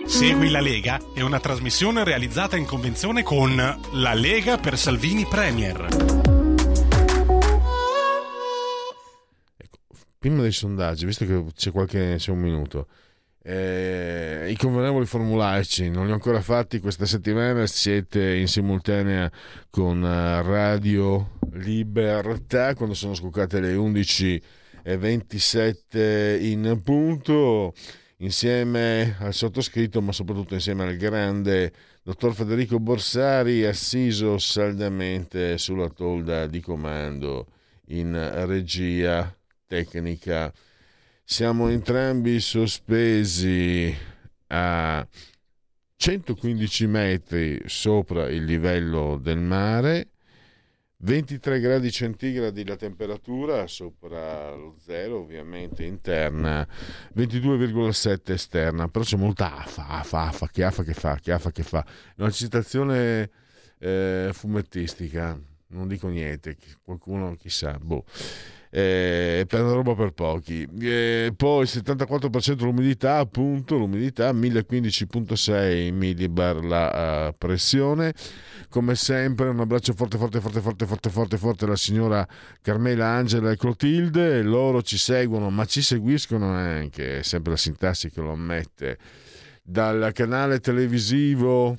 Segui 0.10 0.50
la 0.50 0.60
Lega 0.60 1.00
è 1.14 1.22
una 1.22 1.40
trasmissione 1.40 2.04
realizzata 2.04 2.58
in 2.58 2.66
convenzione 2.66 3.22
con 3.22 3.56
La 3.56 4.14
Lega 4.16 4.58
per 4.58 4.76
Salvini 4.76 5.24
Premier. 5.26 5.86
Ecco, 9.56 9.78
prima 10.18 10.42
dei 10.42 10.52
sondaggi, 10.52 11.06
visto 11.06 11.28
che 11.28 11.46
c'è 11.56 11.70
qualche 11.72 12.16
c'è 12.18 12.32
un 12.32 12.40
minuto, 12.40 12.88
eh, 13.44 14.48
i 14.50 14.58
convenevoli 14.58 15.06
formulaici 15.06 15.92
non 15.92 16.06
li 16.06 16.12
ho 16.12 16.16
ancora 16.16 16.42
fatti 16.42 16.80
questa 16.80 17.06
settimana, 17.06 17.68
siete 17.68 18.36
in 18.36 18.48
simultanea 18.48 19.32
con 19.70 20.04
eh, 20.04 20.42
Radio 20.42 21.38
Libertà 21.52 22.74
quando 22.74 22.96
sono 22.96 23.14
scoccate 23.14 23.60
le 23.60 23.76
11.27 23.76 26.42
in 26.42 26.82
punto 26.84 27.76
insieme 28.22 29.16
al 29.20 29.34
sottoscritto, 29.34 30.02
ma 30.02 30.12
soprattutto 30.12 30.54
insieme 30.54 30.84
al 30.84 30.96
grande 30.96 31.72
dottor 32.04 32.34
Federico 32.34 32.80
Borsari, 32.80 33.66
assiso 33.66 34.38
saldamente 34.38 35.58
sulla 35.58 35.90
tolda 35.90 36.48
di 36.48 36.60
comando 36.60 37.48
in 37.88 38.46
regia 38.46 39.34
tecnica. 39.68 40.52
Siamo 41.24 41.70
entrambi 41.70 42.40
sospesi 42.40 43.96
a 44.48 45.08
115 45.96 46.88
metri 46.88 47.62
sopra 47.66 48.30
il 48.30 48.46
livello 48.46 49.18
del 49.22 49.38
mare 49.38 50.09
23 51.02 51.62
gradi 51.62 51.92
centigradi 51.92 52.66
la 52.66 52.76
temperatura 52.76 53.68
sopra 53.68 54.54
lo 54.54 54.76
zero 54.84 55.20
ovviamente 55.20 55.86
interna 55.86 56.68
22,7 57.16 58.34
esterna 58.34 58.90
però 58.90 59.06
c'è 59.06 59.16
molta 59.16 59.56
afa 59.60 59.88
afa 59.88 60.24
afa 60.24 60.50
che 60.50 60.64
afa 60.66 60.84
che 60.84 60.94
fa 60.94 61.18
che 61.22 61.32
afa 61.32 61.52
che 61.52 61.64
fa. 61.64 61.86
Una 62.18 62.30
citazione 62.32 63.30
eh, 63.78 64.32
fumettistica 64.34 65.40
non 65.68 65.88
dico 65.88 66.10
niente 66.10 66.58
qualcuno 66.84 67.36
chissà 67.36 67.80
boh 67.80 68.04
eh, 68.72 69.46
per 69.48 69.62
roba 69.62 69.96
per 69.96 70.12
pochi. 70.12 70.68
Eh, 70.80 71.34
poi 71.36 71.66
74% 71.66 72.64
l'umidità, 72.64 73.18
appunto, 73.18 73.78
l'umidità 73.78 74.32
1015.6 74.32 75.94
millibar 75.94 76.64
la 76.64 77.30
uh, 77.30 77.36
pressione. 77.38 78.14
Come 78.70 78.94
sempre 78.96 79.50
un 79.50 79.60
abbraccio 79.60 79.94
forte 79.94 80.18
forte 80.18 80.40
forte 80.40 80.62
forte 80.62 80.86
forte 80.86 81.10
forte 81.10 81.38
forte 81.38 81.66
alla 81.66 81.76
signora 81.76 82.28
Carmela 82.62 83.08
Angela 83.08 83.50
e 83.50 83.58
Clotilde, 83.58 84.44
loro 84.44 84.84
ci 84.84 84.98
seguono 84.98 85.50
ma 85.50 85.66
ci 85.66 85.82
seguiscono 85.82 86.54
anche, 86.54 87.24
sempre 87.24 87.52
la 87.52 87.58
sintassi 87.58 88.12
che 88.12 88.22
lo 88.22 88.32
ammette, 88.32 89.00
dal 89.64 90.12
canale 90.14 90.60
televisivo 90.60 91.76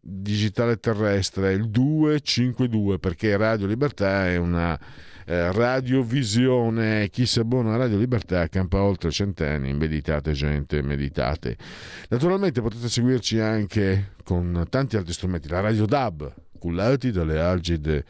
digitale 0.00 0.78
terrestre 0.78 1.52
il 1.52 1.68
252 1.68 3.00
perché 3.00 3.36
Radio 3.36 3.66
Libertà 3.66 4.28
è 4.28 4.36
una 4.36 4.78
eh, 5.28 5.52
radiovisione. 5.52 7.10
Chi 7.10 7.26
si 7.26 7.38
abbona 7.38 7.74
a 7.74 7.76
Radio 7.76 7.98
Libertà 7.98 8.48
campa 8.48 8.80
oltre 8.80 9.10
centenni. 9.10 9.74
Meditate, 9.74 10.32
gente, 10.32 10.80
meditate. 10.80 11.56
Naturalmente 12.08 12.62
potete 12.62 12.88
seguirci 12.88 13.38
anche 13.38 14.12
con 14.24 14.66
tanti 14.70 14.96
altri 14.96 15.12
strumenti. 15.12 15.48
La 15.48 15.60
Radio 15.60 15.84
DAB, 15.84 16.32
cullati 16.58 17.10
dalle 17.10 17.38
algide 17.38 18.04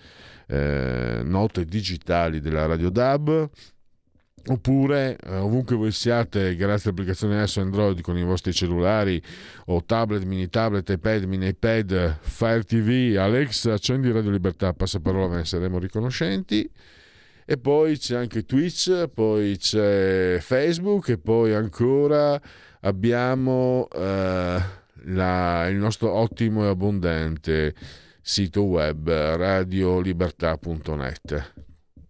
eh, 0.47 1.21
note 1.25 1.65
digitali 1.65 2.41
della 2.41 2.67
Radio 2.67 2.89
DAB 2.89 3.51
oppure 4.51 5.19
eh, 5.19 5.37
ovunque 5.37 5.75
voi 5.75 5.91
siate 5.91 6.55
grazie 6.55 6.91
all'applicazione 6.91 7.45
S 7.47 7.57
Android 7.57 8.01
con 8.01 8.17
i 8.17 8.23
vostri 8.23 8.53
cellulari 8.53 9.21
o 9.67 9.85
tablet, 9.85 10.23
mini 10.23 10.49
tablet, 10.49 10.89
iPad, 10.89 11.25
mini 11.25 11.49
iPad, 11.49 12.19
Fire 12.21 12.63
TV, 12.63 13.17
Alexa, 13.19 13.73
accendi 13.73 14.11
Radio 14.13 14.31
Libertà, 14.31 14.73
passaparola, 14.73 15.27
ve 15.27 15.37
ne 15.39 15.45
saremo 15.45 15.79
riconoscenti 15.81 16.71
e 17.51 17.57
poi 17.57 17.97
c'è 17.97 18.15
anche 18.15 18.45
Twitch, 18.45 19.09
poi 19.09 19.57
c'è 19.57 20.37
Facebook 20.39 21.09
e 21.09 21.17
poi 21.17 21.55
ancora 21.55 22.39
abbiamo 22.81 23.89
eh, 23.91 24.63
la, 25.05 25.67
il 25.67 25.77
nostro 25.77 26.13
ottimo 26.13 26.65
e 26.65 26.69
abbondante 26.69 27.75
sito 28.21 28.65
web 28.65 29.11
radiolibertà.net 29.11 31.55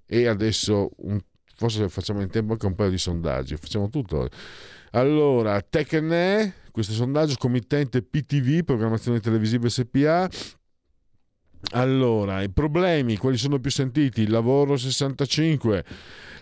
e 0.07 0.26
adesso 0.26 0.91
un, 0.97 1.20
forse 1.55 1.89
facciamo 1.89 2.20
in 2.20 2.30
tempo 2.30 2.55
anche 2.55 2.66
un 2.66 2.74
paio 2.74 2.91
di 2.91 2.99
sondaggi 2.99 3.55
facciamo 3.55 3.89
tutto. 3.89 4.28
Allora 4.91 5.62
Tecne 5.62 6.55
questo 6.72 6.95
sondaggio 6.95 7.36
committente 7.39 8.03
PTV 8.03 8.64
programmazione 8.64 9.20
televisiva 9.20 9.68
SPA 9.68 10.28
allora, 11.73 12.43
i 12.43 12.51
problemi, 12.51 13.17
quali 13.17 13.37
sono 13.37 13.59
più 13.59 13.71
sentiti? 13.71 14.23
Il 14.23 14.31
lavoro 14.31 14.77
65, 14.77 15.85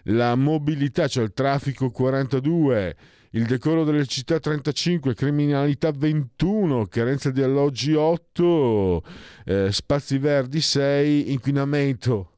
la 0.04 0.34
mobilità, 0.34 1.08
cioè 1.08 1.24
il 1.24 1.32
traffico 1.32 1.90
42, 1.90 2.96
il 3.30 3.46
decoro 3.46 3.84
delle 3.84 4.06
città 4.06 4.38
35, 4.38 5.14
criminalità 5.14 5.90
21, 5.90 6.86
carenza 6.86 7.30
di 7.30 7.42
alloggi 7.42 7.94
8, 7.94 9.02
eh, 9.44 9.72
spazi 9.72 10.18
verdi 10.18 10.60
6, 10.60 11.32
inquinamento 11.32 12.32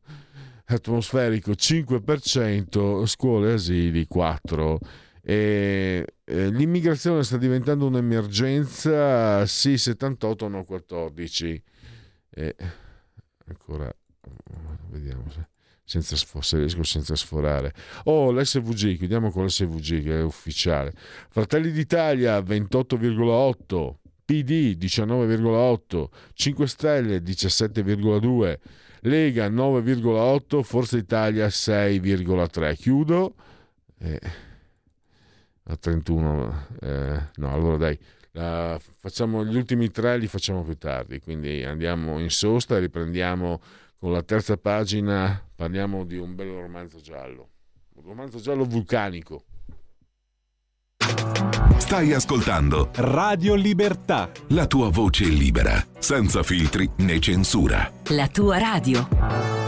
atmosferico 0.69 1.53
5%, 1.53 3.07
scuole 3.07 3.51
e 3.51 3.53
asili 3.55 4.07
4%. 4.13 4.79
E, 5.23 6.07
eh, 6.25 6.49
l'immigrazione 6.51 7.23
sta 7.23 7.37
diventando 7.37 7.87
un'emergenza, 7.87 9.45
sì 9.47 9.77
78 9.77 10.49
no 10.49 10.65
14. 10.65 11.63
E, 12.39 12.55
ancora, 13.47 13.93
vediamo 14.91 15.29
se 15.29 15.49
senza, 15.83 16.17
se 16.17 16.59
riesco 16.59 16.83
senza 16.85 17.17
sforare. 17.17 17.73
Oh, 18.05 18.31
l'SVG, 18.31 18.99
chiudiamo 18.99 19.31
con 19.31 19.47
l'SVG 19.47 20.03
che 20.03 20.19
è 20.19 20.23
ufficiale. 20.23 20.93
Fratelli 21.31 21.73
d'Italia 21.73 22.39
28,8, 22.41 23.95
PD 24.25 24.77
19,8, 24.79 26.09
5 26.35 26.67
Stelle 26.69 27.23
17,2, 27.23 28.59
Lega 29.01 29.49
9,8, 29.49 30.63
Forza 30.63 30.99
Italia 30.99 31.47
6,3. 31.47 32.77
Chiudo. 32.77 33.35
Eh, 33.99 34.21
a 35.65 35.77
31, 35.77 36.67
eh, 36.83 37.29
no, 37.37 37.53
allora 37.53 37.77
dai. 37.79 37.99
Uh, 38.33 38.79
facciamo 38.97 39.45
gli 39.45 39.57
ultimi 39.57 39.91
tre 39.91 40.19
li 40.19 40.29
facciamo 40.29 40.63
più 40.63 40.77
tardi 40.77 41.19
quindi 41.19 41.65
andiamo 41.65 42.21
in 42.21 42.29
sosta 42.29 42.77
e 42.77 42.81
riprendiamo 42.81 43.59
con 43.99 44.13
la 44.13 44.23
terza 44.23 44.57
pagina 44.57 45.43
parliamo 45.55 46.05
di 46.05 46.17
un 46.17 46.37
bel 46.37 46.51
romanzo 46.51 47.01
giallo, 47.01 47.49
un 47.95 48.03
romanzo 48.05 48.39
giallo 48.39 48.65
vulcanico. 48.65 49.43
Stai 51.79 52.13
ascoltando 52.13 52.91
Radio 52.97 53.55
Libertà. 53.55 54.31
La 54.49 54.67
tua 54.67 54.91
voce 54.91 55.25
libera, 55.25 55.83
senza 55.99 56.43
filtri 56.43 56.89
né 56.99 57.19
censura. 57.19 57.91
La 58.09 58.29
tua 58.29 58.59
radio. 58.59 59.68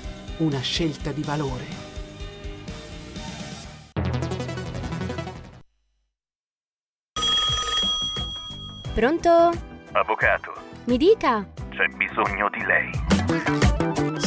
una 0.41 0.59
scelta 0.59 1.11
di 1.11 1.21
valore. 1.21 1.65
Pronto? 8.93 9.51
Avvocato. 9.91 10.53
Mi 10.85 10.97
dica. 10.97 11.47
C'è 11.69 11.85
bisogno 11.95 12.49
di 12.49 12.63
lei. 12.65 13.60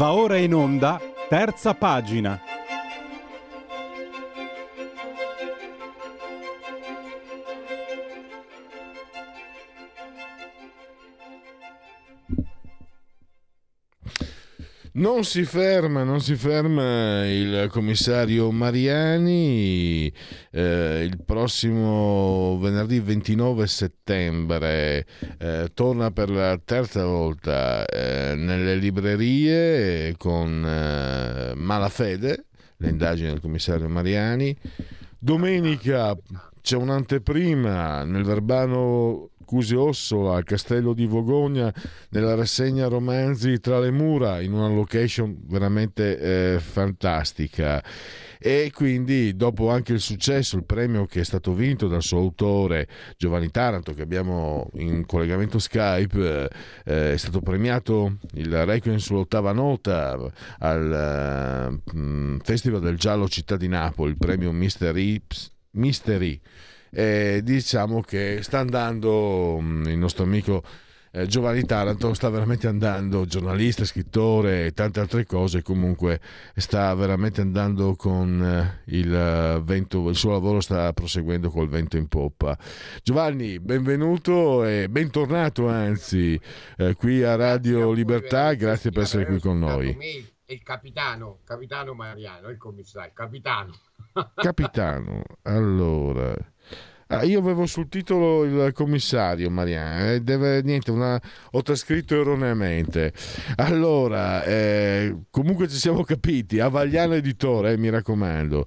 Va 0.00 0.14
ora 0.14 0.38
in 0.38 0.54
onda, 0.54 0.98
terza 1.28 1.74
pagina. 1.74 2.40
Non 14.92 15.24
si 15.24 15.44
ferma, 15.44 16.02
non 16.02 16.22
si 16.22 16.34
ferma 16.34 17.26
il 17.26 17.68
commissario 17.70 18.50
Mariani. 18.50 20.10
Eh, 20.52 21.04
il 21.04 21.22
prossimo 21.24 22.58
venerdì 22.58 22.98
29 22.98 23.68
settembre 23.68 25.06
eh, 25.38 25.70
torna 25.72 26.10
per 26.10 26.28
la 26.28 26.58
terza 26.64 27.04
volta 27.04 27.86
eh, 27.86 28.34
nelle 28.34 28.74
librerie 28.74 30.16
con 30.16 30.64
eh, 30.66 31.54
Malafede, 31.54 32.46
le 32.78 32.88
indagini 32.88 33.28
del 33.28 33.40
commissario 33.40 33.88
Mariani. 33.88 34.56
Domenica 35.18 36.16
c'è 36.60 36.76
un'anteprima 36.76 38.02
nel 38.02 38.24
Verbano 38.24 39.30
Cusi 39.50 39.74
Ossola 39.74 40.36
al 40.36 40.44
Castello 40.44 40.92
di 40.92 41.06
Vogogna 41.06 41.74
nella 42.10 42.36
rassegna 42.36 42.86
romanzi 42.86 43.58
tra 43.58 43.80
le 43.80 43.90
mura 43.90 44.40
in 44.40 44.52
una 44.52 44.68
location 44.68 45.36
veramente 45.42 46.54
eh, 46.54 46.60
fantastica. 46.60 47.82
E 48.38 48.70
quindi 48.72 49.34
dopo 49.34 49.68
anche 49.68 49.92
il 49.92 49.98
successo, 49.98 50.54
il 50.54 50.64
premio 50.64 51.04
che 51.06 51.22
è 51.22 51.24
stato 51.24 51.52
vinto 51.52 51.88
dal 51.88 52.00
suo 52.00 52.18
autore 52.18 52.86
Giovanni 53.16 53.50
Taranto 53.50 53.92
che 53.92 54.02
abbiamo 54.02 54.70
in 54.74 55.04
collegamento 55.04 55.58
Skype, 55.58 56.48
eh, 56.84 57.14
è 57.14 57.16
stato 57.16 57.40
premiato 57.40 58.18
il 58.34 58.64
Requiem 58.64 58.98
sull'ottava 58.98 59.50
nota 59.50 60.16
al 60.58 61.80
eh, 61.92 62.38
Festival 62.44 62.82
del 62.82 62.98
Giallo 62.98 63.28
Città 63.28 63.56
di 63.56 63.66
Napoli, 63.66 64.12
il 64.12 64.16
premio 64.16 64.52
Mister 64.52 64.96
I 64.96 66.40
eh, 66.90 67.40
diciamo 67.42 68.00
che 68.00 68.40
sta 68.42 68.58
andando 68.58 69.58
mh, 69.60 69.88
il 69.88 69.98
nostro 69.98 70.24
amico 70.24 70.62
eh, 71.12 71.26
Giovanni 71.26 71.64
Taranto 71.64 72.14
sta 72.14 72.28
veramente 72.28 72.68
andando, 72.68 73.26
giornalista, 73.26 73.84
scrittore 73.84 74.66
e 74.66 74.72
tante 74.72 75.00
altre 75.00 75.26
cose, 75.26 75.60
comunque 75.60 76.20
sta 76.54 76.94
veramente 76.94 77.40
andando 77.40 77.96
con 77.96 78.40
eh, 78.40 78.92
il 78.94 79.60
vento, 79.64 80.08
il 80.08 80.14
suo 80.14 80.30
lavoro 80.30 80.60
sta 80.60 80.92
proseguendo 80.92 81.50
col 81.50 81.68
vento 81.68 81.96
in 81.96 82.06
poppa. 82.06 82.56
Giovanni, 83.02 83.58
benvenuto 83.58 84.64
e 84.64 84.88
bentornato 84.88 85.66
anzi 85.68 86.40
eh, 86.76 86.94
qui 86.94 87.24
a 87.24 87.34
Radio 87.34 87.90
Libertà, 87.90 88.54
grazie 88.54 88.90
per 88.90 89.02
essere 89.02 89.26
qui 89.26 89.40
con 89.40 89.58
noi. 89.58 90.28
Il 90.46 90.62
capitano, 90.62 91.40
capitano 91.44 91.92
Mariano, 91.92 92.48
il 92.50 92.56
commissario, 92.56 93.10
capitano. 93.14 93.72
Capitano, 94.34 95.22
allora... 95.42 96.36
Ah, 97.12 97.24
io 97.24 97.40
avevo 97.40 97.66
sul 97.66 97.88
titolo 97.88 98.44
il 98.44 98.72
commissario 98.72 99.50
Mariano, 99.50 100.12
eh, 100.12 100.20
deve, 100.20 100.62
niente, 100.62 100.92
una, 100.92 101.20
ho 101.50 101.60
trascritto 101.60 102.14
erroneamente. 102.14 103.12
Allora, 103.56 104.44
eh, 104.44 105.16
comunque 105.28 105.66
ci 105.66 105.76
siamo 105.76 106.04
capiti, 106.04 106.60
Avagliano 106.60 107.14
Editore, 107.14 107.72
eh, 107.72 107.78
mi 107.78 107.90
raccomando. 107.90 108.64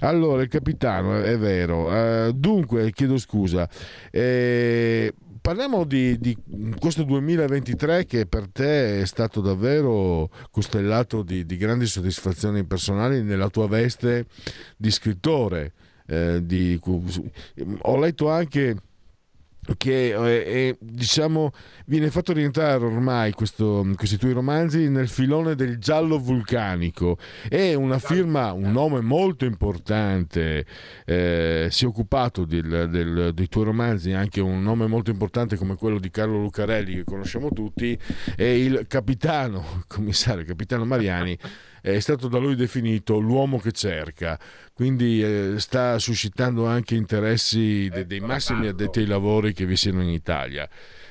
Allora, 0.00 0.42
il 0.42 0.48
capitano, 0.48 1.22
è 1.22 1.38
vero. 1.38 1.94
Eh, 1.94 2.32
dunque, 2.34 2.90
chiedo 2.90 3.16
scusa. 3.16 3.68
Eh, 4.10 5.14
parliamo 5.40 5.84
di, 5.84 6.18
di, 6.18 6.36
questo 6.76 7.04
2023 7.04 8.06
che 8.06 8.26
per 8.26 8.48
te 8.50 9.02
è 9.02 9.06
stato 9.06 9.40
davvero 9.40 10.30
costellato 10.50 11.22
di, 11.22 11.46
di 11.46 11.56
grandi 11.56 11.86
soddisfazioni 11.86 12.64
personali 12.64 13.22
nella 13.22 13.50
tua 13.50 13.68
veste 13.68 14.26
di 14.76 14.90
scrittore. 14.90 15.74
Eh, 16.06 16.44
di, 16.44 16.78
ho 17.82 17.98
letto 17.98 18.30
anche 18.30 18.76
che 19.78 20.08
eh, 20.08 20.52
eh, 20.68 20.76
diciamo 20.78 21.52
viene 21.86 22.10
fatto 22.10 22.32
rientrare 22.34 22.84
ormai 22.84 23.32
questo, 23.32 23.86
questi 23.96 24.18
tuoi 24.18 24.32
romanzi 24.32 24.90
nel 24.90 25.08
filone 25.08 25.54
del 25.54 25.78
giallo 25.78 26.18
vulcanico. 26.18 27.16
È 27.48 27.72
una 27.72 27.98
firma 27.98 28.52
un 28.52 28.72
nome 28.72 29.00
molto 29.00 29.46
importante 29.46 30.66
eh, 31.06 31.68
si 31.70 31.84
è 31.84 31.86
occupato 31.86 32.44
del, 32.44 32.88
del, 32.90 33.32
dei 33.32 33.48
tuoi 33.48 33.64
romanzi 33.64 34.12
anche 34.12 34.40
un 34.40 34.62
nome 34.62 34.86
molto 34.86 35.10
importante 35.10 35.56
come 35.56 35.76
quello 35.76 35.98
di 35.98 36.10
Carlo 36.10 36.40
Lucarelli 36.40 36.96
che 36.96 37.04
conosciamo 37.04 37.50
tutti 37.50 37.98
è 38.36 38.42
il 38.42 38.84
capitano 38.86 39.82
commissario 39.88 40.44
capitano 40.44 40.84
Mariani 40.84 41.38
è 41.92 42.00
stato 42.00 42.28
da 42.28 42.38
lui 42.38 42.54
definito 42.54 43.18
l'uomo 43.18 43.58
che 43.58 43.70
cerca, 43.70 44.40
quindi 44.72 45.22
eh, 45.22 45.54
sta 45.58 45.98
suscitando 45.98 46.64
anche 46.64 46.94
interessi 46.94 47.90
de- 47.92 48.06
dei 48.06 48.20
massimi 48.20 48.68
addetti 48.68 49.00
ai 49.00 49.06
lavori 49.06 49.52
che 49.52 49.66
vi 49.66 49.76
siano 49.76 50.00
in 50.00 50.08
Italia. 50.08 50.66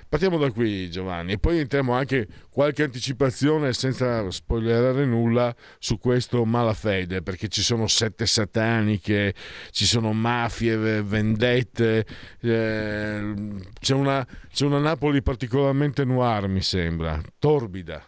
Partiamo 0.10 0.40
da 0.40 0.50
qui 0.52 0.90
Giovanni 0.90 1.34
e 1.34 1.38
poi 1.38 1.60
entriamo 1.60 1.94
anche 1.94 2.28
qualche 2.50 2.82
anticipazione 2.82 3.72
senza 3.74 4.30
spoilerare 4.32 5.06
nulla 5.06 5.56
su 5.78 6.00
questo 6.00 6.44
malafede 6.44 7.22
perché 7.22 7.50
ci 7.50 7.62
sono 7.62 7.86
sette 7.86 8.26
sataniche, 8.26 9.36
ci 9.70 9.86
sono 9.86 10.12
mafie, 10.12 11.04
vendette, 11.04 12.06
eh, 12.42 13.34
c'è, 13.80 13.94
una, 13.94 14.26
c'è 14.52 14.66
una 14.66 14.80
Napoli 14.80 15.22
particolarmente 15.22 16.04
noir 16.04 16.48
mi 16.48 16.62
sembra, 16.62 17.22
torbida. 17.38 18.04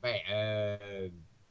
Beh, 0.00 0.22
eh, 0.28 1.10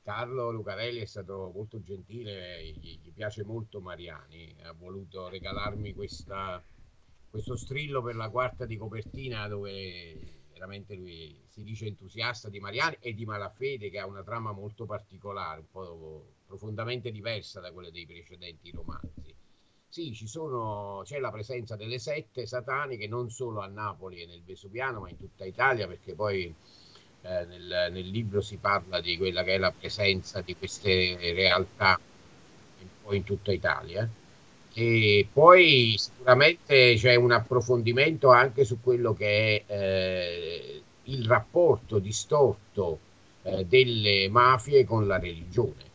Carlo 0.10 0.50
Lucarelli 0.50 1.02
è 1.02 1.06
stato 1.06 1.52
molto 1.54 1.84
gentile, 1.84 2.66
gli, 2.66 3.00
gli 3.00 3.12
piace 3.14 3.44
molto 3.44 3.80
Mariani, 3.80 4.56
ha 4.64 4.74
voluto 4.74 5.30
regalarmi 5.30 5.94
questa, 5.94 6.64
questo 7.30 7.56
strillo 7.56 8.02
per 8.02 8.16
la 8.16 8.28
quarta 8.30 8.66
di 8.66 8.76
copertina 8.76 9.48
dove 9.48 10.48
veramente 10.52 10.96
lui 10.96 11.40
si 11.46 11.62
dice 11.62 11.86
entusiasta 11.86 12.50
di 12.50 12.60
Mariani 12.60 12.98
e 13.00 13.14
di 13.14 13.24
Malafede 13.24 13.92
che 13.92 14.00
ha 14.00 14.08
una 14.08 14.24
trama 14.24 14.52
molto 14.52 14.88
particolare, 14.88 15.60
un 15.60 15.70
po' 15.70 16.34
profondamente 16.48 17.12
diversa 17.12 17.60
da 17.60 17.72
quelle 17.72 17.92
dei 17.92 18.08
precedenti 18.08 18.72
romanzi. 18.72 19.32
Sì, 19.88 20.16
sono, 20.16 21.02
c'è 21.04 21.20
la 21.20 21.30
presenza 21.30 21.76
delle 21.76 22.00
sette 22.00 22.48
sataniche 22.48 23.08
non 23.08 23.30
solo 23.30 23.60
a 23.60 23.68
Napoli 23.68 24.24
e 24.24 24.26
nel 24.26 24.42
Vesuviano, 24.42 25.02
ma 25.02 25.10
in 25.10 25.18
tutta 25.18 25.46
Italia, 25.46 25.86
perché 25.86 26.16
poi 26.16 26.52
eh, 27.22 27.46
nel, 27.46 27.90
nel, 27.92 28.08
libro 28.08 28.42
si 28.42 28.58
parla 28.58 29.02
di 29.02 29.18
quella 29.18 29.44
che 29.44 29.56
è 29.56 29.58
la 29.58 29.74
presenza 29.78 30.42
di 30.42 30.56
queste 30.56 31.18
realtà 31.34 32.00
un 32.82 32.88
po' 33.04 33.14
in 33.14 33.24
tutta 33.24 33.52
Italia. 33.52 34.08
E 34.74 35.28
poi 35.32 35.96
sicuramente 35.98 36.96
c'è 36.96 37.16
un 37.16 37.32
approfondimento 37.32 38.30
anche 38.30 38.64
su 38.64 38.80
quello 38.82 39.14
che 39.14 39.64
è 39.66 39.74
eh, 39.74 40.82
il 41.04 41.26
rapporto 41.26 42.00
distorto 42.00 43.00
eh, 43.44 43.66
delle 43.66 44.30
mafie 44.30 44.86
con 44.86 45.08
la 45.08 45.20
religione. 45.20 45.88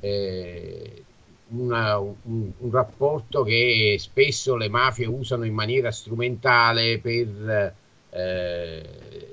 Eh, 0.00 1.04
una, 1.48 1.98
un, 1.98 2.50
un, 2.58 2.70
rapporto 2.70 3.42
che 3.42 3.96
spesso 3.98 4.56
le 4.56 4.68
mafie 4.68 5.06
usano 5.06 5.44
in 5.44 5.52
maniera 5.52 5.90
strumentale 5.90 6.98
per 6.98 7.74
eh, 8.10 9.31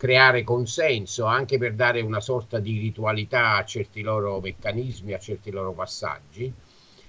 creare 0.00 0.44
consenso, 0.44 1.26
anche 1.26 1.58
per 1.58 1.74
dare 1.74 2.00
una 2.00 2.20
sorta 2.20 2.58
di 2.58 2.78
ritualità 2.78 3.56
a 3.56 3.64
certi 3.66 4.00
loro 4.00 4.40
meccanismi, 4.40 5.12
a 5.12 5.18
certi 5.18 5.50
loro 5.50 5.72
passaggi. 5.72 6.50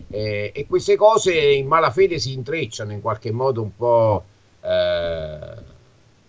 Eh, 0.09 0.51
e 0.53 0.67
queste 0.67 0.97
cose 0.97 1.33
in 1.33 1.67
malafede 1.67 2.19
si 2.19 2.33
intrecciano 2.33 2.91
in 2.91 2.99
qualche 2.99 3.31
modo 3.31 3.61
un 3.61 3.73
po', 3.77 4.25
eh, 4.59 5.55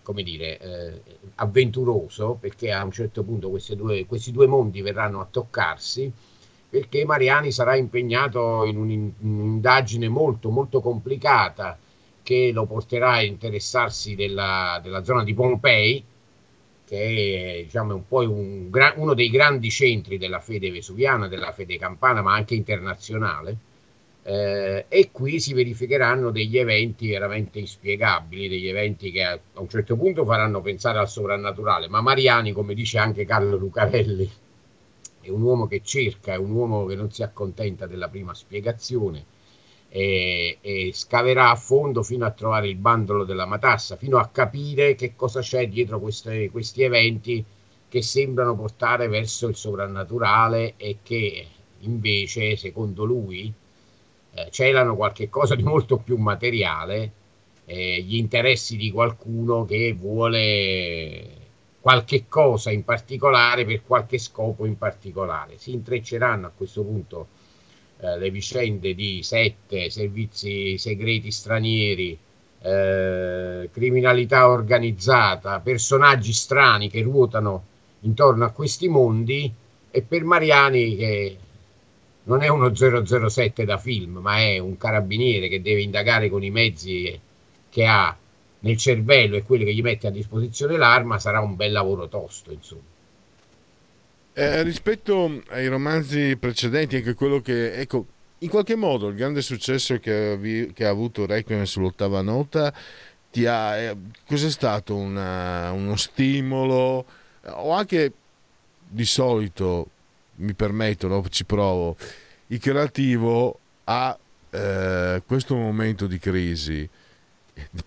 come 0.04 0.22
dire, 0.22 0.58
eh, 0.60 1.00
avventuroso, 1.34 2.38
perché 2.40 2.70
a 2.70 2.84
un 2.84 2.92
certo 2.92 3.24
punto 3.24 3.50
due, 3.74 4.06
questi 4.06 4.30
due 4.30 4.46
mondi 4.46 4.82
verranno 4.82 5.20
a 5.20 5.26
toccarsi, 5.28 6.12
perché 6.70 7.04
Mariani 7.04 7.50
sarà 7.50 7.74
impegnato 7.74 8.64
in 8.66 8.76
un'indagine 8.76 10.06
molto, 10.06 10.50
molto 10.50 10.80
complicata 10.80 11.76
che 12.22 12.52
lo 12.52 12.66
porterà 12.66 13.14
a 13.14 13.22
interessarsi 13.22 14.14
della, 14.14 14.78
della 14.80 15.02
zona 15.02 15.24
di 15.24 15.34
Pompei, 15.34 16.04
che 16.92 17.60
è 17.60 17.62
diciamo, 17.62 17.94
un 17.94 18.06
po' 18.06 18.18
un 18.18 18.68
uno 18.96 19.14
dei 19.14 19.30
grandi 19.30 19.70
centri 19.70 20.18
della 20.18 20.40
fede 20.40 20.70
vesuviana, 20.70 21.26
della 21.26 21.52
fede 21.52 21.78
campana, 21.78 22.20
ma 22.20 22.34
anche 22.34 22.54
internazionale. 22.54 23.56
Eh, 24.24 24.84
e 24.88 25.10
qui 25.10 25.40
si 25.40 25.54
verificheranno 25.54 26.30
degli 26.30 26.58
eventi 26.58 27.08
veramente 27.08 27.58
inspiegabili, 27.58 28.46
degli 28.46 28.68
eventi 28.68 29.10
che 29.10 29.24
a 29.24 29.40
un 29.54 29.68
certo 29.70 29.96
punto 29.96 30.26
faranno 30.26 30.60
pensare 30.60 30.98
al 30.98 31.08
sovrannaturale, 31.08 31.88
ma 31.88 32.02
Mariani, 32.02 32.52
come 32.52 32.74
dice 32.74 32.98
anche 32.98 33.24
Carlo 33.24 33.56
Lucarelli, 33.56 34.30
è 35.22 35.30
un 35.30 35.40
uomo 35.40 35.66
che 35.66 35.80
cerca, 35.82 36.34
è 36.34 36.36
un 36.36 36.50
uomo 36.50 36.84
che 36.84 36.94
non 36.94 37.10
si 37.10 37.22
accontenta 37.22 37.86
della 37.86 38.08
prima 38.08 38.34
spiegazione 38.34 39.24
e, 39.94 40.56
e, 40.62 40.90
scaverà 40.94 41.50
a 41.50 41.54
fondo 41.54 42.02
fino 42.02 42.24
a 42.24 42.30
trovare 42.30 42.66
il 42.66 42.76
bandolo 42.76 43.24
della 43.24 43.44
matassa, 43.44 43.96
fino 43.96 44.16
a 44.16 44.28
capire 44.28 44.94
che 44.94 45.14
cosa 45.14 45.40
c'è 45.40 45.68
dietro 45.68 46.00
queste, 46.00 46.50
questi 46.50 46.82
eventi 46.82 47.44
che 47.88 48.00
sembrano 48.00 48.56
portare 48.56 49.06
verso 49.08 49.48
il 49.48 49.54
sovrannaturale 49.54 50.74
e 50.78 50.98
che 51.02 51.46
invece, 51.80 52.56
secondo 52.56 53.04
lui, 53.04 53.52
eh, 54.32 54.48
celano 54.50 54.96
qualche 54.96 55.28
cosa 55.28 55.54
di 55.54 55.62
molto 55.62 55.98
più 55.98 56.16
materiale, 56.16 57.12
eh, 57.66 58.00
gli 58.00 58.16
interessi 58.16 58.78
di 58.78 58.90
qualcuno 58.90 59.66
che 59.66 59.92
vuole 59.92 61.40
qualche 61.80 62.26
cosa 62.28 62.70
in 62.70 62.84
particolare 62.84 63.66
per 63.66 63.82
qualche 63.84 64.16
scopo 64.16 64.64
in 64.64 64.78
particolare. 64.78 65.58
Si 65.58 65.72
intrecceranno 65.72 66.46
a 66.46 66.52
questo 66.56 66.82
punto 66.82 67.26
eh, 68.02 68.18
le 68.18 68.30
vicende 68.30 68.94
di 68.96 69.22
sette 69.22 69.88
servizi 69.88 70.76
segreti 70.76 71.30
stranieri, 71.30 72.18
eh, 72.60 73.70
criminalità 73.72 74.48
organizzata, 74.48 75.60
personaggi 75.60 76.32
strani 76.32 76.90
che 76.90 77.00
ruotano 77.02 77.64
intorno 78.00 78.44
a 78.44 78.50
questi 78.50 78.88
mondi 78.88 79.52
e 79.88 80.02
per 80.02 80.24
Mariani 80.24 80.96
che 80.96 81.36
non 82.24 82.42
è 82.42 82.48
uno 82.48 82.74
007 82.74 83.64
da 83.64 83.78
film, 83.78 84.18
ma 84.18 84.38
è 84.38 84.58
un 84.58 84.76
carabiniere 84.76 85.46
che 85.48 85.62
deve 85.62 85.82
indagare 85.82 86.28
con 86.28 86.42
i 86.42 86.50
mezzi 86.50 87.20
che 87.68 87.86
ha 87.86 88.16
nel 88.60 88.76
cervello 88.76 89.36
e 89.36 89.44
quelli 89.44 89.64
che 89.64 89.74
gli 89.74 89.82
mette 89.82 90.08
a 90.08 90.10
disposizione 90.10 90.76
l'arma, 90.76 91.20
sarà 91.20 91.40
un 91.40 91.54
bel 91.54 91.70
lavoro 91.70 92.08
tosto, 92.08 92.50
insomma. 92.50 92.91
Eh, 94.34 94.62
rispetto 94.62 95.42
ai 95.48 95.66
romanzi 95.66 96.36
precedenti, 96.38 96.96
anche 96.96 97.12
quello 97.12 97.40
che, 97.40 97.74
ecco, 97.74 98.06
in 98.38 98.48
qualche 98.48 98.76
modo 98.76 99.08
il 99.08 99.14
grande 99.14 99.42
successo 99.42 99.98
che, 99.98 100.38
vi- 100.38 100.72
che 100.72 100.86
ha 100.86 100.88
avuto 100.88 101.26
Requiem 101.26 101.64
sull'ottava 101.64 102.22
nota, 102.22 102.72
ti 103.30 103.44
ha, 103.44 103.76
eh, 103.76 103.96
cos'è 104.26 104.50
stato? 104.50 104.96
Una- 104.96 105.70
uno 105.72 105.96
stimolo? 105.96 107.04
O 107.44 107.72
anche 107.72 108.12
di 108.88 109.04
solito, 109.04 109.88
mi 110.36 110.54
permetto, 110.54 111.08
no, 111.08 111.22
ci 111.28 111.44
provo, 111.44 111.96
il 112.48 112.58
creativo 112.58 113.58
ha 113.84 114.16
eh, 114.50 115.22
questo 115.26 115.54
momento 115.56 116.06
di 116.06 116.18
crisi, 116.18 116.88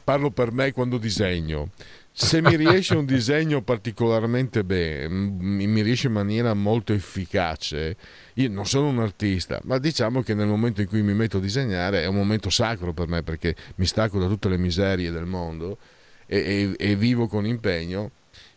parlo 0.03 0.29
per 0.29 0.51
me 0.51 0.71
quando 0.73 0.97
disegno. 0.97 1.69
Se 2.17 2.41
mi 2.41 2.55
riesce 2.55 2.95
un 2.95 3.05
disegno 3.05 3.61
particolarmente 3.61 4.63
bene, 4.63 5.09
mi 5.09 5.81
riesce 5.81 6.07
in 6.07 6.13
maniera 6.13 6.53
molto 6.53 6.93
efficace, 6.93 7.97
io 8.35 8.49
non 8.49 8.65
sono 8.65 8.87
un 8.87 8.99
artista, 8.99 9.59
ma 9.65 9.79
diciamo 9.79 10.21
che 10.21 10.33
nel 10.33 10.47
momento 10.47 10.79
in 10.79 10.87
cui 10.87 11.01
mi 11.01 11.13
metto 11.13 11.37
a 11.37 11.41
disegnare 11.41 12.03
è 12.03 12.05
un 12.05 12.15
momento 12.15 12.49
sacro 12.49 12.93
per 12.93 13.09
me 13.09 13.21
perché 13.21 13.53
mi 13.75 13.85
stacco 13.85 14.17
da 14.17 14.27
tutte 14.27 14.47
le 14.47 14.57
miserie 14.57 15.11
del 15.11 15.25
mondo 15.25 15.77
e, 16.25 16.37
e- 16.77 16.91
e 16.91 16.95
vivo 16.95 17.27
con 17.27 17.45
impegno, 17.45 18.11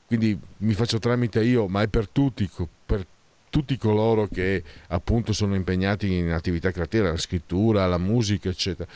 quindi 0.06 0.38
mi 0.58 0.74
faccio 0.74 1.00
tramite 1.00 1.42
io, 1.42 1.66
ma 1.66 1.82
è 1.82 1.88
per 1.88 2.08
tutti, 2.08 2.48
per 2.86 3.04
tutti 3.50 3.76
coloro 3.76 4.28
che 4.28 4.62
appunto 4.86 5.32
sono 5.32 5.56
impegnati 5.56 6.12
in 6.14 6.30
attività 6.30 6.70
creative, 6.70 7.08
la 7.08 7.16
scrittura, 7.16 7.88
la 7.88 7.98
musica, 7.98 8.50
eccetera 8.50 8.88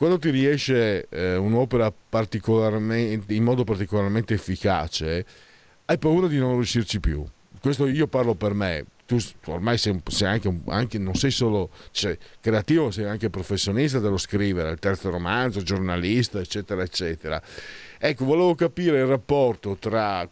quando 0.00 0.18
ti 0.18 0.30
riesce 0.30 1.08
eh, 1.10 1.36
un'opera 1.36 1.92
in 1.92 3.42
modo 3.42 3.64
particolarmente 3.64 4.32
efficace, 4.32 5.26
hai 5.84 5.98
paura 5.98 6.26
di 6.26 6.38
non 6.38 6.54
riuscirci 6.54 7.00
più. 7.00 7.22
Questo 7.60 7.86
io 7.86 8.06
parlo 8.06 8.34
per 8.34 8.54
me. 8.54 8.86
Tu 9.04 9.18
ormai 9.48 9.76
sei, 9.76 10.00
sei 10.06 10.28
anche, 10.28 10.60
anche- 10.68 10.96
non 10.96 11.16
sei 11.16 11.30
solo 11.30 11.68
cioè, 11.90 12.16
creativo, 12.40 12.90
sei 12.90 13.04
anche 13.04 13.28
professionista 13.28 13.98
dello 13.98 14.16
scrivere, 14.16 14.70
il 14.70 14.78
terzo 14.78 15.10
romanzo, 15.10 15.60
giornalista, 15.62 16.38
eccetera, 16.38 16.82
eccetera. 16.82 17.42
Ecco, 17.98 18.24
volevo 18.24 18.54
capire 18.54 19.00
il 19.00 19.06
rapporto 19.06 19.76
tra... 19.78 20.26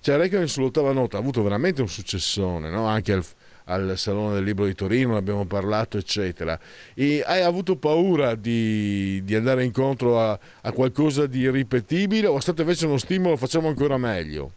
Cioè, 0.00 0.16
Requiem 0.16 0.46
sull'ottava 0.46 0.92
nota 0.92 1.18
ha 1.18 1.20
avuto 1.20 1.42
veramente 1.42 1.82
un 1.82 1.88
successone, 1.88 2.70
no? 2.70 2.86
Anche 2.86 3.12
al, 3.12 3.22
al 3.66 3.94
Salone 3.96 4.34
del 4.34 4.44
Libro 4.44 4.66
di 4.66 4.74
Torino, 4.74 5.16
abbiamo 5.16 5.44
parlato, 5.44 5.98
eccetera. 5.98 6.58
E 6.94 7.22
hai 7.24 7.42
avuto 7.42 7.76
paura 7.76 8.34
di, 8.34 9.22
di 9.24 9.34
andare 9.34 9.64
incontro 9.64 10.20
a, 10.20 10.38
a 10.62 10.72
qualcosa 10.72 11.26
di 11.26 11.40
irripetibile 11.40 12.26
o 12.26 12.36
è 12.36 12.40
stato 12.40 12.62
invece 12.62 12.86
uno 12.86 12.98
stimolo, 12.98 13.36
facciamo 13.36 13.68
ancora 13.68 13.96
meglio? 13.96 14.50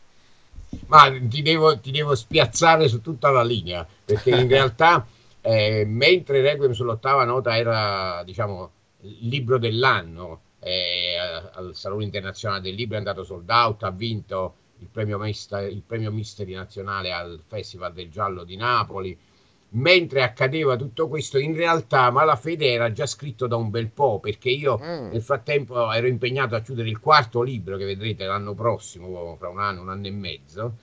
Ma 0.87 1.11
ti 1.21 1.41
devo, 1.41 1.79
ti 1.79 1.91
devo 1.91 2.13
spiazzare 2.13 2.87
su 2.87 3.01
tutta 3.01 3.29
la 3.29 3.43
linea, 3.43 3.85
perché 4.05 4.29
in 4.31 4.47
realtà 4.49 5.05
eh, 5.41 5.85
mentre 5.85 6.41
Requiem 6.41 6.73
sull'ottava 6.73 7.23
nota 7.23 7.57
era, 7.57 8.23
diciamo, 8.23 8.71
il 9.01 9.27
libro 9.27 9.57
dell'anno, 9.57 10.41
eh, 10.59 11.15
al 11.53 11.71
Salone 11.73 12.03
Internazionale 12.03 12.61
del 12.61 12.75
Libro 12.75 12.95
è 12.95 12.97
andato 12.97 13.23
sold 13.23 13.49
out, 13.49 13.83
ha 13.83 13.91
vinto 13.91 14.55
il 14.79 14.87
premio, 14.91 15.17
Mista- 15.17 15.61
il 15.61 15.83
premio 15.85 16.11
Misteri 16.11 16.53
Nazionale 16.53 17.11
al 17.11 17.41
Festival 17.47 17.93
del 17.93 18.09
Giallo 18.09 18.43
di 18.43 18.55
Napoli. 18.55 19.17
Mentre 19.71 20.23
accadeva 20.23 20.75
tutto 20.75 21.07
questo, 21.07 21.37
in 21.37 21.55
realtà 21.55 22.09
Malafede 22.09 22.71
era 22.71 22.91
già 22.91 23.05
scritto 23.05 23.45
da 23.45 23.55
un 23.55 23.69
bel 23.69 23.89
po', 23.91 24.19
perché 24.19 24.49
io 24.49 24.77
nel 25.11 25.21
frattempo 25.21 25.91
ero 25.91 26.07
impegnato 26.07 26.55
a 26.55 26.61
chiudere 26.61 26.89
il 26.89 26.99
quarto 26.99 27.43
libro 27.43 27.77
che 27.77 27.85
vedrete 27.85 28.25
l'anno 28.25 28.55
prossimo, 28.55 29.35
fra 29.37 29.49
un 29.49 29.59
anno, 29.59 29.81
un 29.81 29.89
anno 29.89 30.07
e 30.07 30.11
mezzo. 30.11 30.73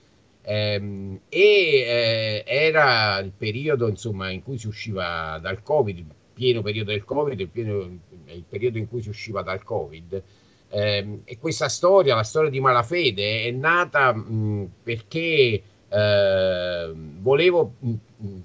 Ehm, 0.49 1.19
e 1.27 1.41
eh, 1.41 2.43
era 2.47 3.19
il 3.19 3.33
periodo 3.35 3.89
insomma 3.89 4.29
in 4.29 4.41
cui 4.41 4.57
si 4.57 4.67
usciva 4.67 5.37
dal 5.41 5.61
covid 5.61 5.97
il 5.97 6.05
pieno 6.33 6.61
periodo 6.61 6.91
del 6.91 7.03
covid 7.03 7.37
il, 7.37 7.49
pieno- 7.49 7.99
il 8.27 8.45
periodo 8.47 8.77
in 8.77 8.87
cui 8.87 9.01
si 9.01 9.09
usciva 9.09 9.41
dal 9.41 9.61
covid 9.61 10.23
Ehm, 10.69 11.21
e 11.23 11.37
questa 11.37 11.69
storia 11.69 12.15
la 12.15 12.23
storia 12.23 12.49
di 12.49 12.59
Malafede 12.59 13.45
è 13.45 13.51
nata 13.51 14.13
mh, 14.13 14.69
perché 14.83 15.61
eh, 15.87 16.93
volevo 16.93 17.73
mh, 17.79 17.93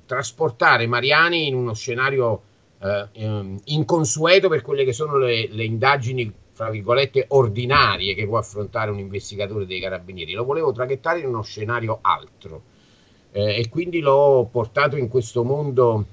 trasportare 0.07 0.87
Mariani 0.87 1.49
in 1.49 1.55
uno 1.57 1.75
scenario 1.75 2.43
eh, 2.81 3.09
ehm, 3.13 3.61
inconsueto 3.65 4.49
per 4.49 4.63
quelle 4.63 4.85
che 4.85 4.93
sono 4.93 5.17
le, 5.17 5.49
le 5.51 5.65
indagini 5.65 6.33
fra 6.53 6.71
virgolette 6.71 7.25
ordinarie 7.29 8.15
che 8.15 8.27
può 8.27 8.39
affrontare 8.39 8.91
un 8.91 8.99
investigatore 8.99 9.67
dei 9.67 9.81
carabinieri. 9.81 10.33
Lo 10.33 10.45
volevo 10.45 10.73
traghettare 10.73 11.21
in 11.21 11.27
uno 11.27 11.43
scenario 11.43 11.99
altro 12.03 12.63
eh, 13.33 13.59
e 13.59 13.69
quindi 13.69 14.01
l'ho 14.01 14.49
portato 14.51 14.97
in 14.97 15.09
questo 15.09 15.43
mondo 15.43 16.07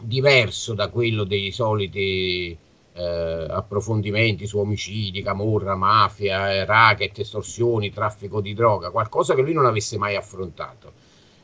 diverso 0.00 0.74
da 0.74 0.88
quello 0.88 1.24
dei 1.24 1.50
soliti 1.50 2.56
eh, 2.94 3.46
approfondimenti 3.48 4.46
su 4.46 4.58
omicidi, 4.58 5.22
camorra, 5.22 5.74
mafia, 5.74 6.52
eh, 6.52 6.64
racket, 6.64 7.18
estorsioni, 7.18 7.92
traffico 7.92 8.40
di 8.40 8.54
droga, 8.54 8.90
qualcosa 8.90 9.34
che 9.34 9.42
lui 9.42 9.52
non 9.52 9.66
avesse 9.66 9.98
mai 9.98 10.16
affrontato. 10.16 10.92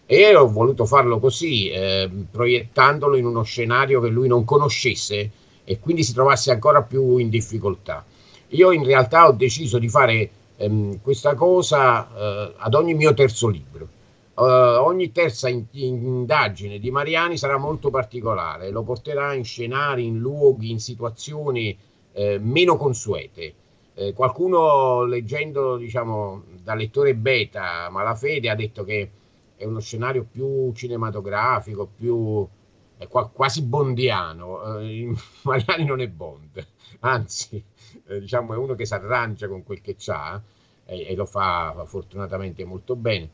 E 0.06 0.34
ho 0.34 0.48
voluto 0.50 0.86
farlo 0.86 1.18
così, 1.18 1.68
eh, 1.68 2.08
proiettandolo 2.30 3.16
in 3.16 3.26
uno 3.26 3.42
scenario 3.42 4.00
che 4.00 4.08
lui 4.08 4.28
non 4.28 4.44
conoscesse 4.44 5.30
e 5.64 5.78
quindi 5.78 6.02
si 6.02 6.12
trovasse 6.12 6.50
ancora 6.50 6.82
più 6.82 7.18
in 7.18 7.28
difficoltà. 7.28 8.04
Io 8.48 8.72
in 8.72 8.84
realtà 8.84 9.28
ho 9.28 9.32
deciso 9.32 9.78
di 9.78 9.88
fare 9.88 10.30
ehm, 10.56 11.00
questa 11.00 11.34
cosa 11.34 12.08
eh, 12.12 12.54
ad 12.56 12.74
ogni 12.74 12.94
mio 12.94 13.14
terzo 13.14 13.48
libro. 13.48 13.88
Eh, 14.40 14.42
ogni 14.42 15.12
terza 15.12 15.48
in- 15.48 15.66
indagine 15.72 16.78
di 16.78 16.90
Mariani 16.90 17.36
sarà 17.36 17.58
molto 17.58 17.90
particolare, 17.90 18.70
lo 18.70 18.82
porterà 18.82 19.34
in 19.34 19.44
scenari, 19.44 20.06
in 20.06 20.18
luoghi, 20.18 20.70
in 20.70 20.80
situazioni 20.80 21.76
eh, 22.12 22.38
meno 22.38 22.76
consuete. 22.76 23.54
Eh, 23.94 24.12
qualcuno 24.14 25.04
leggendo, 25.04 25.76
diciamo, 25.76 26.44
da 26.62 26.74
lettore 26.74 27.14
beta 27.14 27.88
Malafede 27.90 28.48
ha 28.48 28.54
detto 28.54 28.82
che 28.84 29.10
è 29.56 29.64
uno 29.64 29.80
scenario 29.80 30.24
più 30.30 30.72
cinematografico, 30.72 31.86
più 31.94 32.46
quasi 33.32 33.62
bondiano. 33.62 34.78
Eh, 34.80 35.12
Mariani 35.42 35.84
non 35.84 36.00
è 36.00 36.08
Bond, 36.08 36.66
anzi, 37.00 37.62
eh, 38.06 38.20
diciamo, 38.20 38.54
è 38.54 38.56
uno 38.56 38.74
che 38.74 38.86
si 38.86 38.94
arrangia 38.94 39.48
con 39.48 39.62
quel 39.62 39.80
che 39.80 39.96
ha 40.06 40.40
e, 40.84 41.06
e 41.08 41.14
lo 41.14 41.26
fa 41.26 41.84
fortunatamente 41.86 42.64
molto 42.64 42.96
bene. 42.96 43.30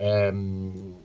Ehm, 0.00 0.98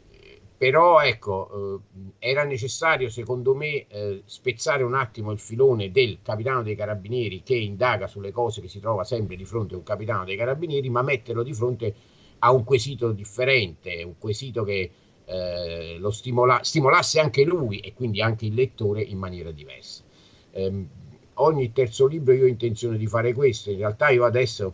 però 0.58 1.02
ecco, 1.02 1.82
eh, 2.20 2.30
era 2.30 2.43
necessario 2.46 3.10
secondo 3.10 3.54
me 3.54 3.86
eh, 3.88 4.22
spezzare 4.26 4.84
un 4.84 4.93
attimo 4.96 5.32
il 5.32 5.39
filone 5.39 5.91
del 5.91 6.20
capitano 6.22 6.64
dei 6.64 6.76
carabinieri 6.76 7.43
che 7.43 7.56
indaga 7.56 8.08
sulle 8.08 8.32
cose 8.32 8.62
che 8.62 8.70
si 8.70 8.80
trova 8.80 9.04
sempre 9.04 9.36
di 9.36 9.43
fronte 9.43 9.74
a 9.74 9.78
un 9.78 9.84
capitano 9.84 10.24
dei 10.24 10.38
carabinieri, 10.38 10.89
ma 10.89 11.02
metterlo 11.02 11.43
di 11.43 11.54
fronte 11.54 11.93
a 12.39 12.52
un 12.54 12.64
quesito 12.64 13.12
differente, 13.12 14.02
un 14.04 14.18
quesito 14.18 14.64
che 14.64 14.89
eh, 15.26 15.98
lo 16.00 16.12
stimola- 16.12 16.64
stimolasse 16.64 17.20
anche 17.20 17.43
lui 17.43 17.80
e 17.80 17.93
quindi 17.93 18.22
anche 18.22 18.46
il 18.46 18.54
lettore 18.54 19.02
in 19.02 19.18
maniera 19.18 19.52
diversa. 19.52 20.04
Ehm, 20.52 20.88
ogni 21.36 21.72
terzo 21.74 22.06
libro 22.08 22.34
io 22.34 22.46
ho 22.46 22.48
intenzione 22.48 22.98
di 22.98 23.08
fare 23.08 23.34
questo, 23.34 23.72
in 23.72 23.78
realtà 23.78 24.10
io 24.10 24.24
adesso 24.24 24.74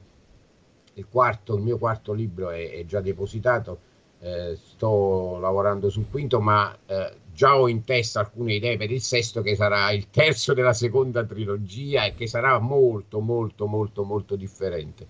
il 0.95 1.07
quarto, 1.09 1.55
il 1.55 1.63
mio 1.63 1.77
quarto 1.77 2.13
libro 2.13 2.49
è, 2.49 2.71
è 2.71 2.85
già 2.85 3.01
depositato, 3.01 3.79
eh, 4.21 4.55
sto 4.55 5.37
lavorando 5.39 5.89
sul 5.89 6.07
quinto, 6.09 6.39
ma 6.39 6.75
eh, 6.85 7.13
già 7.33 7.57
ho 7.57 7.67
in 7.67 7.83
testa 7.83 8.19
alcune 8.19 8.55
idee 8.55 8.77
per 8.77 8.91
il 8.91 9.01
sesto 9.01 9.41
che 9.41 9.55
sarà 9.55 9.91
il 9.91 10.09
terzo 10.09 10.53
della 10.53 10.73
seconda 10.73 11.23
trilogia 11.25 12.05
e 12.05 12.13
che 12.13 12.27
sarà 12.27 12.59
molto 12.59 13.19
molto 13.19 13.65
molto 13.67 14.03
molto 14.03 14.35
differente. 14.35 15.07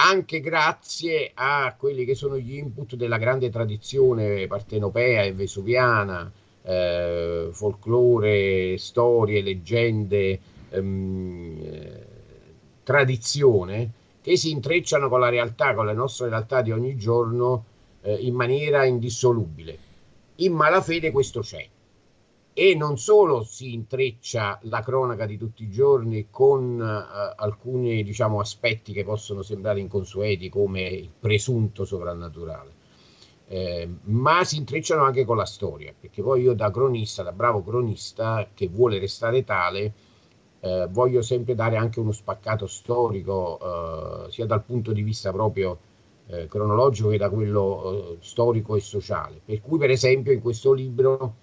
anche 0.00 0.40
grazie 0.40 1.32
a 1.34 1.74
quelli 1.76 2.04
che 2.04 2.14
sono 2.14 2.38
gli 2.38 2.54
input 2.54 2.94
della 2.94 3.18
grande 3.18 3.50
tradizione 3.50 4.46
partenopea 4.46 5.24
e 5.24 5.32
vesuviana, 5.32 6.30
eh, 6.62 7.48
folklore, 7.52 8.78
storie, 8.78 9.42
leggende, 9.42 10.38
ehm, 10.70 11.58
eh, 11.62 12.06
tradizione, 12.84 13.90
che 14.22 14.36
si 14.36 14.50
intrecciano 14.50 15.08
con 15.08 15.20
la 15.20 15.28
realtà, 15.30 15.74
con 15.74 15.86
le 15.86 15.94
nostre 15.94 16.28
realtà 16.28 16.62
di 16.62 16.70
ogni 16.70 16.96
giorno 16.96 17.64
eh, 18.02 18.14
in 18.14 18.34
maniera 18.34 18.84
indissolubile. 18.84 19.78
In 20.36 20.52
malafede 20.52 21.10
questo 21.10 21.40
c'è 21.40 21.68
e 22.58 22.74
non 22.74 22.98
solo 22.98 23.44
si 23.44 23.72
intreccia 23.72 24.58
la 24.62 24.80
cronaca 24.80 25.26
di 25.26 25.38
tutti 25.38 25.62
i 25.62 25.70
giorni 25.70 26.26
con 26.28 26.80
eh, 26.80 27.34
alcuni 27.36 28.02
diciamo, 28.02 28.40
aspetti 28.40 28.92
che 28.92 29.04
possono 29.04 29.42
sembrare 29.42 29.78
inconsueti 29.78 30.48
come 30.48 30.82
il 30.88 31.08
presunto 31.16 31.84
sovrannaturale, 31.84 32.72
eh, 33.46 33.88
ma 34.06 34.42
si 34.42 34.56
intrecciano 34.56 35.04
anche 35.04 35.24
con 35.24 35.36
la 35.36 35.44
storia, 35.44 35.94
perché 35.96 36.20
poi 36.20 36.42
io 36.42 36.52
da 36.54 36.72
cronista, 36.72 37.22
da 37.22 37.30
bravo 37.30 37.62
cronista 37.62 38.48
che 38.52 38.66
vuole 38.66 38.98
restare 38.98 39.44
tale, 39.44 39.92
eh, 40.58 40.88
voglio 40.90 41.22
sempre 41.22 41.54
dare 41.54 41.76
anche 41.76 42.00
uno 42.00 42.10
spaccato 42.10 42.66
storico, 42.66 44.26
eh, 44.26 44.32
sia 44.32 44.46
dal 44.46 44.64
punto 44.64 44.90
di 44.90 45.02
vista 45.02 45.30
proprio 45.30 45.78
eh, 46.28 46.46
cronologico 46.46 47.08
che 47.08 47.16
da 47.16 47.30
quello 47.30 48.12
eh, 48.12 48.16
storico 48.20 48.76
e 48.76 48.80
sociale. 48.80 49.40
Per 49.44 49.60
cui, 49.60 49.78
per 49.78 49.90
esempio, 49.90 50.32
in 50.32 50.40
questo 50.40 50.72
libro 50.72 51.34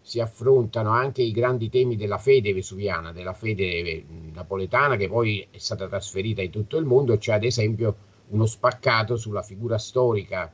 si 0.00 0.20
affrontano 0.20 0.90
anche 0.90 1.22
i 1.22 1.32
grandi 1.32 1.68
temi 1.68 1.96
della 1.96 2.18
fede 2.18 2.52
vesuviana, 2.52 3.12
della 3.12 3.32
fede 3.32 4.04
napoletana 4.32 4.96
che 4.96 5.08
poi 5.08 5.46
è 5.50 5.58
stata 5.58 5.88
trasferita 5.88 6.42
in 6.42 6.50
tutto 6.50 6.76
il 6.76 6.84
mondo 6.84 7.12
e 7.12 7.18
c'è 7.18 7.32
ad 7.32 7.42
esempio 7.42 7.96
uno 8.28 8.46
spaccato 8.46 9.16
sulla 9.16 9.42
figura 9.42 9.78
storica 9.78 10.52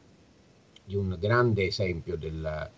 di 0.84 0.96
un 0.96 1.16
grande 1.20 1.66
esempio 1.66 2.16
del, 2.16 2.70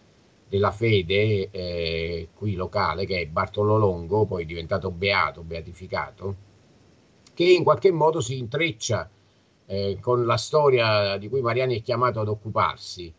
della 0.49 0.70
fede 0.72 1.49
eh, 1.51 2.28
qui 2.34 2.55
locale 2.55 3.07
che 3.07 3.20
è 3.20 3.26
Bartolo 3.26 3.76
Longo, 3.76 4.24
poi 4.24 4.45
diventato 4.45 4.90
beato, 4.90 5.42
beatificato, 5.42 6.36
che 7.34 7.45
in 7.45 7.62
qualche 7.62 7.92
modo 7.92 8.20
si 8.20 8.38
intreccia 8.38 9.09
eh, 9.66 9.98
con 10.00 10.26
la 10.26 10.36
storia 10.36 11.16
di 11.16 11.28
cui 11.28 11.40
Mariani 11.40 11.78
è 11.78 11.82
chiamato 11.82 12.20
ad 12.20 12.28
occuparsi 12.28 13.12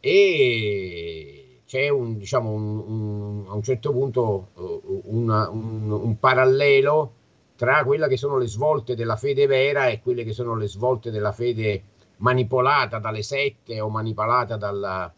e 0.00 1.60
c'è 1.66 1.88
un, 1.88 2.16
diciamo, 2.16 2.50
un, 2.50 2.78
un, 2.78 3.44
a 3.48 3.54
un 3.54 3.62
certo 3.62 3.92
punto 3.92 4.48
uh, 4.54 5.02
una, 5.04 5.50
un, 5.50 5.90
un, 5.90 6.18
parallelo 6.18 7.12
tra 7.56 7.84
quelle 7.84 8.08
che 8.08 8.16
sono 8.16 8.38
le 8.38 8.46
svolte 8.46 8.94
della 8.94 9.16
fede 9.16 9.46
vera 9.46 9.88
e 9.88 10.00
quelle 10.00 10.24
che 10.24 10.32
sono 10.32 10.54
le 10.54 10.68
svolte 10.68 11.10
della 11.10 11.32
fede 11.32 11.82
manipolata 12.18 12.98
dalle 12.98 13.22
sette 13.22 13.80
o 13.80 13.88
manipolata 13.88 14.56
dalla, 14.56 15.12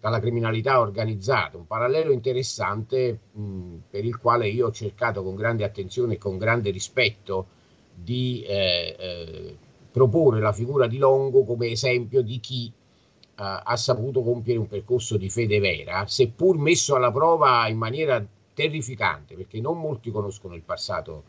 dalla 0.00 0.18
criminalità 0.18 0.80
organizzata. 0.80 1.56
Un 1.56 1.66
parallelo 1.66 2.10
interessante 2.10 3.20
mh, 3.32 3.74
per 3.90 4.04
il 4.04 4.18
quale 4.18 4.48
io 4.48 4.66
ho 4.66 4.72
cercato 4.72 5.22
con 5.22 5.36
grande 5.36 5.64
attenzione 5.64 6.14
e 6.14 6.18
con 6.18 6.38
grande 6.38 6.70
rispetto 6.70 7.46
di 7.94 8.42
eh, 8.46 8.96
eh, 8.98 9.56
proporre 9.92 10.40
la 10.40 10.52
figura 10.52 10.86
di 10.86 10.98
Longo 10.98 11.44
come 11.44 11.68
esempio 11.68 12.22
di 12.22 12.40
chi 12.40 12.72
ha 13.34 13.76
saputo 13.76 14.22
compiere 14.22 14.60
un 14.60 14.68
percorso 14.68 15.16
di 15.16 15.28
fede 15.28 15.58
vera, 15.58 16.06
seppur 16.06 16.58
messo 16.58 16.94
alla 16.94 17.10
prova 17.10 17.66
in 17.66 17.76
maniera 17.76 18.24
terrificante, 18.54 19.34
perché 19.34 19.60
non 19.60 19.80
molti 19.80 20.12
conoscono 20.12 20.54
il 20.54 20.62
passato 20.62 21.24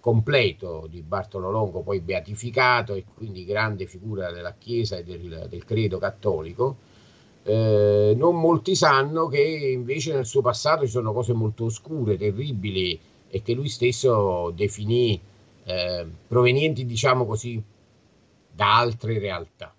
completo 0.00 0.88
di 0.90 1.02
Bartolo 1.02 1.50
Longo, 1.50 1.82
poi 1.82 2.00
beatificato 2.00 2.94
e 2.94 3.04
quindi 3.14 3.44
grande 3.44 3.86
figura 3.86 4.32
della 4.32 4.54
Chiesa 4.58 4.96
e 4.96 5.04
del, 5.04 5.46
del 5.48 5.64
credo 5.64 5.98
cattolico. 5.98 6.76
Eh, 7.44 8.14
non 8.16 8.40
molti 8.40 8.74
sanno 8.74 9.28
che 9.28 9.40
invece 9.40 10.14
nel 10.14 10.26
suo 10.26 10.40
passato 10.40 10.84
ci 10.84 10.90
sono 10.90 11.12
cose 11.12 11.32
molto 11.32 11.66
oscure, 11.66 12.16
terribili 12.16 12.98
e 13.28 13.42
che 13.42 13.54
lui 13.54 13.68
stesso 13.68 14.50
definì 14.50 15.20
eh, 15.64 16.06
provenienti, 16.26 16.84
diciamo 16.84 17.24
così, 17.24 17.62
da 18.54 18.76
altre 18.76 19.18
realtà. 19.18 19.74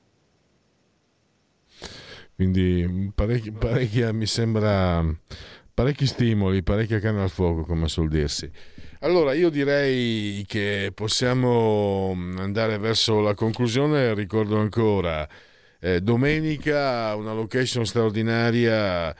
Quindi 2.35 3.11
parecchi, 3.13 3.51
parecchi, 3.51 4.01
mi 4.11 4.25
sembra 4.25 5.05
parecchi 5.73 6.05
stimoli, 6.05 6.63
parecchia 6.63 6.99
canna 6.99 7.23
al 7.23 7.29
fuoco, 7.29 7.63
come 7.63 7.87
suol 7.87 8.09
dirsi. 8.09 8.49
Allora, 8.99 9.33
io 9.33 9.49
direi 9.49 10.43
che 10.47 10.91
possiamo 10.93 12.15
andare 12.37 12.77
verso 12.77 13.19
la 13.19 13.33
conclusione. 13.33 14.13
Ricordo 14.13 14.57
ancora, 14.57 15.27
eh, 15.79 15.99
domenica 16.01 17.13
una 17.15 17.33
location 17.33 17.85
straordinaria 17.85 19.13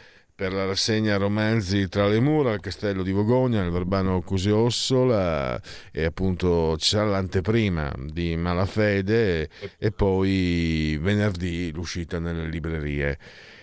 per 0.44 0.52
la 0.52 0.66
rassegna 0.66 1.16
romanzi 1.16 1.88
tra 1.88 2.06
le 2.06 2.20
mura 2.20 2.52
al 2.52 2.60
castello 2.60 3.02
di 3.02 3.14
Vogogna, 3.14 3.62
nel 3.62 3.72
Verbano 3.72 4.20
Cusiossola 4.20 5.58
e 5.90 6.04
appunto 6.04 6.76
ci 6.76 6.90
sarà 6.90 7.12
l'anteprima 7.12 7.90
di 7.98 8.36
Malafede 8.36 9.48
e, 9.78 9.92
poi 9.92 11.00
venerdì 11.02 11.72
l'uscita 11.72 12.20
nelle 12.20 12.50
librerie. 12.50 13.18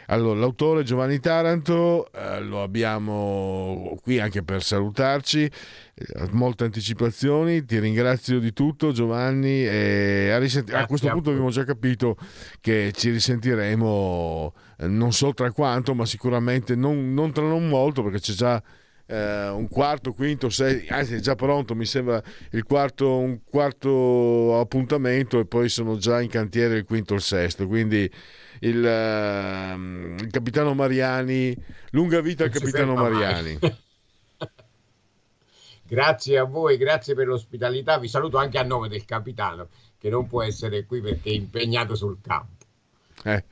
Allora, 0.07 0.41
l'autore 0.41 0.83
Giovanni 0.83 1.21
Taranto 1.21 2.11
eh, 2.13 2.41
lo 2.41 2.63
abbiamo 2.63 3.95
qui 4.03 4.19
anche 4.19 4.43
per 4.43 4.63
salutarci, 4.63 5.45
eh, 5.45 6.29
molte 6.31 6.65
anticipazioni, 6.65 7.63
ti 7.67 7.79
ringrazio 7.79 8.39
di 8.39 8.55
tutto 8.55 8.91
Giovanni 8.91 9.67
e 9.67 10.31
a, 10.31 10.39
risent- 10.39 10.73
a 10.73 10.87
questo 10.87 11.11
punto 11.11 11.29
abbiamo 11.29 11.51
già 11.51 11.65
capito 11.65 12.17
che 12.59 12.91
ci 12.95 13.11
risentiremo 13.11 14.55
non 14.87 15.13
so 15.13 15.33
tra 15.35 15.51
quanto, 15.53 15.95
ma 15.95 16.07
sicuramente 16.07 16.75
non, 16.75 17.13
non 17.13 17.33
tra 17.33 17.45
non 17.45 17.69
molto 17.69 18.03
perché 18.03 18.21
c'è 18.21 18.33
già 18.33 18.63
eh, 19.11 19.49
un 19.49 19.69
quarto, 19.69 20.13
quinto, 20.13 20.49
sei, 20.51 20.87
anzi 20.89 21.17
è 21.17 21.19
già 21.19 21.35
pronto, 21.35 21.75
mi 21.75 21.85
sembra 21.85 22.23
il 22.51 22.63
quarto, 22.63 23.19
un 23.19 23.41
quarto 23.45 24.59
appuntamento 24.61 25.41
e 25.41 25.47
poi 25.47 25.69
sono 25.69 25.97
già 25.99 26.21
in 26.21 26.29
cantiere 26.29 26.79
il 26.79 26.85
quinto 26.85 27.15
e 27.15 27.17
il 27.17 27.23
sesto, 27.23 27.67
quindi 27.67 28.09
il, 28.61 28.77
uh, 28.77 30.23
il 30.23 30.31
capitano 30.31 30.75
Mariani, 30.75 31.57
lunga 31.91 32.21
vita 32.21 32.45
al 32.45 32.51
capitano 32.51 32.95
Mariani. 32.95 33.59
grazie 35.83 36.39
a 36.39 36.45
voi, 36.45 36.77
grazie 36.77 37.15
per 37.15 37.27
l'ospitalità, 37.27 37.99
vi 37.99 38.07
saluto 38.07 38.39
anche 38.39 38.59
a 38.59 38.63
nome 38.63 38.89
del 38.89 39.05
capitano 39.05 39.69
che 39.99 40.09
non 40.09 40.29
può 40.29 40.43
essere 40.43 40.87
qui 40.87 41.01
perché 41.01 41.31
è 41.31 41.35
impegnato 41.35 41.97
sul 41.97 42.19
campo. 42.23 42.65
Eh, 43.25 43.45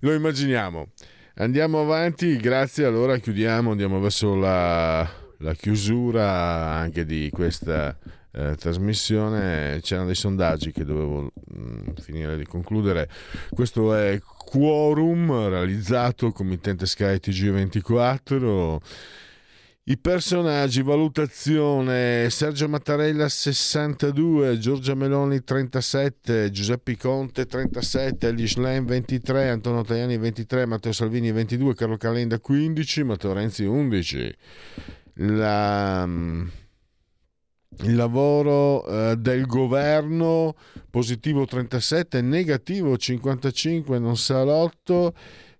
lo 0.00 0.12
immaginiamo. 0.12 0.88
Andiamo 1.34 1.80
avanti, 1.80 2.36
grazie. 2.36 2.84
Allora 2.84 3.16
chiudiamo, 3.18 3.70
andiamo 3.70 4.00
verso 4.00 4.34
la, 4.34 5.08
la 5.38 5.54
chiusura 5.54 6.72
anche 6.74 7.04
di 7.04 7.30
questa 7.32 7.96
eh, 8.32 8.56
trasmissione. 8.56 9.78
C'erano 9.80 10.06
dei 10.06 10.16
sondaggi 10.16 10.72
che 10.72 10.84
dovevo 10.84 11.30
mh, 11.32 11.60
mm, 11.60 11.80
finire 12.00 12.36
di 12.36 12.44
concludere. 12.44 13.08
Questo 13.50 13.94
è 13.94 14.20
Quorum, 14.20 15.48
realizzato 15.48 16.32
committente 16.32 16.86
Sky 16.86 17.16
TG24. 17.16 18.76
I 19.90 19.96
personaggi, 19.96 20.82
valutazione, 20.82 22.28
Sergio 22.28 22.68
Mattarella 22.68 23.26
62, 23.26 24.58
Giorgia 24.58 24.94
Meloni 24.94 25.42
37, 25.42 26.50
Giuseppe 26.50 26.94
Conte 26.98 27.46
37, 27.46 28.28
Elie 28.28 28.46
Schlein 28.46 28.84
23, 28.84 29.48
Antonio 29.48 29.80
Tajani 29.80 30.18
23, 30.18 30.66
Matteo 30.66 30.92
Salvini 30.92 31.32
22, 31.32 31.72
Carlo 31.72 31.96
Calenda 31.96 32.38
15, 32.38 33.02
Matteo 33.04 33.32
Renzi 33.32 33.64
11. 33.64 34.36
La, 35.20 36.06
il 37.78 37.96
lavoro 37.96 38.86
eh, 38.86 39.16
del 39.16 39.46
governo 39.46 40.54
positivo 40.90 41.46
37, 41.46 42.20
negativo 42.20 42.94
55, 42.94 43.98
non 43.98 44.18
sa 44.18 44.44
l'8, 44.44 45.08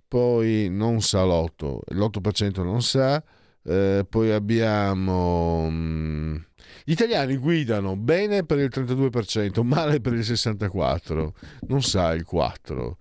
poi 0.07 0.69
non 0.69 1.01
sa 1.01 1.25
l'8, 1.25 1.79
l'8% 1.95 2.63
non 2.63 2.83
sa 2.83 3.25
eh, 3.69 4.07
poi 4.09 4.33
abbiamo... 4.33 5.69
Mm, 5.71 6.37
gli 6.85 6.93
italiani 6.93 7.37
guidano 7.37 7.97
bene 7.97 8.45
per 8.45 8.59
il 8.59 8.71
32%, 8.73 9.63
male 9.63 10.01
per 10.01 10.15
il 10.15 10.21
64%, 10.21 11.31
non 11.67 11.83
sa 11.83 12.15
il 12.15 12.27
4%. 12.31 12.93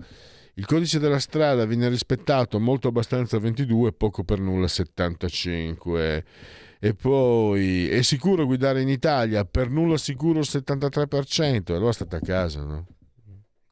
Il 0.56 0.65
codice 0.65 0.99
della 0.99 1.19
strada 1.19 1.65
viene 1.65 1.88
rispettato 1.88 2.60
molto 2.60 2.88
abbastanza 2.88 3.38
22, 3.38 3.94
poco 3.94 4.23
per 4.23 4.39
nulla 4.39 4.68
75. 4.68 6.26
E 6.80 6.94
poi 6.95 7.88
è 7.89 8.02
sicuro 8.02 8.45
guidare 8.45 8.81
in 8.81 8.89
Italia? 8.89 9.45
Per 9.45 9.69
nulla 9.69 9.98
sicuro 9.98 10.39
il 10.39 10.48
73%. 10.49 11.73
Allora 11.73 11.91
state 11.91 12.15
a 12.15 12.19
casa, 12.19 12.64
no? 12.64 12.88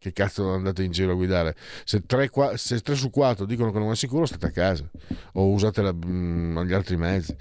Che 0.06 0.14
cazzo 0.14 0.52
andate 0.52 0.84
in 0.84 0.91
giro 0.91 1.14
a 1.14 1.15
guidare? 1.15 1.56
Se 1.84 2.06
3, 2.06 2.30
se 2.56 2.80
3 2.80 2.95
su 2.95 3.10
4 3.10 3.45
dicono 3.45 3.72
che 3.72 3.80
non 3.80 3.91
è 3.91 3.95
sicuro, 3.95 4.27
state 4.27 4.45
a 4.45 4.52
casa 4.52 4.88
o 5.34 5.49
usate 5.49 5.82
la, 5.82 5.91
mh, 5.91 6.06
mm, 6.06 6.60
gli 6.61 6.73
altri 6.73 6.95
mezzi. 6.95 7.36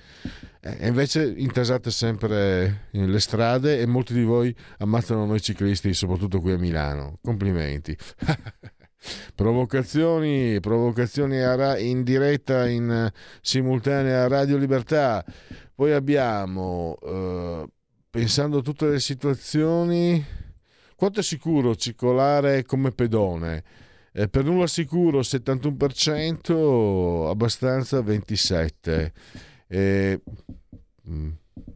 E 0.60 0.86
invece 0.86 1.30
intasate 1.36 1.90
sempre 1.90 2.88
le 2.90 3.20
strade 3.20 3.80
e 3.80 3.86
molti 3.86 4.14
di 4.14 4.22
voi 4.22 4.54
ammazzano 4.78 5.26
noi 5.26 5.42
ciclisti, 5.42 5.92
soprattutto 5.92 6.40
qui 6.40 6.52
a 6.52 6.58
Milano. 6.58 7.18
Complimenti. 7.20 7.94
provocazioni, 9.34 10.58
provocazioni 10.60 11.36
in 11.86 12.02
diretta, 12.02 12.66
in 12.66 13.10
simultanea 13.42 14.24
a 14.24 14.28
Radio 14.28 14.56
Libertà. 14.56 15.22
Poi 15.74 15.92
abbiamo, 15.92 16.96
eh, 17.02 17.66
pensando 18.08 18.58
a 18.58 18.62
tutte 18.62 18.88
le 18.88 19.00
situazioni, 19.00 20.24
quanto 21.04 21.20
è 21.20 21.22
sicuro 21.22 21.76
circolare 21.76 22.64
come 22.64 22.90
pedone? 22.90 23.62
Eh, 24.10 24.26
per 24.28 24.44
nulla 24.44 24.66
sicuro 24.66 25.20
71%, 25.20 27.28
abbastanza 27.28 28.00
27%. 28.00 29.12
Eh, 29.66 30.22
mm, 31.06 31.30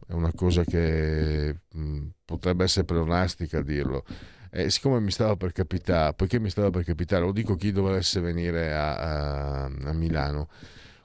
è 0.07 0.13
una 0.13 0.31
cosa 0.33 0.63
che 0.63 1.55
mm, 1.77 2.07
potrebbe 2.25 2.63
essere 2.63 2.85
pleonastica 2.85 3.61
dirlo. 3.61 4.03
Eh, 4.49 4.71
siccome 4.71 4.99
mi 4.99 5.11
stava 5.11 5.35
per 5.35 5.51
capitare, 5.51 6.15
poiché 6.15 6.39
mi 6.39 6.49
stava 6.49 6.71
per 6.71 6.83
capitare, 6.83 7.23
lo 7.23 7.31
dico 7.31 7.53
chi 7.53 7.71
dovesse 7.71 8.21
venire 8.21 8.73
a, 8.73 9.65
a- 9.65 9.65
a 9.65 9.93
Milano, 9.93 10.49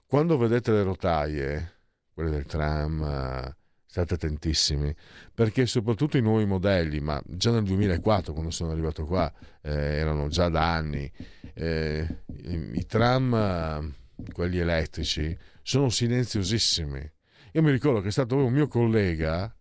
quando 0.06 0.38
vedete 0.38 0.72
le 0.72 0.82
rotaie, 0.82 1.72
quelle 2.14 2.30
del 2.30 2.46
tram, 2.46 3.54
state 3.94 4.14
attentissimi, 4.14 4.92
perché 5.32 5.66
soprattutto 5.66 6.16
i 6.16 6.20
nuovi 6.20 6.44
modelli, 6.46 6.98
ma 6.98 7.22
già 7.24 7.52
nel 7.52 7.62
2004 7.62 8.32
quando 8.32 8.50
sono 8.50 8.72
arrivato 8.72 9.04
qua, 9.04 9.32
eh, 9.62 9.70
erano 9.70 10.26
già 10.26 10.48
da 10.48 10.72
anni, 10.72 11.08
eh, 11.54 12.22
i, 12.42 12.86
tram, 12.86 13.94
quelli 14.32 14.58
elettrici, 14.58 15.36
sono 15.62 15.90
silenziosissimi. 15.90 17.12
Io 17.52 17.62
mi 17.62 17.70
ricordo 17.70 18.00
che 18.00 18.08
è 18.08 18.10
stato 18.10 18.34
un 18.34 18.52
mio 18.52 18.66
collega 18.66 19.54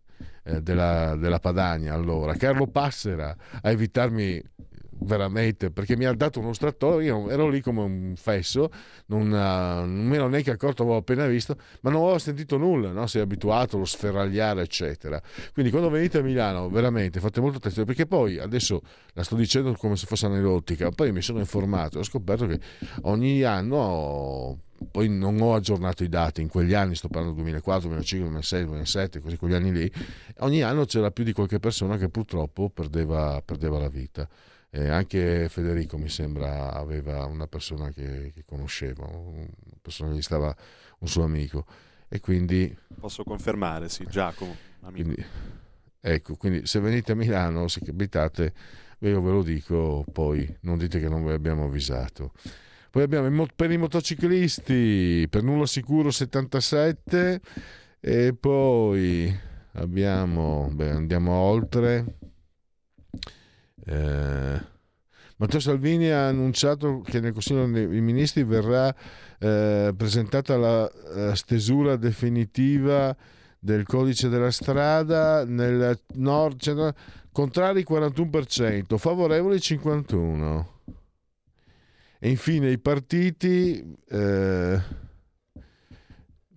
eh, 0.45 0.64
della, 0.64 1.15
della 1.15 1.39
Padania 1.39 1.93
allora, 1.93 2.34
Carlo 2.34 2.65
Passera, 2.65 3.38
a 3.61 3.69
evitarmi 3.69 4.41
veramente 5.03 5.71
perché 5.71 5.95
mi 5.95 6.05
ha 6.05 6.13
dato 6.13 6.39
uno 6.39 6.53
strattore 6.53 7.03
io 7.03 7.30
ero 7.30 7.49
lì 7.49 7.61
come 7.61 7.81
un 7.81 8.13
fesso 8.15 8.69
non, 9.07 9.27
eh, 9.27 9.85
non 9.85 10.05
mi 10.05 10.15
ero 10.15 10.27
neanche 10.27 10.51
accorto 10.51 10.84
avevo 10.84 10.97
appena 10.97 11.25
visto 11.27 11.55
ma 11.81 11.89
non 11.89 12.01
avevo 12.01 12.17
sentito 12.17 12.57
nulla 12.57 12.91
no? 12.91 13.07
sei 13.07 13.21
abituato 13.21 13.75
allo 13.75 13.85
sferragliare 13.85 14.61
eccetera 14.61 15.21
quindi 15.53 15.71
quando 15.71 15.89
venite 15.89 16.19
a 16.19 16.21
Milano 16.21 16.69
veramente 16.69 17.19
fate 17.19 17.41
molto 17.41 17.57
attenzione 17.57 17.85
perché 17.85 18.05
poi 18.05 18.39
adesso 18.39 18.81
la 19.13 19.23
sto 19.23 19.35
dicendo 19.35 19.73
come 19.73 19.95
se 19.95 20.05
fosse 20.05 20.25
aneddotica 20.25 20.89
poi 20.91 21.11
mi 21.11 21.21
sono 21.21 21.39
informato 21.39 21.99
ho 21.99 22.03
scoperto 22.03 22.47
che 22.47 22.59
ogni 23.03 23.43
anno 23.43 24.59
poi 24.91 25.09
non 25.09 25.39
ho 25.41 25.53
aggiornato 25.53 26.03
i 26.03 26.09
dati 26.09 26.41
in 26.41 26.49
quegli 26.49 26.73
anni, 26.73 26.95
sto 26.95 27.07
parlando 27.07 27.35
2004, 27.38 27.88
2005, 27.88 28.27
2006, 28.27 28.65
2007, 28.65 29.19
così 29.19 29.38
quegli 29.38 29.53
anni 29.53 29.71
lì, 29.71 29.91
ogni 30.39 30.61
anno 30.61 30.85
c'era 30.85 31.11
più 31.11 31.23
di 31.23 31.31
qualche 31.31 31.59
persona 31.59 31.97
che 31.97 32.09
purtroppo 32.09 32.69
perdeva, 32.69 33.41
perdeva 33.43 33.80
la 33.80 33.89
vita. 33.89 34.27
Eh, 34.76 34.90
anche 34.90 35.50
Federico 35.50 36.00
mi 36.00 36.10
sembra 36.10 36.74
aveva 36.74 37.26
una 37.26 37.45
persona 37.45 37.91
che, 37.91 38.32
che 38.34 38.44
conosceva, 38.44 39.06
una 39.06 39.45
persona 39.80 40.10
che 40.10 40.18
gli 40.18 40.22
stava 40.24 40.56
un 40.98 41.08
suo 41.08 41.24
amico 41.24 41.68
e 42.08 42.20
quindi... 42.20 42.76
Posso 43.00 43.24
confermare, 43.24 43.88
sì, 43.88 44.04
Giacomo, 44.10 44.56
amico. 44.82 45.04
Quindi, 45.04 45.26
ecco, 46.00 46.36
quindi 46.38 46.66
se 46.66 46.80
venite 46.80 47.12
a 47.12 47.16
Milano, 47.16 47.68
se 47.68 47.82
abitate, 47.88 48.52
io 48.98 49.22
ve 49.22 49.32
lo 49.32 49.44
dico, 49.44 50.04
poi 50.12 50.58
non 50.62 50.80
dite 50.80 51.00
che 51.00 51.08
non 51.08 51.24
vi 51.24 51.34
abbiamo 51.34 51.66
avvisato. 51.66 52.32
Poi 52.90 53.04
abbiamo 53.04 53.45
per 53.56 53.70
i 53.70 53.78
motociclisti, 53.78 55.28
per 55.30 55.44
nulla 55.44 55.68
sicuro 55.68 56.10
77 56.10 57.41
e 58.00 58.34
poi 58.34 59.32
abbiamo, 59.74 60.68
beh, 60.74 60.90
andiamo 60.90 61.32
oltre. 61.32 62.18
Eh, 63.85 64.61
Matteo 65.38 65.60
Salvini 65.60 66.10
ha 66.10 66.27
annunciato 66.27 67.01
che 67.01 67.19
nel 67.19 67.34
Consiglio 67.34 67.65
dei 67.68 67.88
Ministri 68.01 68.43
verrà 68.43 68.93
eh, 69.39 69.93
presentata 69.95 70.55
la, 70.57 70.89
la 71.15 71.35
stesura 71.35 71.95
definitiva 71.95 73.15
del 73.60 73.85
codice 73.85 74.30
della 74.30 74.51
strada 74.51 75.45
nel 75.45 75.99
nord, 76.15 76.60
centro- 76.60 76.93
contrari 77.31 77.85
41%, 77.88 78.97
favorevoli 78.97 79.57
51%. 79.57 80.65
E 82.19 82.30
infine 82.30 82.69
i 82.72 82.77
partiti, 82.77 83.95
eh, 84.10 84.81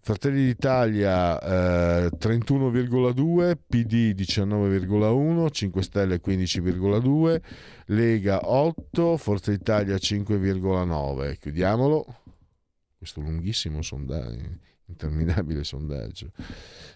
Fratelli 0.06 0.44
d'Italia 0.44 1.36
eh, 1.40 2.10
31,2, 2.16 3.56
PD 3.66 4.14
19,1, 4.14 5.50
5 5.50 5.82
Stelle 5.82 6.20
15,2, 6.24 7.40
Lega 7.86 8.48
8, 8.48 9.16
Forza 9.16 9.50
Italia 9.50 9.96
5,9. 9.96 11.38
Chiudiamolo, 11.40 12.06
questo 12.96 13.20
lunghissimo 13.20 13.82
sondaggio, 13.82 14.58
interminabile 14.84 15.64
sondaggio. 15.64 16.30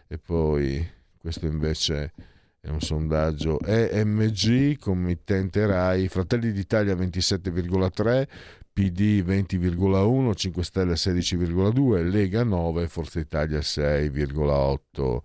E 0.06 0.16
poi 0.16 0.88
questo 1.18 1.46
invece 1.46 2.12
è 2.60 2.68
un 2.68 2.80
sondaggio 2.80 3.58
EMG, 3.58 4.78
committente 4.78 5.66
RAI, 5.66 6.06
Fratelli 6.06 6.52
d'Italia 6.52 6.94
27,3, 6.94 8.28
PD 8.80 9.22
20,1, 9.22 10.34
5 10.34 10.62
Stelle 10.62 10.94
16,2, 10.94 12.02
Lega 12.02 12.42
9, 12.44 12.88
Forza 12.88 13.20
Italia 13.20 13.58
6,8. 13.58 15.18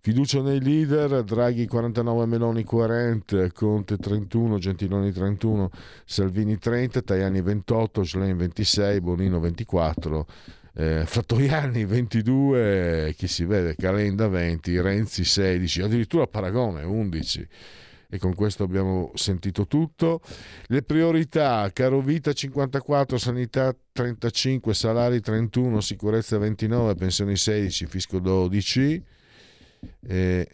Fiducia 0.00 0.42
nei 0.42 0.60
leader, 0.60 1.24
Draghi 1.24 1.66
49, 1.66 2.26
Meloni 2.26 2.64
40, 2.64 3.50
Conte 3.52 3.96
31, 3.96 4.58
Gentiloni 4.58 5.10
31, 5.10 5.70
Salvini 6.04 6.58
30, 6.58 7.00
Tajani 7.00 7.40
28, 7.40 8.04
Schlein 8.04 8.36
26, 8.36 9.00
Bonino 9.00 9.40
24, 9.40 10.26
eh, 10.74 11.06
Fattoriani 11.06 11.86
22, 11.86 13.14
chi 13.16 13.26
si 13.26 13.46
vede, 13.46 13.74
Calenda 13.74 14.28
20, 14.28 14.82
Renzi 14.82 15.24
16, 15.24 15.80
addirittura 15.80 16.26
Paragone 16.26 16.82
11 16.82 17.48
e 18.10 18.18
con 18.18 18.34
questo 18.34 18.62
abbiamo 18.62 19.12
sentito 19.14 19.66
tutto. 19.66 20.22
Le 20.66 20.82
priorità, 20.82 21.70
caro 21.72 22.00
vita 22.00 22.32
54, 22.32 23.18
sanità 23.18 23.76
35, 23.92 24.72
salari 24.72 25.20
31, 25.20 25.80
sicurezza 25.80 26.38
29, 26.38 26.94
pensioni 26.94 27.36
16, 27.36 27.86
fisco 27.86 28.18
12. 28.18 29.04
Eh, 30.06 30.48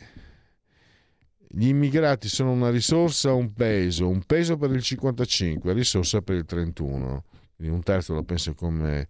gli 1.47 1.68
immigrati 1.68 2.28
sono 2.28 2.51
una 2.51 2.70
risorsa 2.70 3.32
un 3.32 3.52
peso? 3.52 4.09
Un 4.09 4.24
peso 4.24 4.56
per 4.56 4.72
il 4.72 4.82
55, 4.82 5.72
risorsa 5.72 6.22
per 6.22 6.35
il 6.35 6.44
31. 6.44 7.24
Quindi 7.55 7.72
un 7.72 7.82
terzo 7.85 8.14
lo 8.14 8.24
penso 8.24 8.55
come 8.55 9.09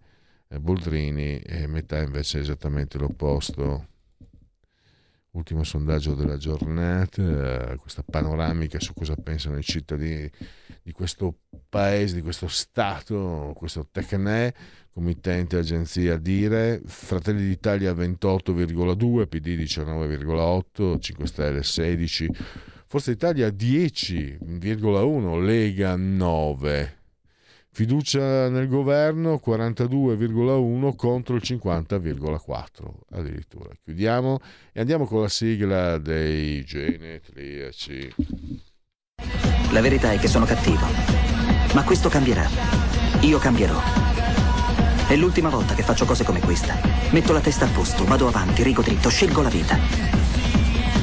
eh, 0.49 0.59
Boldrini 0.59 1.39
e 1.39 1.65
metà 1.65 1.99
invece 1.99 2.37
è 2.37 2.41
esattamente 2.41 2.99
l'opposto 2.99 3.87
ultimo 5.35 5.63
sondaggio 5.63 6.15
della 6.15 6.37
giornata, 6.37 7.71
eh, 7.71 7.75
questa 7.75 8.03
panoramica 8.09 8.79
su 8.79 8.93
cosa 8.93 9.15
pensano 9.15 9.57
i 9.57 9.63
cittadini 9.63 10.29
di 10.81 10.91
questo 10.91 11.39
paese, 11.69 12.15
di 12.15 12.21
questo 12.21 12.47
Stato, 12.47 13.53
questo 13.55 13.87
Tecnè, 13.91 14.53
committente 14.93 15.57
agenzia 15.57 16.17
Dire, 16.17 16.81
Fratelli 16.85 17.45
d'Italia 17.45 17.91
28,2, 17.93 19.27
PD 19.27 19.57
19,8, 19.59 20.99
5 20.99 21.27
Stelle 21.27 21.63
16, 21.63 22.29
Forza 22.87 23.11
Italia 23.11 23.49
10,1, 23.49 25.43
Lega 25.43 25.95
9. 25.95 26.97
Fiducia 27.75 28.47
nel 28.47 28.69
governo 28.69 29.41
42,1 29.45 30.95
contro 30.95 31.35
il 31.35 31.41
50,4 31.43 32.85
addirittura. 33.11 33.69
Chiudiamo 33.83 34.39
e 34.71 34.79
andiamo 34.79 35.05
con 35.05 35.19
la 35.19 35.27
sigla 35.27 35.97
dei 35.97 36.63
genetriaci. 36.63 38.15
La 39.71 39.81
verità 39.81 40.13
è 40.13 40.17
che 40.17 40.29
sono 40.29 40.45
cattivo. 40.45 40.85
Ma 41.73 41.83
questo 41.83 42.07
cambierà. 42.07 42.47
Io 43.23 43.39
cambierò. 43.39 43.77
È 45.09 45.15
l'ultima 45.17 45.49
volta 45.49 45.73
che 45.73 45.83
faccio 45.83 46.05
cose 46.05 46.23
come 46.23 46.39
questa. 46.39 46.79
Metto 47.09 47.33
la 47.33 47.41
testa 47.41 47.65
a 47.65 47.69
posto, 47.73 48.05
vado 48.05 48.29
avanti, 48.29 48.63
rigo 48.63 48.83
dritto, 48.83 49.09
scelgo 49.09 49.41
la 49.41 49.49
vita. 49.49 49.77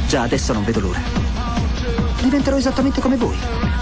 Già 0.09 0.23
adesso 0.23 0.55
non 0.55 0.65
vedo 0.65 0.81
l'ora. 0.81 1.03
Diventerò 2.23 2.57
esattamente 2.57 3.03
come 3.03 3.17
voi. 3.19 3.82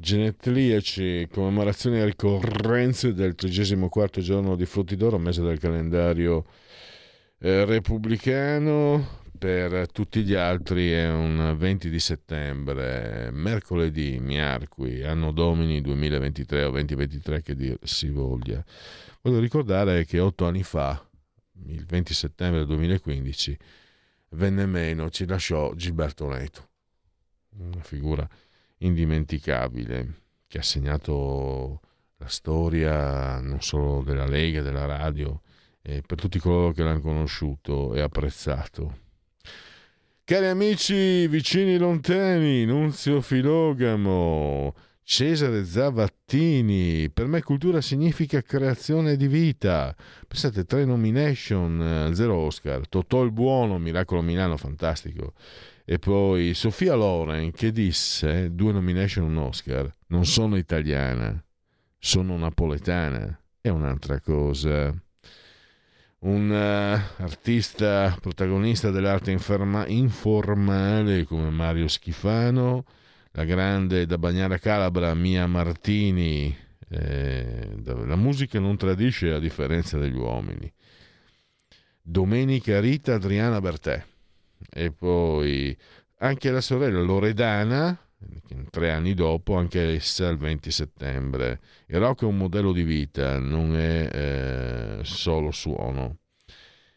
Genetriaci, 0.00 1.26
commemorazioni 1.28 1.98
e 1.98 2.04
ricorrenze 2.04 3.12
del 3.14 3.34
34 3.34 4.22
giorno 4.22 4.54
di 4.54 4.64
Frutti 4.64 4.94
d'Oro, 4.94 5.18
mese 5.18 5.42
del 5.42 5.58
calendario 5.58 6.44
eh, 7.38 7.64
repubblicano. 7.64 9.26
Per 9.36 9.90
tutti 9.90 10.22
gli 10.22 10.34
altri 10.34 10.92
è 10.92 11.10
un 11.10 11.52
20 11.58 11.90
di 11.90 11.98
settembre, 11.98 13.30
mercoledì, 13.32 14.20
miarqui, 14.20 15.02
anno 15.02 15.32
domini 15.32 15.80
2023 15.80 16.64
o 16.64 16.70
2023 16.70 17.42
che 17.42 17.56
dir 17.56 17.76
si 17.82 18.08
voglia. 18.08 18.64
Voglio 19.20 19.40
ricordare 19.40 20.04
che 20.04 20.20
otto 20.20 20.46
anni 20.46 20.62
fa, 20.62 21.04
il 21.66 21.84
20 21.84 22.14
settembre 22.14 22.64
2015, 22.66 23.58
venne 24.30 24.64
meno, 24.64 25.10
ci 25.10 25.26
lasciò 25.26 25.74
Gilberto 25.74 26.28
Neto, 26.28 26.68
una 27.56 27.82
figura 27.82 28.28
indimenticabile 28.78 30.22
che 30.46 30.58
ha 30.58 30.62
segnato 30.62 31.80
la 32.16 32.28
storia 32.28 33.40
non 33.40 33.60
solo 33.60 34.02
della 34.02 34.26
Lega, 34.26 34.62
della 34.62 34.86
radio, 34.86 35.40
e 35.82 36.02
per 36.04 36.18
tutti 36.18 36.38
coloro 36.38 36.72
che 36.72 36.82
l'hanno 36.82 37.00
conosciuto 37.00 37.94
e 37.94 38.00
apprezzato. 38.00 39.06
Cari 40.24 40.46
amici 40.46 41.26
vicini 41.26 41.78
lontani, 41.78 42.66
Nunzio 42.66 43.22
Filogamo, 43.22 44.74
Cesare 45.02 45.64
Zavattini, 45.64 47.08
per 47.08 47.26
me 47.26 47.42
cultura 47.42 47.80
significa 47.80 48.42
creazione 48.42 49.16
di 49.16 49.26
vita. 49.26 49.96
Pensate, 50.26 50.64
tre 50.64 50.84
nomination, 50.84 51.80
eh, 52.10 52.14
zero 52.14 52.34
Oscar, 52.34 52.86
Totò 52.86 53.22
il 53.22 53.30
Buono, 53.32 53.78
Miracolo 53.78 54.20
Milano, 54.20 54.58
fantastico. 54.58 55.32
E 55.90 55.98
poi 55.98 56.52
Sofia 56.52 56.94
Loren 56.94 57.50
che 57.50 57.72
disse, 57.72 58.54
due 58.54 58.72
nomination, 58.72 59.24
un 59.24 59.38
Oscar, 59.38 59.90
non 60.08 60.26
sono 60.26 60.58
italiana, 60.58 61.42
sono 61.98 62.36
napoletana, 62.36 63.40
è 63.58 63.70
un'altra 63.70 64.20
cosa. 64.20 64.94
Un 66.18 66.50
uh, 66.50 67.22
artista 67.22 68.14
protagonista 68.20 68.90
dell'arte 68.90 69.30
inferma- 69.30 69.86
informale 69.86 71.24
come 71.24 71.48
Mario 71.48 71.88
Schifano, 71.88 72.84
la 73.30 73.44
grande 73.46 74.04
da 74.04 74.18
Bagnara 74.18 74.58
Calabra 74.58 75.14
Mia 75.14 75.46
Martini, 75.46 76.54
eh, 76.90 77.80
la 77.82 78.16
musica 78.16 78.60
non 78.60 78.76
tradisce 78.76 79.32
a 79.32 79.38
differenza 79.38 79.96
degli 79.96 80.18
uomini. 80.18 80.70
Domenica 82.02 82.78
Rita 82.78 83.14
Adriana 83.14 83.58
Bertè 83.58 84.04
e 84.70 84.92
poi 84.92 85.76
anche 86.18 86.50
la 86.50 86.60
sorella 86.60 87.00
Loredana, 87.00 87.96
tre 88.70 88.90
anni 88.90 89.14
dopo, 89.14 89.56
anche 89.56 89.94
essa 89.94 90.28
il 90.28 90.36
20 90.36 90.70
settembre. 90.70 91.60
Il 91.86 91.98
rock 91.98 92.22
è 92.22 92.26
un 92.26 92.36
modello 92.36 92.72
di 92.72 92.82
vita, 92.82 93.38
non 93.38 93.76
è 93.76 94.98
eh, 95.00 95.04
solo 95.04 95.50
suono. 95.50 96.18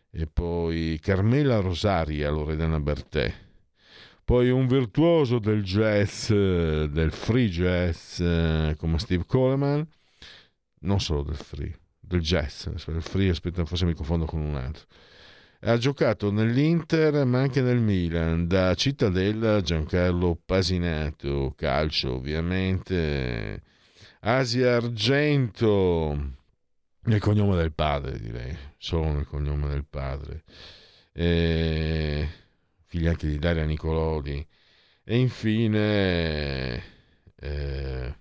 E 0.10 0.28
poi 0.28 1.00
Carmela 1.02 1.60
Rosaria, 1.60 2.30
Loredana 2.30 2.80
Bertè. 2.80 3.34
Poi 4.24 4.50
un 4.50 4.68
virtuoso 4.68 5.40
del 5.40 5.64
jazz, 5.64 6.30
del 6.30 7.12
free 7.12 7.50
jazz, 7.50 8.20
eh, 8.20 8.76
come 8.78 8.98
Steve 8.98 9.26
Coleman, 9.26 9.86
non 10.82 11.00
solo 11.00 11.24
del 11.24 11.36
free, 11.36 11.78
del 12.00 12.22
jazz. 12.22 12.66
Il 12.88 13.02
free, 13.02 13.30
aspetta, 13.30 13.66
forse 13.66 13.86
mi 13.86 13.94
confondo 13.94 14.26
con 14.26 14.42
un 14.42 14.56
altro. 14.56 14.86
Ha 15.64 15.78
giocato 15.78 16.32
nell'Inter 16.32 17.24
ma 17.24 17.42
anche 17.42 17.62
nel 17.62 17.78
Milan, 17.78 18.48
da 18.48 18.74
Cittadella 18.74 19.62
Giancarlo 19.62 20.36
Pasinato, 20.44 21.54
calcio 21.56 22.16
ovviamente, 22.16 23.62
Asia 24.22 24.78
Argento, 24.78 26.34
nel 27.04 27.20
cognome 27.20 27.58
del 27.58 27.74
padre 27.74 28.18
direi, 28.20 28.58
solo 28.80 29.12
nel 29.14 29.28
cognome 29.28 29.68
del 29.68 29.86
padre, 29.88 30.44
e, 31.14 32.28
figli 32.88 33.06
anche 33.06 33.28
di 33.28 33.38
Daria 33.38 33.64
Nicolodi, 33.64 34.44
e 35.04 35.16
infine, 35.16 36.84
eh, 37.36 38.16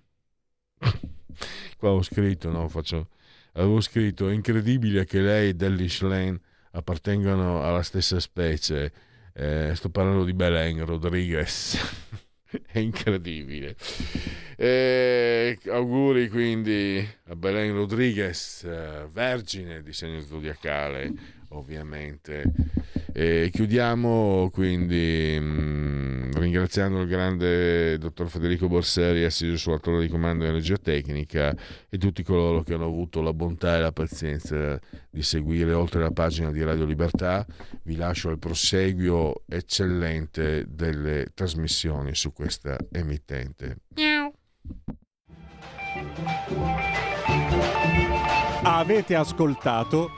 qua 1.79 1.91
ho 1.91 2.03
scritto, 2.03 2.51
no, 2.51 2.69
faccio, 2.69 3.09
avevo 3.55 3.81
scritto, 3.81 4.29
è 4.29 4.35
incredibile 4.35 5.07
che 5.07 5.21
lei 5.23 5.57
Dellish 5.57 6.03
Lane 6.03 6.41
appartengono 6.73 7.63
alla 7.65 7.83
stessa 7.83 8.21
specie. 8.21 8.93
Eh, 9.33 9.73
sto 9.75 9.91
parlando 9.91 10.25
di 10.25 10.33
Belen 10.33 10.85
Rodriguez. 10.85 11.79
È 12.67 12.79
incredibile. 12.79 13.77
Eh, 14.57 15.59
auguri 15.69 16.29
quindi 16.29 17.07
a 17.29 17.37
Belen 17.37 17.73
Rodriguez, 17.75 18.65
eh, 18.65 19.09
vergine 19.11 19.83
di 19.83 19.93
segno 19.93 20.21
zodiacale, 20.21 21.13
ovviamente. 21.51 22.44
E 23.12 23.51
chiudiamo 23.52 24.51
quindi 24.52 25.39
mh, 25.40 26.39
ringraziando 26.39 27.01
il 27.01 27.09
grande 27.09 27.98
dottor 27.98 28.28
Federico 28.28 28.68
Borseri, 28.68 29.24
assiso 29.24 29.56
sulla 29.56 29.78
di 30.01 30.09
comando 30.09 30.44
energia 30.44 30.77
tecnica, 30.77 31.55
e 31.89 31.98
tutti 31.98 32.22
coloro 32.22 32.62
che 32.62 32.74
hanno 32.74 32.86
avuto 32.86 33.20
la 33.20 33.32
bontà 33.32 33.77
e 33.77 33.81
la 33.81 33.93
pazienza 33.93 34.78
di 35.10 35.22
seguire 35.22 35.72
oltre 35.72 36.01
la 36.01 36.12
pagina 36.12 36.51
di 36.51 36.62
Radio 36.62 36.85
Libertà. 36.85 37.44
Vi 37.82 37.97
lascio 37.97 38.28
al 38.28 38.39
proseguio 38.39 39.43
eccellente 39.48 40.66
delle 40.68 41.28
trasmissioni 41.35 42.14
su 42.14 42.32
questa 42.32 42.77
emittente. 42.93 43.78
Avete 48.62 49.14
ascoltato 49.16 50.10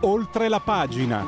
oltre 0.00 0.48
la 0.48 0.60
pagina. 0.60 1.24